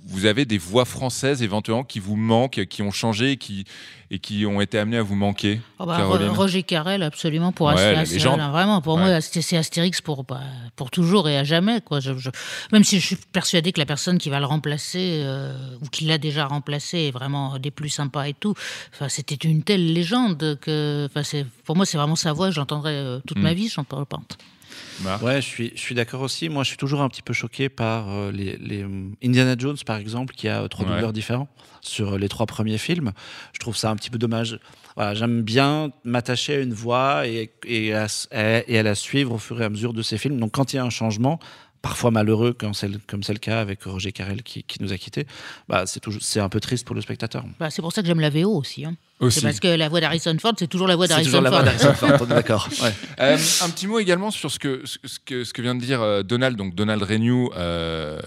vous 0.08 0.24
avez 0.26 0.44
des 0.46 0.58
voix 0.58 0.84
françaises 0.84 1.42
éventuellement 1.42 1.84
qui 1.84 2.00
vous 2.00 2.16
manquent, 2.16 2.64
qui 2.66 2.82
ont 2.82 2.90
changé, 2.90 3.36
qui 3.36 3.64
et 4.10 4.18
qui 4.18 4.46
ont 4.46 4.60
été 4.62 4.78
amenées 4.78 4.96
à 4.96 5.02
vous 5.02 5.14
manquer 5.14 5.60
Oh 5.78 5.84
bah, 5.84 5.98
Roger 6.30 6.62
Carrel, 6.62 7.02
absolument, 7.02 7.52
pour 7.52 7.66
Ouais, 7.66 7.74
Astérix, 7.74 8.10
légende. 8.12 8.40
hein, 8.40 8.50
Vraiment, 8.50 8.80
pour 8.80 8.94
Ouais. 8.94 9.02
moi, 9.02 9.20
c'est 9.20 9.56
Astérix 9.56 10.00
pour, 10.00 10.24
bah, 10.24 10.40
pour 10.76 10.90
toujours 10.90 11.28
et 11.28 11.36
à 11.36 11.44
jamais. 11.44 11.82
Quoi. 11.82 12.00
Je, 12.00 12.16
je- 12.16 12.30
même 12.72 12.84
si 12.84 13.00
je 13.00 13.04
suis 13.06 13.16
persuadé 13.16 13.70
que 13.70 13.78
la 13.78 13.84
personne 13.84 14.16
qui 14.16 14.30
va 14.30 14.40
le 14.40 14.46
remplacer, 14.46 15.20
euh, 15.24 15.54
ou 15.82 15.88
qui 15.90 16.06
l'a 16.06 16.16
déjà 16.16 16.46
remplacé, 16.46 17.00
est 17.00 17.10
vraiment 17.10 17.58
des 17.58 17.70
plus 17.70 17.90
sympas 17.90 18.28
et 18.28 18.34
tout. 18.34 18.54
Enfin, 18.94 19.08
C'était 19.10 19.34
une 19.34 19.62
telle 19.62 19.92
légende 19.92 20.58
que. 20.62 21.06
Pour 21.66 21.76
moi, 21.76 21.84
c'est 21.84 21.98
vraiment 21.98 22.16
sa 22.16 22.32
voix, 22.32 22.50
j'entendrai 22.50 22.92
euh, 22.94 23.20
toute 23.26 23.36
Mm. 23.38 23.42
ma 23.42 23.52
vie, 23.52 23.68
j'en 23.68 23.84
parle 23.84 24.06
pas. 25.02 25.18
Ouais, 25.18 25.36
je 25.40 25.46
suis, 25.46 25.72
je 25.74 25.80
suis 25.80 25.94
d'accord 25.94 26.20
aussi. 26.22 26.48
Moi, 26.48 26.62
je 26.64 26.68
suis 26.68 26.76
toujours 26.76 27.00
un 27.02 27.08
petit 27.08 27.22
peu 27.22 27.32
choqué 27.32 27.68
par 27.68 28.08
euh, 28.10 28.32
les, 28.32 28.56
les, 28.56 28.82
euh, 28.82 29.10
Indiana 29.24 29.54
Jones, 29.58 29.76
par 29.86 29.96
exemple, 29.98 30.34
qui 30.34 30.48
a 30.48 30.62
euh, 30.62 30.68
trois 30.68 30.84
Ouais. 30.86 30.92
doubleurs 30.92 31.12
différents 31.12 31.48
sur 31.80 32.18
les 32.18 32.28
trois 32.28 32.46
premiers 32.46 32.78
films. 32.78 33.12
Je 33.52 33.58
trouve 33.60 33.76
ça 33.76 33.90
un 33.90 33.96
petit 33.96 34.10
peu 34.10 34.18
dommage. 34.18 34.58
Voilà, 34.96 35.14
J'aime 35.14 35.42
bien 35.42 35.90
m'attacher 36.04 36.56
à 36.56 36.60
une 36.60 36.72
voix 36.74 37.26
et, 37.26 37.52
et, 37.66 37.94
à, 37.94 38.04
s- 38.06 38.28
et 38.32 38.78
à 38.78 38.82
la 38.82 38.94
suivre 38.94 39.34
au 39.34 39.38
fur 39.38 39.60
et 39.62 39.64
à 39.64 39.70
mesure 39.70 39.92
de 39.92 40.02
ces 40.02 40.18
films. 40.18 40.38
Donc, 40.40 40.52
quand 40.52 40.72
il 40.72 40.76
y 40.76 40.78
a 40.80 40.84
un 40.84 40.90
changement, 40.90 41.38
parfois 41.80 42.10
malheureux, 42.10 42.52
comme 42.52 42.74
c'est 42.74 42.88
le, 42.88 42.98
cas 43.38 43.60
avec 43.60 43.84
Roger 43.84 44.10
Carrel 44.10 44.42
qui, 44.42 44.64
qui 44.64 44.82
nous 44.82 44.92
a 44.92 44.98
quittés, 44.98 45.26
bah, 45.68 45.86
c'est 45.86 46.00
toujours- 46.00 46.22
c'est 46.22 46.40
un 46.40 46.48
peu 46.48 46.58
triste 46.58 46.84
pour 46.84 46.96
le 46.96 47.00
spectateur. 47.02 47.44
Bah, 47.60 47.70
c'est 47.70 47.82
pour 47.82 47.92
ça 47.92 48.02
que 48.02 48.08
j'aime 48.08 48.20
la 48.20 48.30
VO 48.30 48.52
aussi. 48.56 48.84
hein. 48.84 48.96
Aussi. 49.20 49.40
C'est 49.40 49.46
parce 49.46 49.58
que 49.58 49.66
la 49.68 49.88
voix 49.88 50.00
d'Harrison 50.00 50.36
Ford, 50.40 50.52
c'est 50.56 50.68
toujours 50.68 50.86
la 50.86 50.94
voix 50.94 51.06
C'est 51.06 51.14
d'Harrison 51.14 51.28
toujours 51.30 51.42
la 51.42 51.50
Ford. 51.50 51.60
voix 51.62 51.72
d'Harrison 51.72 51.94
Ford, 51.94 52.10
on 52.20 52.24
est 52.24 52.28
d'accord. 52.34 52.68
Ouais. 52.82 52.92
Euh, 53.20 53.36
un 53.64 53.68
petit 53.70 53.86
mot 53.88 53.98
également 53.98 54.30
sur 54.30 54.50
ce 54.50 54.58
que, 54.60 54.82
ce, 54.84 54.98
ce 55.04 55.18
que, 55.24 55.42
ce 55.44 55.52
que 55.52 55.60
vient 55.60 55.74
de 55.74 55.80
dire 55.80 56.00
euh, 56.02 56.22
Donald, 56.22 56.56
donc 56.56 56.74
Donald 56.76 57.02
Renew, 57.02 57.50
euh, 57.56 58.20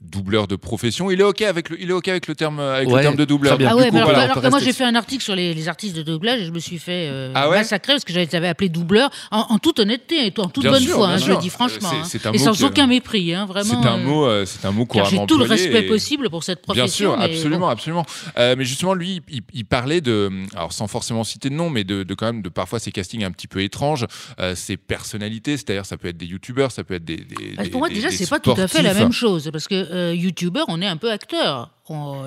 doubleur 0.00 0.46
de 0.48 0.56
profession. 0.56 1.10
Il 1.10 1.20
est 1.20 1.24
OK 1.24 1.42
avec 1.42 1.68
le, 1.68 1.80
il 1.80 1.90
est 1.90 1.92
OK 1.92 2.08
avec 2.08 2.26
le, 2.26 2.34
terme, 2.34 2.60
avec 2.60 2.88
le 2.88 3.00
terme 3.00 3.16
de 3.16 3.24
doubleur. 3.24 3.54
très 3.54 3.58
bien. 3.64 3.68
Ah 3.72 3.76
ouais, 3.76 3.90
coup, 3.90 3.96
alors, 3.96 4.10
voilà, 4.10 4.28
que 4.28 4.48
moi 4.48 4.58
j'ai 4.60 4.72
fait 4.72 4.84
un 4.84 4.94
article 4.94 5.22
sur 5.22 5.34
les, 5.34 5.54
les 5.54 5.68
artistes 5.68 5.96
de 5.96 6.02
doublage 6.02 6.40
et 6.40 6.44
je 6.46 6.50
me 6.50 6.58
suis 6.58 6.78
fait 6.78 7.08
euh, 7.10 7.32
Ah 7.34 7.48
ouais 7.50 7.58
massacrer 7.58 7.92
parce 7.94 8.04
que 8.04 8.12
j'avais 8.12 8.48
appelé 8.48 8.68
doubleur 8.68 9.10
en, 9.30 9.46
en 9.50 9.58
toute 9.58 9.78
honnêteté 9.80 10.26
et 10.26 10.32
en 10.38 10.48
toute 10.48 10.62
Bien 10.62 10.72
bonne 10.72 10.82
sûr, 10.82 10.94
foi, 10.96 11.08
hein, 11.08 11.16
je 11.18 11.30
le 11.30 11.36
dis 11.36 11.50
franchement. 11.50 11.90
C'est- 11.90 11.96
hein. 12.26 12.30
c'est 12.30 12.34
et 12.34 12.38
sans 12.38 12.52
que- 12.54 12.64
aucun 12.64 12.86
mépris, 12.86 13.34
hein, 13.34 13.46
vraiment. 13.46 13.82
C'est 13.82 13.88
un 13.88 13.98
euh, 13.98 14.02
mot, 14.04 14.26
euh, 14.26 14.44
c'est 14.46 14.64
un 14.66 14.72
mot 14.72 14.86
couramment 14.86 15.10
j'ai 15.10 15.26
tout 15.26 15.38
le 15.38 15.44
respect 15.44 15.82
possible 15.82 16.30
pour 16.30 16.42
cette 16.44 16.62
profession. 16.62 17.16
Bien 17.16 17.26
sûr, 17.28 17.34
absolument, 17.36 17.68
absolument. 17.68 18.06
Euh, 18.38 18.54
mais 18.56 18.64
justement, 18.64 18.94
lui, 18.94 19.20
il, 19.30 19.42
il 19.52 19.64
parlait 19.64 20.00
de, 20.00 20.21
alors 20.54 20.72
sans 20.72 20.86
forcément 20.86 21.24
citer 21.24 21.48
de 21.50 21.54
nom, 21.54 21.70
mais 21.70 21.84
de, 21.84 22.02
de 22.02 22.14
quand 22.14 22.26
même 22.26 22.42
de 22.42 22.48
parfois 22.48 22.78
ces 22.78 22.92
castings 22.92 23.24
un 23.24 23.30
petit 23.30 23.46
peu 23.48 23.62
étranges, 23.62 24.06
euh, 24.40 24.54
ces 24.54 24.76
personnalités, 24.76 25.56
c'est-à-dire 25.56 25.86
ça 25.86 25.96
peut 25.96 26.08
être 26.08 26.16
des 26.16 26.26
youtubeurs, 26.26 26.70
ça 26.72 26.84
peut 26.84 26.94
être 26.94 27.04
des. 27.04 27.16
des- 27.16 27.54
Bah, 27.56 27.64
des- 27.64 27.70
pour 27.70 27.80
moi, 27.80 27.88
des- 27.88 27.94
déjà, 27.94 28.10
c'est 28.10 28.28
pas 28.28 28.40
tout 28.40 28.50
à 28.52 28.68
fait 28.68 28.82
la 28.82 28.94
même 29.04 29.12
chose. 29.12 29.48
Parce 29.52 29.68
que 29.68 29.74
euh, 29.74 30.14
youtubeur, 30.14 30.64
on 30.68 30.80
est 30.82 30.86
un 30.86 30.96
peu 30.96 31.10
acteur. 31.10 31.70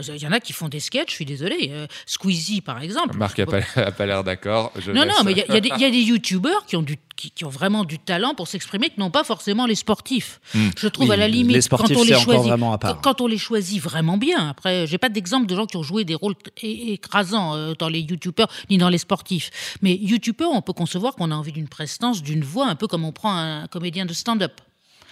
Il 0.08 0.18
y 0.22 0.28
en 0.28 0.32
a 0.32 0.40
qui 0.40 0.54
font 0.54 0.68
des 0.70 0.80
sketchs, 0.80 1.10
je 1.10 1.16
suis 1.16 1.26
désolé. 1.26 1.70
Euh, 1.72 1.88
Squeezie, 2.06 2.62
par 2.62 2.82
exemple. 2.82 3.18
Marc 3.18 3.40
a 3.40 3.46
pas, 3.46 4.06
l'air 4.06 4.24
d'accord. 4.24 4.72
Non, 4.88 5.04
laisse. 5.04 5.14
non, 5.18 5.24
mais 5.24 5.32
il 5.34 5.38
y, 5.38 5.42
a- 5.42 5.58
y 5.58 5.62
des- 5.62 5.72
il 5.76 5.82
y 5.82 5.86
a 5.86 5.90
des 5.92 6.02
youtubeurs 6.12 6.66
qui 6.66 6.76
ont 6.76 6.82
du 6.82 6.98
qui, 7.18 7.32
qui 7.32 7.46
ont 7.46 7.50
vraiment 7.50 7.86
du 7.86 7.98
talent 7.98 8.36
pour 8.36 8.50
s'exprimer, 8.50 8.90
que 8.90 9.00
n'ont 9.00 9.10
pas 9.10 9.24
forcément 9.24 9.66
les 9.66 9.76
sportifs. 9.76 10.42
Hmm. 10.54 10.68
Je 10.78 10.90
trouve 10.90 11.08
Oui, 11.08 11.14
à 11.14 11.18
la 11.18 11.30
limite 11.30 11.56
les 11.56 11.62
sportifs, 11.62 11.96
quand 11.96 12.02
on 12.02 12.04
les 12.04 12.10
c'est 12.10 12.16
encore 12.16 12.26
choisit, 12.34 12.50
vraiment 12.50 12.74
à 12.74 12.78
part. 12.78 12.96
quand- 13.00 13.14
quand 13.16 13.22
on 13.22 13.28
les 13.28 13.38
choisit 13.38 13.82
vraiment 13.82 14.18
bien. 14.18 14.50
Après, 14.50 14.86
j'ai 14.86 14.98
pas 14.98 15.08
d'exemple 15.08 15.48
de 15.48 15.56
gens 15.56 15.66
qui 15.66 15.78
ont 15.78 15.84
joué 15.84 16.04
des 16.04 16.16
rôles 16.16 16.36
écrasants 16.62 17.56
euh, 17.56 17.74
dans 17.78 17.90
les 17.90 18.02
youtubeurs 18.02 18.50
ni 18.70 18.78
dans 18.78 18.90
les 18.90 18.98
sportifs. 18.98 19.78
Mais 19.82 19.96
youtubeurs, 19.96 20.52
on 20.52 20.62
peut 20.62 20.74
concevoir 20.74 21.16
qu'on 21.16 21.32
a 21.32 21.36
envie 21.36 21.52
d'une 21.54 21.68
prestance, 21.70 22.22
d'une 22.22 22.44
voix, 22.44 22.68
un 22.68 22.76
peu 22.76 22.88
comme 22.88 23.06
on 23.06 23.12
prend 23.14 23.34
un 23.36 23.68
comédien 23.68 24.06
de 24.06 24.14
stand-up. 24.14 24.60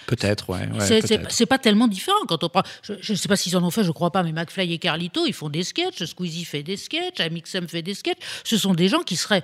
Peut-être, 0.08 0.50
ouais. 0.50 0.68
ouais, 0.80 1.02
C'est- 1.30 1.46
pas 1.46 1.58
tellement 1.60 1.88
différent 1.88 2.18
quand 2.28 2.44
on 2.44 2.50
prend. 2.50 2.64
Je 3.02 3.12
ne 3.14 3.18
sais 3.18 3.28
pas 3.28 3.36
s'ils 3.36 3.56
en 3.58 3.64
ont 3.64 3.72
fait, 3.72 3.84
je 3.84 3.92
crois 3.92 4.12
pas, 4.12 4.24
mais 4.24 4.32
McFly 4.32 4.74
et 4.74 4.78
Carlito, 4.80 5.26
ils 5.26 5.34
font 5.34 5.50
des 5.50 5.64
sketchs, 5.64 6.04
Squeezie 6.04 6.46
fait 6.46 6.64
des 6.64 6.78
sketchs, 6.78 7.20
Amixem 7.20 7.68
fait 7.68 7.82
des 7.82 7.94
sketchs. 7.94 8.20
Ce 8.44 8.58
sont 8.58 8.74
des 8.74 8.88
gens 8.88 9.02
qui 9.04 9.16
seraient 9.16 9.44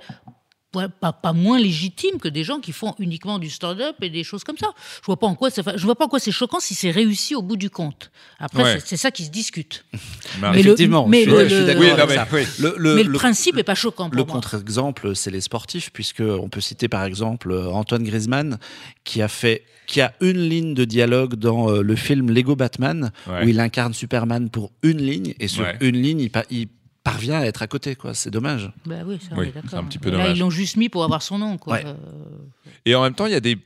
ouais, 0.76 0.86
pas, 1.00 1.12
pas 1.12 1.32
moins 1.32 1.58
légitimes 1.58 2.20
que 2.20 2.28
des 2.28 2.44
gens 2.44 2.60
qui 2.60 2.70
font 2.70 2.94
uniquement 3.00 3.40
du 3.40 3.50
stand-up 3.50 3.96
et 4.02 4.08
des 4.08 4.22
choses 4.22 4.44
comme 4.44 4.56
ça. 4.56 4.68
Je 5.00 5.06
vois 5.06 5.18
pas 5.18 5.26
en 5.26 5.34
quoi 5.34 5.50
ça 5.50 5.62
je 5.74 5.84
vois 5.84 5.96
pas 5.96 6.04
en 6.04 6.08
quoi 6.08 6.20
c'est 6.20 6.30
choquant 6.30 6.60
si 6.60 6.74
c'est 6.76 6.92
réussi 6.92 7.34
au 7.34 7.42
bout 7.42 7.56
du 7.56 7.70
compte. 7.70 8.12
Après, 8.38 8.62
Ouais. 8.62 8.78
c'est- 8.84 8.96
ça 8.96 9.10
qui 9.10 9.24
se 9.24 9.30
discute. 9.30 9.84
Bah, 10.40 10.52
Mais 10.52 10.62
le- 10.62 10.68
Effectivement, 10.70 11.08
mais 11.08 11.24
je, 11.24 11.30
le- 11.30 11.36
ouais, 11.36 11.48
je 11.48 11.54
suis 11.54 11.58
le- 11.58 11.66
d'accord 11.66 11.82
Oui, 11.82 11.90
avec 11.90 11.98
non, 12.00 12.06
mais- 12.30 12.44
ça. 12.44 12.66
oui. 12.70 12.94
Mais 12.94 13.02
le 13.02 13.12
principe 13.14 13.58
est 13.58 13.64
pas 13.64 13.74
choquant 13.74 14.08
pour 14.10 14.16
Le 14.16 14.22
contre-exemple, 14.24 15.16
c'est 15.16 15.32
les 15.32 15.40
sportifs, 15.40 15.90
puisque 15.92 16.20
on 16.20 16.48
peut 16.48 16.60
citer 16.60 16.86
par 16.86 17.02
exemple 17.04 17.52
Antoine 17.52 18.04
Griezmann, 18.04 18.58
qui 19.02 19.22
a 19.22 19.28
fait, 19.28 19.64
qui 19.90 20.00
a 20.00 20.14
une 20.20 20.38
ligne 20.38 20.72
de 20.74 20.84
dialogue 20.84 21.34
dans 21.34 21.68
euh, 21.68 21.82
le 21.82 21.96
film 21.96 22.30
Lego 22.30 22.54
Batman, 22.54 23.10
Ouais. 23.26 23.44
où 23.44 23.48
il 23.48 23.58
incarne 23.58 23.92
Superman 23.92 24.48
pour 24.48 24.70
une 24.84 24.98
ligne, 24.98 25.34
et 25.40 25.48
sur 25.48 25.64
Ouais. 25.64 25.76
une 25.80 25.96
ligne, 26.00 26.20
il, 26.20 26.30
pa- 26.30 26.44
il 26.50 26.68
parvient 27.02 27.40
à 27.40 27.44
être 27.44 27.62
à 27.62 27.66
côté, 27.66 27.96
quoi. 27.96 28.14
C'est 28.14 28.30
dommage. 28.30 28.70
Bah 28.86 28.96
oui, 29.04 29.18
ça, 29.20 29.34
Oui, 29.36 29.50
c'est 29.68 29.74
un 29.76 29.82
petit 29.84 29.98
peu 29.98 30.10
Là, 30.10 30.18
dommage. 30.18 30.36
ils 30.36 30.40
l'ont 30.40 30.50
juste 30.50 30.76
mis 30.76 30.88
pour 30.88 31.02
avoir 31.02 31.22
son 31.22 31.38
nom. 31.38 31.58
Quoi. 31.58 31.74
Ouais. 31.74 31.82
Euh, 31.86 31.94
Et 32.86 32.94
en 32.94 33.02
même 33.02 33.14
temps, 33.14 33.26
il 33.26 33.32
y 33.32 33.36
a 33.36 33.40
des 33.40 33.58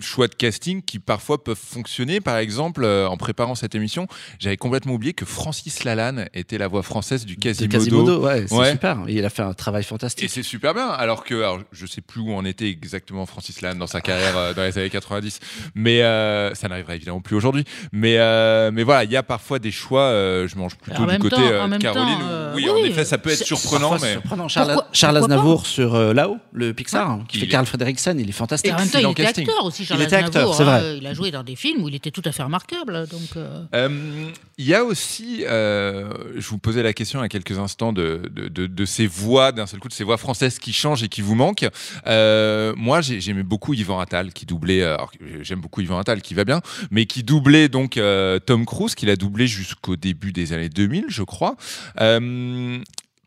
choix 0.00 0.28
de 0.28 0.34
casting 0.34 0.82
qui 0.82 0.98
parfois 0.98 1.42
peuvent 1.42 1.56
fonctionner. 1.62 2.20
Par 2.20 2.36
exemple, 2.38 2.84
euh, 2.84 3.08
en 3.08 3.16
préparant 3.16 3.54
cette 3.54 3.74
émission, 3.74 4.06
j'avais 4.38 4.56
complètement 4.56 4.92
oublié 4.94 5.12
que 5.12 5.24
Francis 5.24 5.84
Lalanne 5.84 6.28
était 6.34 6.58
la 6.58 6.68
voix 6.68 6.82
française 6.82 7.24
du 7.24 7.36
De 7.36 7.40
Quasimodo. 7.40 7.78
Quasimodo, 7.78 8.20
ouais, 8.24 8.46
c'est 8.48 8.54
Ouais. 8.54 8.70
super. 8.72 8.98
Il 9.08 9.24
a 9.24 9.30
fait 9.30 9.42
un 9.42 9.52
travail 9.54 9.82
Et 9.82 9.84
fantastique. 9.84 10.30
c'est 10.30 10.42
super 10.42 10.74
bien, 10.74 10.88
alors 10.88 11.24
que 11.24 11.34
alors, 11.34 11.60
je 11.72 11.86
sais 11.86 12.00
plus 12.00 12.20
où 12.20 12.32
en 12.34 12.44
était 12.44 12.68
exactement 12.68 13.26
Francis 13.26 13.60
Lalanne 13.62 13.78
dans 13.78 13.86
sa 13.86 14.00
carrière 14.00 14.36
euh, 14.36 14.54
dans 14.54 14.62
les 14.62 14.76
années 14.78 14.90
90, 14.90 15.40
mais 15.74 16.02
euh, 16.02 16.54
ça 16.54 16.68
n'arrivera 16.68 16.94
évidemment 16.96 17.20
plus 17.20 17.36
aujourd'hui. 17.36 17.64
Mais 17.92 18.18
euh, 18.18 18.70
mais 18.72 18.82
voilà, 18.82 19.04
il 19.04 19.10
y 19.10 19.16
a 19.16 19.22
parfois 19.22 19.58
des 19.58 19.70
choix. 19.70 20.02
euh, 20.02 20.46
je 20.48 20.56
mange 20.56 20.76
plutôt 20.76 21.02
En 21.02 21.06
du 21.06 21.18
côté 21.18 21.36
temps- 21.36 21.42
euh, 21.42 21.78
Caroline. 21.78 22.18
temps, 22.18 22.24
où- 22.24 22.28
euh, 22.28 22.52
oui, 22.54 22.68
oui, 22.72 22.82
en 22.82 22.84
effet, 22.84 23.04
ça 23.04 23.18
peut 23.18 23.30
être 23.30 23.44
surprenant, 23.44 23.90
Parfois, 23.90 24.06
mais 24.08 24.12
surprenant. 24.14 24.48
Charles, 24.48 24.66
Pourquoi- 24.72 24.88
Charles 24.92 25.18
pourquoi 25.18 25.28
pas 25.28 25.34
Aznavour 25.34 25.66
sur 25.66 25.94
euh, 25.94 26.12
là-haut, 26.14 26.38
le 26.52 26.72
Pixar, 26.74 27.18
qui 27.28 27.36
Il 27.38 27.40
fait 27.40 27.46
est- 27.46 27.48
Carl 27.50 27.66
Fredricksen, 27.66 28.18
il 28.20 28.28
est 28.28 28.32
fantastique. 28.32 28.70
Et 28.70 28.74
en 28.74 28.78
même 28.78 28.88
temps, 28.88 28.98
il 28.98 29.14
casting. 29.14 29.48
acteur 29.48 29.64
aussi, 29.64 29.84
Charles 29.86 30.00
Il 30.00 30.04
était 30.04 30.16
acteur, 30.16 30.54
c'est 30.54 30.62
hein, 30.62 30.78
vrai. 30.80 30.98
il 30.98 31.06
a 31.06 31.14
joué 31.14 31.30
dans 31.30 31.42
des 31.42 31.56
films 31.56 31.82
où 31.82 31.88
il 31.88 31.94
était 31.94 32.10
tout 32.10 32.22
à 32.24 32.32
fait 32.32 32.42
remarquable. 32.42 33.06
Donc, 33.08 33.36
euh, 33.36 33.62
Euh, 33.74 34.28
Il 34.58 34.64
y 34.66 34.74
a 34.74 34.84
aussi, 34.84 35.44
euh, 35.46 36.10
je 36.36 36.48
vous 36.48 36.58
posais 36.58 36.82
la 36.82 36.92
question 36.92 37.20
il 37.20 37.22
y 37.22 37.26
a 37.26 37.28
quelques 37.28 37.58
instants 37.58 37.92
de, 37.92 38.22
de, 38.34 38.48
de- 38.48 38.66
de 38.66 38.84
ces 38.84 39.06
voix, 39.06 39.52
d'un 39.52 39.66
seul 39.66 39.80
coup, 39.80 39.88
de 39.88 39.92
ces 39.92 40.04
voix 40.04 40.16
françaises 40.16 40.58
qui 40.58 40.72
changent 40.72 41.02
et 41.02 41.08
qui 41.08 41.20
vous 41.22 41.34
manquent. 41.34 41.68
Euh, 42.06 42.72
moi, 42.76 43.00
j'ai- 43.00 43.20
j'aimais 43.20 43.42
beaucoup 43.42 43.74
Yvan 43.74 44.00
Attal 44.00 44.32
qui 44.32 44.46
doublait, 44.46 44.82
alors, 44.82 45.10
j'aime 45.42 45.60
beaucoup 45.60 45.80
Yvan 45.80 45.98
Attal 45.98 46.22
qui 46.22 46.34
va 46.34 46.44
bien, 46.44 46.60
mais 46.90 47.06
qui 47.06 47.22
doublait 47.22 47.68
donc 47.68 47.96
euh, 47.96 48.38
Tom 48.38 48.64
Cruise, 48.66 48.94
qu'il 48.94 49.10
a 49.10 49.16
doublé 49.16 49.46
jusqu'au 49.46 49.96
début 49.96 50.32
des 50.32 50.52
années 50.52 50.68
2000, 50.70 51.04
je 51.08 51.22
crois. 51.22 51.56
Euh, 52.00 52.78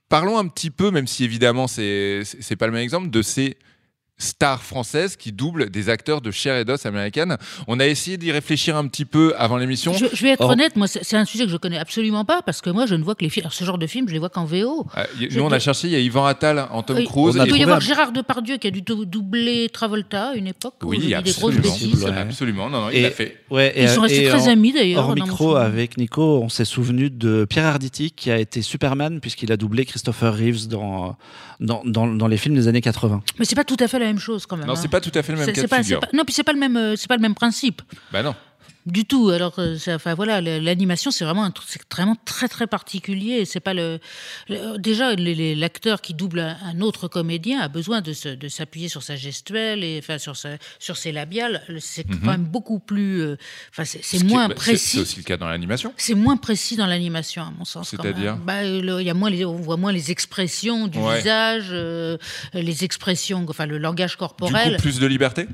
parlons 0.09 0.37
un 0.39 0.47
petit 0.47 0.71
peu, 0.71 0.91
même 0.91 1.05
si 1.07 1.23
évidemment 1.23 1.67
c'est 1.67 2.21
c'est 2.25 2.41
c'est 2.41 2.55
pas 2.55 2.65
le 2.65 2.73
même 2.73 2.81
exemple, 2.83 3.09
de 3.09 3.21
ces 3.21 3.57
stars 4.19 4.61
françaises 4.61 5.15
qui 5.15 5.31
doublent 5.31 5.69
des 5.69 5.89
acteurs 5.89 6.21
de 6.21 6.29
chair 6.29 6.55
et 6.57 6.65
d'os 6.65 6.85
américaine. 6.85 7.37
On 7.67 7.79
a 7.79 7.87
essayé 7.87 8.17
d'y 8.17 8.31
réfléchir 8.31 8.75
un 8.77 8.85
petit 8.87 9.05
peu 9.05 9.33
avant 9.37 9.57
l'émission. 9.57 9.93
je, 9.93 10.05
je 10.13 10.21
vais 10.23 10.29
être 10.31 10.41
Or- 10.41 10.51
honnête, 10.51 10.75
moi, 10.75 10.87
c'est 10.87 11.15
un 11.17 11.25
sujet 11.25 11.45
que 11.45 11.49
je 11.51 11.57
connais 11.57 11.77
absolument 11.79 12.25
pas 12.25 12.41
parce 12.41 12.61
que 12.61 12.69
moi, 12.69 12.85
je 12.85 12.95
ne 12.95 13.03
vois 13.03 13.15
que 13.15 13.23
les 13.23 13.29
films. 13.29 13.45
alors, 13.45 13.53
Ce 13.53 13.63
genre 13.63 13.77
de 13.77 13.87
film, 13.87 14.07
je 14.07 14.13
les 14.13 14.19
vois 14.19 14.29
qu'en 14.29 14.45
VO. 14.45 14.85
Euh, 14.97 15.03
Je- 15.19 15.37
nous, 15.37 15.43
on 15.43 15.51
a 15.51 15.59
cherché, 15.59 15.87
il 15.87 15.93
y 15.93 15.95
a 15.95 15.99
Yvan 15.99 16.25
Attal 16.25 16.67
en 16.71 16.83
Tom 16.83 17.03
Cruise. 17.05 17.35
Il 17.41 17.47
doit 17.47 17.57
y 17.57 17.63
avoir 17.63 17.79
Gérard 17.81 18.11
Depardieu 18.11 18.57
qui 18.57 18.67
a 18.67 18.71
dû 18.71 18.81
dou- 18.81 19.05
doubler 19.05 19.69
Travolta 19.69 20.29
à 20.29 20.33
une 20.35 20.47
époque. 20.47 20.75
où 20.83 20.87
Oui, 20.89 20.97
je 21.01 21.01
dis 21.01 21.23
des 21.23 21.31
grosses 21.31 21.55
absolument. 21.55 21.73
bêtises. 21.73 22.03
Ouais. 22.03 22.11
Absolument, 22.17 22.69
non, 22.69 22.81
non, 22.81 22.89
il 22.91 23.01
l'a 23.03 23.11
fait. 23.11 23.37
Ouais, 23.49 23.71
et, 23.75 23.83
Ils 23.83 23.89
sont 23.89 24.01
restés 24.01 24.25
et 24.25 24.29
très 24.29 24.47
en- 24.47 24.51
amis, 24.51 24.73
d'ailleurs, 24.73 25.05
Hors 25.07 25.15
micro, 25.15 25.55
avec 25.55 25.97
Nico, 25.97 26.41
on 26.43 26.49
s'est 26.49 26.65
souvenu 26.65 27.09
de 27.09 27.45
Pierre 27.49 27.65
Arditi 27.65 28.11
qui 28.11 28.29
a 28.31 28.37
été 28.37 28.61
Superman 28.61 29.19
puisqu'il 29.21 29.51
a 29.51 29.57
doublé 29.57 29.85
Christopher 29.85 30.35
Reeves 30.35 30.67
dans, 30.67 31.15
dans, 31.59 31.81
dans, 31.85 32.07
dans 32.07 32.27
les 32.27 32.37
films 32.37 32.55
des 32.55 32.67
années 32.67 32.81
80. 32.81 33.21
Mais 33.39 33.45
c'est 33.45 33.55
pas 33.55 33.63
tout 33.63 33.77
à 33.79 33.87
fait 33.87 33.99
la 33.99 34.08
même 34.09 34.19
chose 34.19 34.45
quand 34.45 34.57
même. 34.57 34.67
Non, 34.67 34.73
hein. 34.73 34.75
c'est 34.75 34.87
pas 34.87 35.01
tout 35.01 35.11
à 35.15 35.23
fait 35.23 35.31
le 35.31 35.37
même 35.39 35.51
cas 35.51 35.61
de 35.61 35.67
pas- 35.67 35.81
figure. 35.81 35.99
pas- 36.01 36.07
Non, 36.13 36.23
puis 36.25 36.33
c'est 36.33 36.43
pas 36.43 36.53
le 36.53 36.59
même, 36.59 36.75
euh, 36.77 36.95
c'est 36.95 37.07
pas 37.07 37.15
le 37.15 37.21
même 37.21 37.35
principe. 37.35 37.81
Bah 38.11 38.21
non. 38.23 38.35
Du 38.85 39.05
tout. 39.05 39.29
Alors, 39.29 39.59
euh, 39.59 39.77
enfin 39.89 40.13
voilà, 40.15 40.41
l'animation, 40.41 41.11
c'est 41.11 41.25
vraiment 41.25 41.43
un 41.43 41.51
truc, 41.51 41.67
c'est 41.69 41.81
vraiment 41.93 42.15
très 42.25 42.47
très 42.47 42.65
particulier. 42.65 43.45
C'est 43.45 43.59
pas 43.59 43.73
le, 43.73 43.99
le- 44.47 44.77
déjà 44.77 45.13
l'acteur 45.15 46.01
qui 46.01 46.13
double 46.13 46.39
un, 46.39 46.57
un 46.63 46.79
autre 46.81 47.07
comédien 47.07 47.59
a 47.59 47.67
besoin 47.67 48.01
de, 48.01 48.13
se- 48.13 48.29
de 48.29 48.47
s'appuyer 48.47 48.87
sur 48.87 49.03
sa 49.03 49.15
gestuelle 49.15 49.83
et 49.83 49.99
enfin 50.01 50.17
sur 50.17 50.35
sa, 50.37 50.51
sur 50.79 50.97
ses 50.97 51.11
labiales. 51.11 51.61
C'est 51.79 52.07
Mhm. 52.09 52.19
quand 52.21 52.31
même 52.31 52.45
beaucoup 52.45 52.79
plus, 52.79 53.21
euh, 53.21 53.37
enfin 53.71 53.83
c'est 53.85 54.03
Ce 54.03 54.15
est- 54.15 54.23
moins 54.23 54.47
c'est- 54.47 54.55
précis. 54.55 54.87
C'est 54.95 54.99
aussi 55.01 55.17
le 55.17 55.23
cas 55.23 55.37
dans 55.37 55.49
l'animation. 55.49 55.93
C'est 55.97 56.15
moins 56.15 56.37
précis 56.37 56.75
dans 56.77 56.87
l'animation, 56.87 57.43
à 57.43 57.51
mon 57.51 57.65
sens. 57.65 57.89
C'est-à-dire? 57.89 58.37
Bah, 58.37 58.63
y 58.63 59.09
a 59.09 59.13
moins 59.13 59.29
les, 59.29 59.45
On 59.45 59.55
voit 59.57 59.77
moins 59.77 59.91
les 59.91 60.09
expressions 60.09 60.87
du 60.87 60.97
Ouais. 60.99 61.17
visage, 61.17 61.67
euh, 61.71 62.17
les 62.53 62.83
expressions, 62.85 63.45
enfin 63.47 63.65
le 63.65 63.77
langage 63.77 64.11
Du 64.11 64.17
corporel. 64.17 64.77
coup, 64.77 64.81
plus 64.83 64.99
de 64.99 65.05
liberté? 65.05 65.47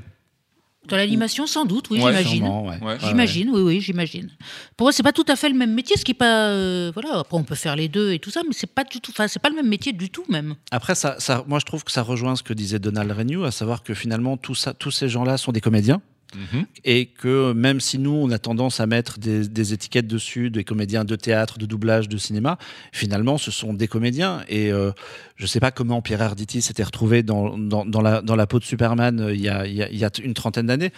Dans 0.88 0.96
l'animation, 0.96 1.46
sans 1.46 1.64
doute, 1.64 1.90
oui, 1.90 1.98
Ouais, 2.00 2.10
j'imagine. 2.12 2.36
sûrement, 2.38 2.66
ouais. 2.66 2.78
Ouais. 2.82 2.96
J'imagine, 3.00 3.50
oui, 3.50 3.60
oui, 3.62 3.80
j'imagine. 3.80 4.30
Pour 4.76 4.86
moi, 4.86 4.92
c'est 4.92 5.02
pas 5.02 5.12
tout 5.12 5.24
à 5.28 5.36
fait 5.36 5.48
le 5.48 5.54
même 5.56 5.72
métier, 5.74 5.96
ce 5.96 6.04
qui 6.04 6.12
est 6.12 6.14
pas, 6.14 6.48
euh, 6.48 6.90
voilà. 6.94 7.18
Après, 7.20 7.36
on 7.36 7.44
peut 7.44 7.54
faire 7.54 7.76
les 7.76 7.88
deux 7.88 8.12
et 8.12 8.18
tout 8.18 8.30
ça, 8.30 8.42
mais 8.46 8.52
c'est 8.52 8.66
pas 8.72 8.84
du 8.84 9.00
tout, 9.00 9.10
enfin, 9.10 9.28
c'est 9.28 9.40
pas 9.40 9.48
le 9.50 9.56
même 9.56 9.68
métier 9.68 9.92
du 9.92 10.10
tout, 10.10 10.24
même. 10.28 10.54
Après, 10.70 10.94
ça, 10.94 11.16
ça, 11.18 11.44
moi, 11.46 11.58
je 11.58 11.64
trouve 11.64 11.84
que 11.84 11.92
ça 11.92 12.02
rejoint 12.02 12.36
ce 12.36 12.42
que 12.42 12.52
disait 12.52 12.78
Donald 12.78 13.10
Renew, 13.12 13.44
à 13.44 13.50
savoir 13.50 13.82
que 13.82 13.94
finalement, 13.94 14.36
tout 14.36 14.54
ça, 14.54 14.74
tous 14.74 14.90
ces 14.90 15.08
gens-là 15.08 15.36
sont 15.38 15.52
des 15.52 15.60
comédiens. 15.60 16.00
Mhm. 16.34 16.66
Et 16.84 17.06
que 17.06 17.52
même 17.52 17.80
si 17.80 17.98
nous, 17.98 18.10
on 18.10 18.30
a 18.30 18.38
tendance 18.38 18.80
à 18.80 18.86
mettre 18.86 19.18
des, 19.18 19.48
des 19.48 19.72
étiquettes 19.72 20.06
dessus, 20.08 20.50
des 20.50 20.64
comédiens 20.64 21.04
de 21.04 21.14
théâtre, 21.16 21.58
de 21.58 21.66
doublage, 21.66 22.08
de 22.08 22.16
cinéma, 22.16 22.58
finalement, 22.92 23.38
ce 23.38 23.50
sont 23.50 23.72
des 23.72 23.88
comédiens. 23.88 24.42
Et 24.48 24.72
euh, 24.72 24.90
je 25.36 25.46
sais 25.46 25.60
pas 25.60 25.70
comment 25.70 26.02
Pierre 26.02 26.22
Arditi 26.22 26.60
s'était 26.62 26.82
retrouvé 26.82 27.22
dans, 27.22 27.56
dans, 27.56 27.86
dans 27.86 28.00
la, 28.02 28.22
dans 28.22 28.36
la 28.36 28.46
peau 28.46 28.58
de 28.58 28.64
Superman 28.64 29.20
euh, 29.20 29.34
il 29.34 29.40
y 29.40 29.48
a, 29.48 29.66
il 29.66 29.74
y 29.74 29.82
a, 29.82 29.88
il 29.90 29.96
y 29.98 30.04
a 30.04 30.10
une 30.22 30.34
trentaine 30.34 30.66
d'années. 30.66 30.92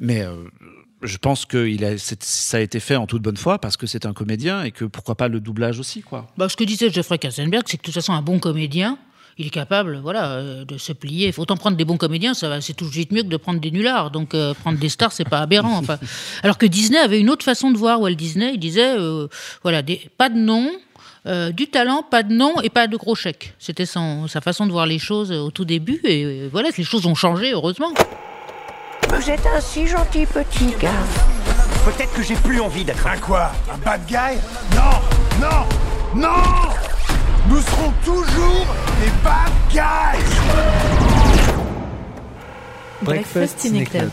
Mais 0.00 0.22
euh, 0.22 0.34
je 1.02 1.16
pense 1.18 1.44
que 1.46 1.66
il 1.68 1.84
a, 1.84 1.96
c'est- 1.96 2.22
ça 2.24 2.56
a 2.56 2.60
été 2.60 2.80
fait 2.80 2.96
en 2.96 3.06
toute 3.06 3.22
bonne 3.22 3.36
foi 3.36 3.58
parce 3.60 3.76
que 3.76 3.86
c'est 3.86 4.06
un 4.06 4.12
comédien 4.12 4.64
et 4.64 4.70
que 4.72 4.84
pourquoi 4.84 5.14
pas 5.14 5.28
le 5.28 5.38
doublage 5.40 5.78
aussi, 5.78 6.02
quoi. 6.02 6.26
Bah, 6.36 6.48
ce 6.48 6.56
que 6.56 6.64
disait 6.64 6.90
Jeffrey 6.90 7.18
Katzenberg, 7.18 7.62
c'est 7.66 7.76
que 7.76 7.82
de 7.82 7.86
toute 7.86 7.94
façon, 7.94 8.12
un 8.12 8.22
bon 8.22 8.38
comédien, 8.38 8.98
il 9.38 9.46
est 9.46 9.50
capable, 9.50 9.98
voilà, 10.02 10.30
euh, 10.32 10.64
de 10.64 10.78
se 10.78 10.92
plier. 10.92 11.26
Il 11.28 11.32
faut 11.32 11.42
autant 11.42 11.56
prendre 11.56 11.76
des 11.76 11.84
bons 11.84 11.96
comédiens, 11.96 12.34
ça 12.34 12.48
va, 12.48 12.60
c'est 12.60 12.72
tout 12.74 12.86
de 12.86 12.92
suite 12.92 13.12
mieux 13.12 13.22
que 13.22 13.28
de 13.28 13.36
prendre 13.36 13.60
des 13.60 13.70
nullards. 13.70 14.10
Donc, 14.10 14.34
euh, 14.34 14.54
prendre 14.54 14.78
des 14.78 14.88
stars, 14.88 15.12
c'est 15.12 15.28
pas 15.28 15.40
aberrant. 15.40 15.76
Enfin, 15.78 15.98
alors 16.42 16.58
que 16.58 16.66
Disney 16.66 16.98
avait 16.98 17.20
une 17.20 17.30
autre 17.30 17.44
façon 17.44 17.70
de 17.70 17.76
voir. 17.76 18.00
Walt 18.00 18.14
Disney, 18.14 18.52
il 18.54 18.60
disait, 18.60 18.96
euh, 18.98 19.26
voilà, 19.62 19.82
des, 19.82 20.00
pas 20.18 20.28
de 20.28 20.36
nom. 20.38 20.70
euh, 21.26 21.52
du 21.52 21.68
talent, 21.68 22.02
pas 22.02 22.22
de 22.22 22.34
nom 22.34 22.60
et 22.62 22.68
pas 22.68 22.86
de 22.86 22.98
gros 22.98 23.14
chèques. 23.14 23.54
C'était 23.58 23.86
son- 23.86 24.28
sa 24.28 24.42
façon 24.42 24.66
de 24.66 24.72
voir 24.72 24.84
les 24.84 24.98
choses 24.98 25.32
au 25.32 25.50
tout 25.50 25.64
début. 25.64 25.98
Et 26.04 26.22
euh, 26.24 26.48
voilà, 26.52 26.68
les 26.76 26.84
choses 26.84 27.06
ont 27.06 27.14
changé, 27.14 27.52
heureusement. 27.52 27.92
Vous 29.08 29.30
êtes 29.30 29.46
un 29.46 29.60
si 29.60 29.86
gentil 29.86 30.26
petit 30.26 30.74
gars. 30.78 30.90
Peut-être 31.86 32.12
que 32.12 32.22
j'ai 32.22 32.34
plus 32.36 32.60
envie 32.60 32.84
d'être 32.84 33.06
un 33.06 33.16
Quoi? 33.16 33.52
Un 33.72 33.78
bad 33.78 34.02
guy? 34.06 34.38
Non 34.76 35.40
Non 35.40 35.64
Non 36.14 36.42
Nous 37.46 37.60
serons 37.60 37.92
toujours 38.02 38.66
des 39.02 39.10
bad 39.22 39.52
guys 39.70 40.24
Breakfast 43.02 43.60
Ciné 43.60 43.84
Club. 43.84 44.10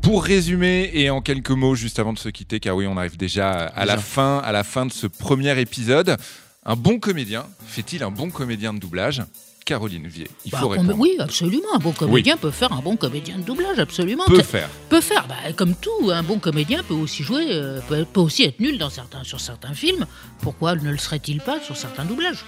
Pour 0.00 0.24
résumer 0.24 0.90
et 0.94 1.10
en 1.10 1.20
quelques 1.20 1.50
mots, 1.50 1.74
juste 1.74 1.98
avant 1.98 2.14
de 2.14 2.18
se 2.18 2.30
quitter, 2.30 2.60
car 2.60 2.76
oui, 2.76 2.86
on 2.86 2.96
arrive 2.96 3.18
déjà 3.18 3.50
à 3.52 3.84
la 3.84 3.98
fin, 3.98 4.38
à 4.38 4.52
la 4.52 4.64
fin 4.64 4.86
de 4.86 4.92
ce 4.92 5.06
premier 5.06 5.58
épisode. 5.60 6.16
Un 6.64 6.76
bon 6.76 6.98
comédien 6.98 7.44
fait-il 7.66 8.02
un 8.02 8.10
bon 8.10 8.30
comédien 8.30 8.72
de 8.72 8.78
doublage? 8.78 9.22
Caroline 9.64 10.06
Vier, 10.06 10.28
il 10.44 10.50
Bah, 10.50 10.58
faut 10.58 10.68
répondre. 10.68 10.94
oui, 10.98 11.16
absolument. 11.18 11.68
Un 11.74 11.78
bon 11.78 11.92
comédien 11.92 12.36
peut 12.36 12.50
faire 12.50 12.72
un 12.72 12.80
bon 12.82 12.96
comédien 12.96 13.38
de 13.38 13.42
doublage, 13.44 13.78
absolument. 13.78 14.24
Peut 14.26 14.42
faire. 14.42 14.68
Peut 14.90 15.00
faire. 15.00 15.26
Bah, 15.26 15.52
comme 15.56 15.74
tout, 15.74 16.10
un 16.10 16.22
bon 16.22 16.38
comédien 16.38 16.82
peut 16.82 16.94
aussi 16.94 17.22
jouer, 17.22 17.46
euh, 17.50 17.80
peut, 17.88 18.04
peut 18.10 18.20
aussi 18.20 18.42
être 18.44 18.60
nul 18.60 18.76
dans 18.78 18.90
certains, 18.90 19.24
sur 19.24 19.40
certains 19.40 19.72
films. 19.74 20.06
Pourquoi 20.42 20.74
ne 20.76 20.90
le 20.90 20.98
serait-il 20.98 21.40
pas 21.40 21.60
sur 21.60 21.76
certains 21.76 22.04
doublages? 22.04 22.44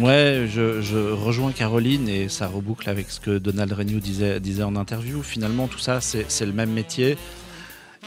Ouais, 0.00 0.46
je, 0.48 0.80
je 0.80 0.96
rejoins 1.10 1.50
Caroline 1.50 2.08
et 2.08 2.28
ça 2.28 2.46
reboucle 2.46 2.88
avec 2.88 3.10
ce 3.10 3.18
que 3.18 3.38
Donald 3.38 3.72
Renew 3.72 3.98
disait, 3.98 4.38
disait 4.38 4.62
en 4.62 4.76
interview. 4.76 5.22
Finalement, 5.24 5.66
tout 5.66 5.80
ça, 5.80 6.00
c'est 6.00 6.26
c'est 6.28 6.46
le 6.46 6.52
même 6.52 6.70
métier. 6.70 7.18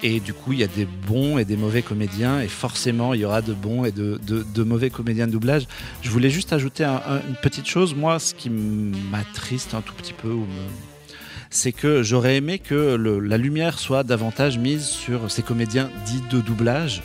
Et 0.03 0.19
du 0.19 0.33
coup, 0.33 0.51
il 0.53 0.59
y 0.59 0.63
a 0.63 0.67
des 0.67 0.85
bons 0.85 1.37
et 1.37 1.45
des 1.45 1.55
mauvais 1.55 1.81
comédiens, 1.81 2.41
et 2.41 2.47
forcément, 2.47 3.13
il 3.13 3.21
y 3.21 3.25
aura 3.25 3.41
de 3.41 3.53
bons 3.53 3.85
et 3.85 3.91
de, 3.91 4.19
de- 4.27 4.43
de 4.53 4.63
mauvais 4.63 4.89
comédiens 4.89 5.25
de 5.25 5.31
doublage. 5.31 5.67
Je 6.01 6.09
voulais 6.09 6.29
juste 6.29 6.51
ajouter 6.53 6.83
un- 6.83 7.01
un- 7.07 7.21
une 7.27 7.35
petite 7.41 7.65
chose. 7.65 7.95
Moi, 7.95 8.19
ce 8.19 8.33
qui 8.35 8.49
m'attriste 8.49 9.73
un 9.73 9.81
tout 9.81 9.93
petit 9.93 10.13
peu, 10.13 10.29
ou 10.29 10.41
me- 10.41 11.15
c'est 11.49 11.71
que 11.71 12.03
j'aurais 12.03 12.35
aimé 12.35 12.59
que 12.59 12.95
le- 12.95 13.19
la 13.19 13.37
lumière 13.37 13.79
soit 13.79 14.03
davantage 14.03 14.57
mise 14.59 14.85
sur 14.85 15.31
ces 15.31 15.41
comédiens 15.41 15.89
dits 16.05 16.21
de 16.29 16.41
doublage 16.41 17.01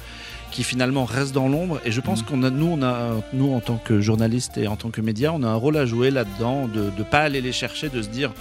qui 0.51 0.65
finalement 0.65 1.05
restent 1.05 1.33
dans 1.35 1.47
l'ombre 1.49 1.81
et 1.85 1.93
je 1.93 2.01
pense 2.01 2.23
qu'on 2.23 2.43
a 2.43 2.51
nous 2.51 2.67
on 2.67 2.83
a 2.83 3.23
nous 3.33 3.53
en 3.55 3.61
tant 3.61 3.77
que 3.77 4.01
journalistes 4.01 4.59
et 4.59 4.67
en 4.67 4.75
tant 4.75 4.91
que 4.91 5.01
médias 5.01 5.31
on 5.33 5.45
a 5.45 5.47
un 5.47 5.55
rôle 5.55 5.77
à 5.77 5.87
jouer 5.87 6.11
là-dedans 6.11 6.67
de 6.67 6.91
ne 6.99 7.05
pas 7.05 7.21
aller 7.21 7.41
les 7.41 7.53
chercher 7.53 7.89
de 7.89 8.03
se 8.03 8.09
dire 8.09 8.33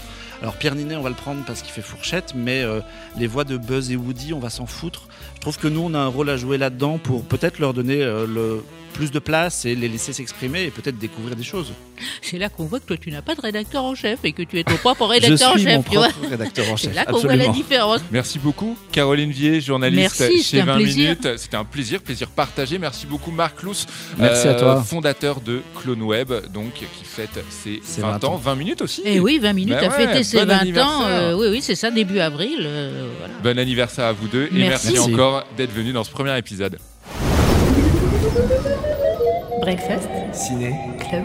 alors 0.42 0.56
Pierre 0.56 0.76
Ninet 0.76 0.96
on 0.96 1.02
va 1.02 1.10
le 1.10 1.16
prendre 1.16 1.44
parce 1.46 1.62
qu'il 1.62 1.72
fait 1.72 1.82
fourchette 1.82 2.34
mais 2.36 2.62
euh, 2.64 2.80
les 3.18 3.28
voix 3.28 3.44
de 3.44 3.58
Buzz 3.58 3.92
et 3.92 3.96
Woody 3.96 4.34
on 4.34 4.40
va 4.40 4.50
s'en 4.50 4.66
foutre 4.66 5.08
je 5.36 5.42
trouve 5.42 5.58
que 5.58 5.68
nous 5.68 5.82
on 5.82 5.94
a 5.94 6.00
un 6.00 6.08
rôle 6.08 6.30
à 6.30 6.38
jouer 6.38 6.58
là-dedans 6.58 6.98
pour 6.98 7.24
peut-être 7.24 7.60
leur 7.60 7.74
donner 7.74 8.02
euh, 8.02 8.26
le 8.28 8.64
plus 8.94 9.12
de 9.12 9.20
place 9.20 9.66
et 9.66 9.76
les 9.76 9.88
laisser 9.88 10.12
s'exprimer 10.14 10.64
et 10.64 10.72
peut-être 10.72 10.98
découvrir 10.98 11.36
des 11.36 11.44
choses 11.44 11.72
C'est 12.22 12.38
là 12.38 12.50
qu'on 12.50 12.66
voit 12.66 12.80
que 12.80 12.86
toi, 12.86 12.98
tu 12.98 13.12
n'as 13.12 13.22
pas 13.22 13.36
de 13.36 13.40
rédacteur 13.40 13.84
en 13.86 13.94
chef 13.96 14.20
et 14.26 14.34
que 14.34 14.42
tu 14.42 14.58
es 14.60 14.64
ton 14.64 14.76
propre 14.76 15.06
Je 15.06 15.22
rédacteur 15.22 15.58
suis 15.58 15.62
en 15.62 15.70
chef. 15.70 15.76
mon 15.78 15.84
tu 15.84 15.96
vois. 15.96 16.10
propre 16.10 16.30
rédacteur 16.30 16.70
en 16.72 16.76
C'est 16.76 16.88
chef, 16.88 16.96
là 16.96 17.06
qu'on 17.06 17.20
voit 17.20 17.36
la 17.36 17.48
différence. 17.50 18.02
Merci 18.12 18.40
beaucoup, 18.40 18.76
Caroline 18.92 19.32
Vier, 19.32 19.62
journaliste 19.62 20.20
Merci, 20.20 20.38
chez 20.40 20.44
c'était 20.44 20.62
un 20.62 20.66
20 20.66 20.76
plaisir. 20.78 20.98
minutes. 21.04 21.38
C'était 21.38 21.56
un 21.56 21.64
plaisir, 21.64 22.02
plaisir 22.02 22.28
partagé. 22.30 22.78
Merci 22.78 23.06
beaucoup, 23.06 23.32
Marc 23.32 23.62
Lous, 23.64 23.86
Merci 24.18 24.48
à 24.48 24.56
toi. 24.56 24.82
fondateur 24.84 25.40
de 25.40 25.62
Clone 25.82 26.02
Web, 26.02 26.34
donc 26.52 26.74
qui 26.74 27.06
fête 27.06 27.40
ses 27.52 27.80
C'est 27.86 28.02
20 28.02 28.08
ans, 28.08 28.12
20 28.22 28.28
ans. 28.28 28.36
20 28.38 28.56
minutes 28.56 28.82
aussi. 28.82 29.02
Et 29.06 29.20
oui, 29.20 29.38
20 29.40 29.54
minutes 29.54 29.78
Ben 29.80 29.90
à 29.92 29.94
fêter 29.94 30.14
ouais, 30.16 30.24
ses 30.30 30.46
bon 30.46 30.54
20 30.74 30.78
ans. 30.84 31.04
euh, 31.08 31.34
oui, 31.36 31.48
oui, 31.52 31.62
c'est 31.62 31.76
ça, 31.76 31.92
début 31.92 32.20
avril. 32.20 32.60
euh, 32.64 33.10
voilà. 33.20 33.34
Bon 33.44 33.60
anniversaire 33.60 34.06
à 34.06 34.14
vous 34.14 34.28
deux 34.28 34.44
et 34.46 34.50
Merci. 34.52 34.88
merci, 34.88 34.94
Merci. 34.94 35.14
encore 35.14 35.44
d'être 35.58 35.72
venu 35.74 35.92
dans 35.92 36.04
ce 36.04 36.12
premier 36.12 36.38
épisode. 36.38 36.78
Breakfast. 39.62 40.08
Ciné. 40.34 40.74
Club. 41.10 41.24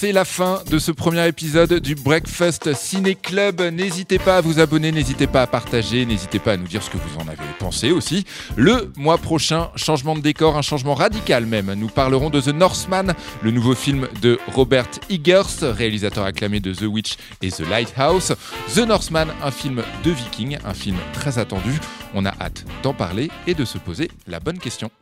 C'est 0.00 0.12
la 0.12 0.24
fin 0.24 0.62
de 0.70 0.78
ce 0.78 0.92
premier 0.92 1.26
épisode 1.26 1.80
du 1.80 1.96
Breakfast 1.96 2.72
Ciné 2.72 3.16
Club. 3.16 3.60
N'hésitez 3.60 4.20
pas 4.20 4.36
à 4.36 4.40
vous 4.40 4.60
abonner, 4.60 4.92
n'hésitez 4.92 5.26
pas 5.26 5.42
à 5.42 5.48
partager, 5.48 6.06
n'hésitez 6.06 6.38
pas 6.38 6.52
à 6.52 6.56
nous 6.56 6.68
dire 6.68 6.84
ce 6.84 6.90
que 6.90 6.98
vous 6.98 7.18
en 7.18 7.26
avez 7.26 7.42
pensé 7.58 7.90
aussi. 7.90 8.24
Le 8.54 8.92
mois 8.96 9.18
prochain, 9.18 9.70
changement 9.74 10.14
de 10.14 10.20
décor, 10.20 10.56
un 10.56 10.62
changement 10.62 10.94
radical 10.94 11.46
même. 11.46 11.74
Nous 11.74 11.88
parlerons 11.88 12.30
de 12.30 12.40
The 12.40 12.54
Northman, 12.54 13.12
le 13.42 13.50
nouveau 13.50 13.74
film 13.74 14.06
de 14.22 14.38
Robert 14.54 14.86
Eggers, 15.10 15.62
réalisateur 15.62 16.24
acclamé 16.24 16.60
de 16.60 16.72
The 16.72 16.82
Witch 16.82 17.16
et 17.42 17.50
The 17.50 17.68
Lighthouse. 17.68 18.34
The 18.72 18.86
Northman, 18.86 19.26
un 19.42 19.50
film 19.50 19.82
de 20.04 20.10
viking, 20.12 20.58
un 20.64 20.74
film 20.74 20.98
très 21.12 21.40
attendu. 21.40 21.80
On 22.14 22.24
a 22.24 22.34
hâte 22.40 22.64
d'en 22.84 22.94
parler 22.94 23.32
et 23.48 23.54
de 23.54 23.64
se 23.64 23.78
poser 23.78 24.08
la 24.28 24.38
bonne 24.38 24.60
question. 24.60 24.92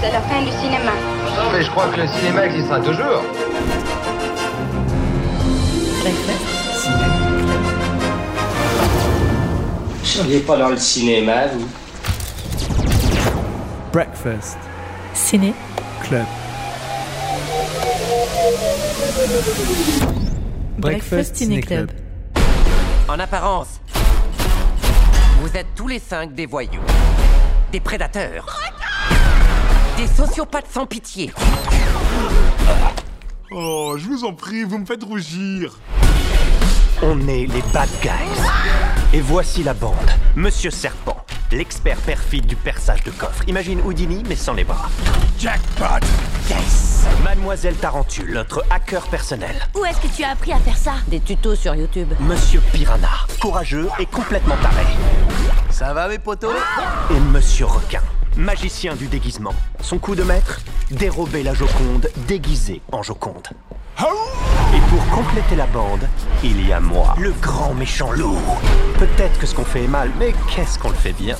C'est 0.00 0.12
la 0.12 0.20
fin 0.22 0.40
du 0.40 0.50
cinéma. 0.50 0.92
Non, 1.36 1.50
mais 1.52 1.62
je 1.62 1.70
crois 1.70 1.88
que 1.88 2.00
le 2.00 2.06
cinéma 2.06 2.46
existera 2.46 2.80
toujours. 2.80 3.22
Breakfast. 6.00 6.46
Ciné. 6.72 7.04
Vous 9.98 10.06
seriez 10.06 10.40
pas 10.40 10.56
dans 10.56 10.70
le 10.70 10.78
cinéma, 10.78 11.48
vous? 11.48 11.68
Breakfast. 13.92 14.56
Ciné. 15.12 15.52
Club. 16.02 16.24
Breakfast 20.78 21.36
Ciné 21.36 21.60
Club. 21.60 21.90
En 23.06 23.18
apparence, 23.18 23.80
vous 25.42 25.54
êtes 25.54 25.74
tous 25.74 25.88
les 25.88 25.98
cinq 25.98 26.34
des 26.34 26.46
voyous, 26.46 26.80
des 27.70 27.80
prédateurs, 27.80 28.46
des 30.00 30.06
sociopathes 30.06 30.72
sans 30.72 30.86
pitié. 30.86 31.30
Oh, 33.50 33.96
je 33.98 34.06
vous 34.06 34.24
en 34.24 34.32
prie, 34.32 34.64
vous 34.64 34.78
me 34.78 34.86
faites 34.86 35.04
rougir. 35.04 35.76
On 37.02 37.28
est 37.28 37.46
les 37.46 37.62
bad 37.74 37.88
guys. 38.00 38.10
Et 39.12 39.20
voici 39.20 39.62
la 39.62 39.74
bande. 39.74 39.94
Monsieur 40.36 40.70
Serpent, 40.70 41.18
l'expert 41.52 41.98
perfide 41.98 42.46
du 42.46 42.56
perçage 42.56 43.04
de 43.04 43.10
coffre. 43.10 43.42
Imagine 43.46 43.82
Houdini, 43.82 44.22
mais 44.26 44.36
sans 44.36 44.54
les 44.54 44.64
bras. 44.64 44.88
Jackpot 45.38 46.06
Yes 46.48 47.04
Mademoiselle 47.22 47.76
Tarentule, 47.76 48.32
notre 48.32 48.64
hacker 48.70 49.02
personnel. 49.08 49.54
Où 49.78 49.84
est-ce 49.84 50.00
que 50.00 50.16
tu 50.16 50.24
as 50.24 50.30
appris 50.30 50.52
à 50.52 50.58
faire 50.60 50.78
ça? 50.78 50.94
Des 51.08 51.20
tutos 51.20 51.56
sur 51.56 51.74
YouTube. 51.74 52.08
Monsieur 52.20 52.60
Piranha, 52.72 53.26
courageux 53.38 53.88
et 53.98 54.06
complètement 54.06 54.56
taré. 54.62 54.86
Ça 55.68 55.92
va 55.92 56.08
mes 56.08 56.18
potos? 56.18 56.54
Et 57.10 57.20
Monsieur 57.32 57.66
Requin, 57.66 58.02
magicien 58.36 58.94
du 58.94 59.06
déguisement. 59.06 59.54
Son 59.80 59.98
coup 59.98 60.14
de 60.14 60.22
maître 60.22 60.60
Dérober 60.90 61.42
la 61.42 61.54
Joconde 61.54 62.08
déguisée 62.26 62.80
en 62.92 63.02
Joconde. 63.02 63.48
Et 63.98 64.80
pour 64.88 65.06
compléter 65.08 65.56
la 65.56 65.66
bande, 65.66 66.08
il 66.42 66.66
y 66.66 66.72
a 66.72 66.80
moi, 66.80 67.14
le 67.18 67.32
grand 67.32 67.74
méchant 67.74 68.12
loup. 68.12 68.38
Peut-être 68.98 69.38
que 69.38 69.46
ce 69.46 69.54
qu'on 69.54 69.64
fait 69.64 69.84
est 69.84 69.88
mal, 69.88 70.10
mais 70.18 70.34
qu'est-ce 70.48 70.78
qu'on 70.78 70.90
le 70.90 70.94
fait 70.94 71.12
bien? 71.12 71.36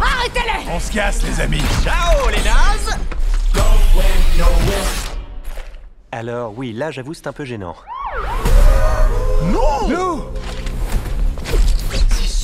Arrêtez-les 0.00 0.70
On 0.70 0.78
se 0.78 0.92
casse, 0.92 1.22
les 1.24 1.40
amis. 1.40 1.62
Ciao 1.82 2.28
les 2.28 2.42
nazes 2.42 2.98
Alors 6.12 6.52
oui, 6.56 6.72
là 6.72 6.90
j'avoue 6.90 7.14
c'est 7.14 7.26
un 7.26 7.32
peu 7.32 7.44
gênant. 7.44 7.76
Non 9.52 10.26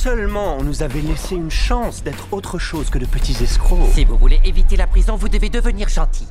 seulement 0.03 0.57
on 0.59 0.63
nous 0.63 0.83
avait 0.83 0.99
laissé 0.99 1.33
une 1.33 1.49
chance 1.49 2.03
d'être 2.03 2.27
autre 2.33 2.59
chose 2.59 2.89
que 2.89 2.97
de 2.97 3.05
petits 3.05 3.41
escrocs. 3.41 3.87
Si 3.93 4.03
vous 4.03 4.17
voulez 4.17 4.41
éviter 4.43 4.75
la 4.75 4.85
prison, 4.85 5.15
vous 5.15 5.29
devez 5.29 5.47
devenir 5.47 5.87
gentil. 5.87 6.27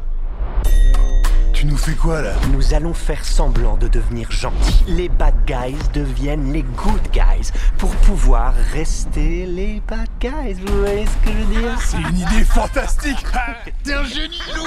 Tu 1.55 1.64
nous 1.64 1.79
fais 1.79 1.95
quoi, 1.95 2.20
là? 2.20 2.35
Nous 2.53 2.75
allons 2.75 2.93
faire 2.93 3.25
semblant 3.25 3.79
de 3.79 3.89
devenir 3.89 4.31
gentils. 4.31 4.85
Les 4.89 5.09
bad 5.09 5.35
guys 5.47 5.79
deviennent 5.95 6.53
les 6.53 6.64
good 6.64 7.01
guys 7.14 7.51
pour 7.79 7.89
pouvoir 7.97 8.53
rester 8.75 9.47
les 9.47 9.81
bad 9.89 10.09
guys. 10.20 10.61
Vous 10.66 10.81
voyez 10.81 11.07
ce 11.07 11.25
que 11.25 11.33
je 11.33 11.39
veux 11.39 11.61
dire? 11.62 11.81
C'est 11.81 11.97
une 11.97 12.18
idée 12.18 12.45
fantastique 12.45 13.25
T'es 13.85 13.95
un 13.95 14.05
génie, 14.05 14.43
Lou 14.55 14.66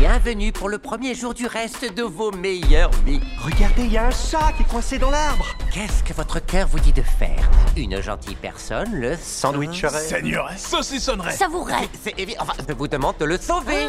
Bienvenue 0.00 0.50
pour 0.50 0.70
le 0.70 0.78
premier 0.78 1.14
jour 1.14 1.34
du 1.34 1.46
reste 1.46 1.94
de 1.94 2.02
vos 2.02 2.30
meilleures 2.32 2.90
vies. 3.04 3.20
Regardez, 3.38 3.82
il 3.82 3.92
y 3.92 3.98
a 3.98 4.06
un 4.06 4.10
chat 4.10 4.50
qui 4.56 4.62
est 4.62 4.66
coincé 4.66 4.96
dans 4.98 5.10
l'arbre. 5.10 5.44
Qu'est-ce 5.70 6.02
que 6.02 6.14
votre 6.14 6.40
cœur 6.40 6.68
vous 6.68 6.80
dit 6.80 6.94
de 6.94 7.02
faire? 7.02 7.50
Une 7.76 8.00
gentille 8.00 8.34
personne 8.34 8.94
le 8.94 9.14
Sandwicherait. 9.14 10.00
Seigneuresse 10.00 10.66
Saucissonnerait 10.66 11.32
Savourerais. 11.32 11.86
C'est 12.02 12.18
évident. 12.18 12.40
Enfin, 12.40 12.54
je 12.66 12.72
vous 12.72 12.88
demande 12.88 13.16
de 13.18 13.26
le 13.26 13.36
sauver. 13.36 13.88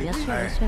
Bien 0.00 0.12
sûr, 0.12 0.24
bien 0.26 0.48
sûr. 0.48 0.66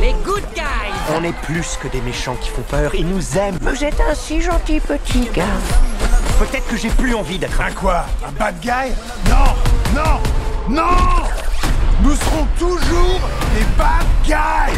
Les 0.00 0.14
good 0.24 0.44
guys. 0.54 0.64
On 1.14 1.22
est 1.24 1.36
plus 1.42 1.76
que 1.76 1.88
des 1.88 2.00
méchants 2.00 2.36
qui 2.40 2.48
font 2.48 2.62
peur. 2.62 2.94
Ils 2.94 3.06
nous 3.06 3.36
aiment. 3.36 3.58
Vous 3.60 3.84
êtes 3.84 4.00
un 4.00 4.14
si 4.14 4.40
gentil 4.40 4.80
petit 4.80 5.28
gars. 5.34 5.44
Peut-être 6.38 6.66
que 6.68 6.76
j'ai 6.76 6.90
plus 6.90 7.14
envie 7.14 7.38
d'être 7.38 7.58
un 7.62 7.68
Un 7.68 7.72
quoi? 7.72 8.04
Un 8.26 8.32
bad 8.32 8.60
guy? 8.60 8.92
Non 9.28 9.54
Non 9.94 10.20
Non 10.68 10.96
Nous 12.02 12.14
serons 12.14 12.46
toujours 12.58 13.20
des 13.54 13.64
bad 13.78 14.04
guys 14.22 14.76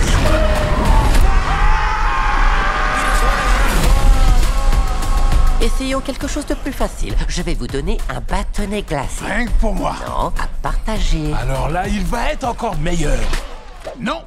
Essayons 5.61 6.01
quelque 6.01 6.29
chose 6.29 6.47
de 6.47 6.55
plus 6.55 6.73
facile. 6.73 7.17
Je 7.27 7.43
vais 7.43 7.55
vous 7.55 7.67
donner 7.67 7.99
un 8.09 8.21
bâtonnet 8.21 8.83
glacé. 8.83 9.25
Rien 9.25 9.47
que 9.47 9.51
pour 9.59 9.75
moi. 9.75 9.97
Non, 10.07 10.29
à 10.29 10.47
partager. 10.63 11.35
Alors 11.43 11.69
là, 11.69 11.89
il 11.89 12.05
va 12.05 12.31
être 12.31 12.45
encore 12.45 12.77
meilleur. 12.79 13.19
Non 13.99 14.23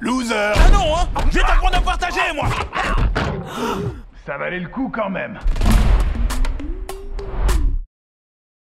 Loser 0.00 0.34
Ah 0.34 0.70
non, 0.72 0.96
hein 0.96 1.06
J'ai 1.30 1.38
t'apprendre 1.38 1.76
à 1.76 1.80
partager, 1.80 2.32
moi 2.34 2.48
Ça 4.26 4.36
valait 4.36 4.58
le 4.58 4.68
coup 4.68 4.90
quand 4.92 5.10
même. 5.10 5.38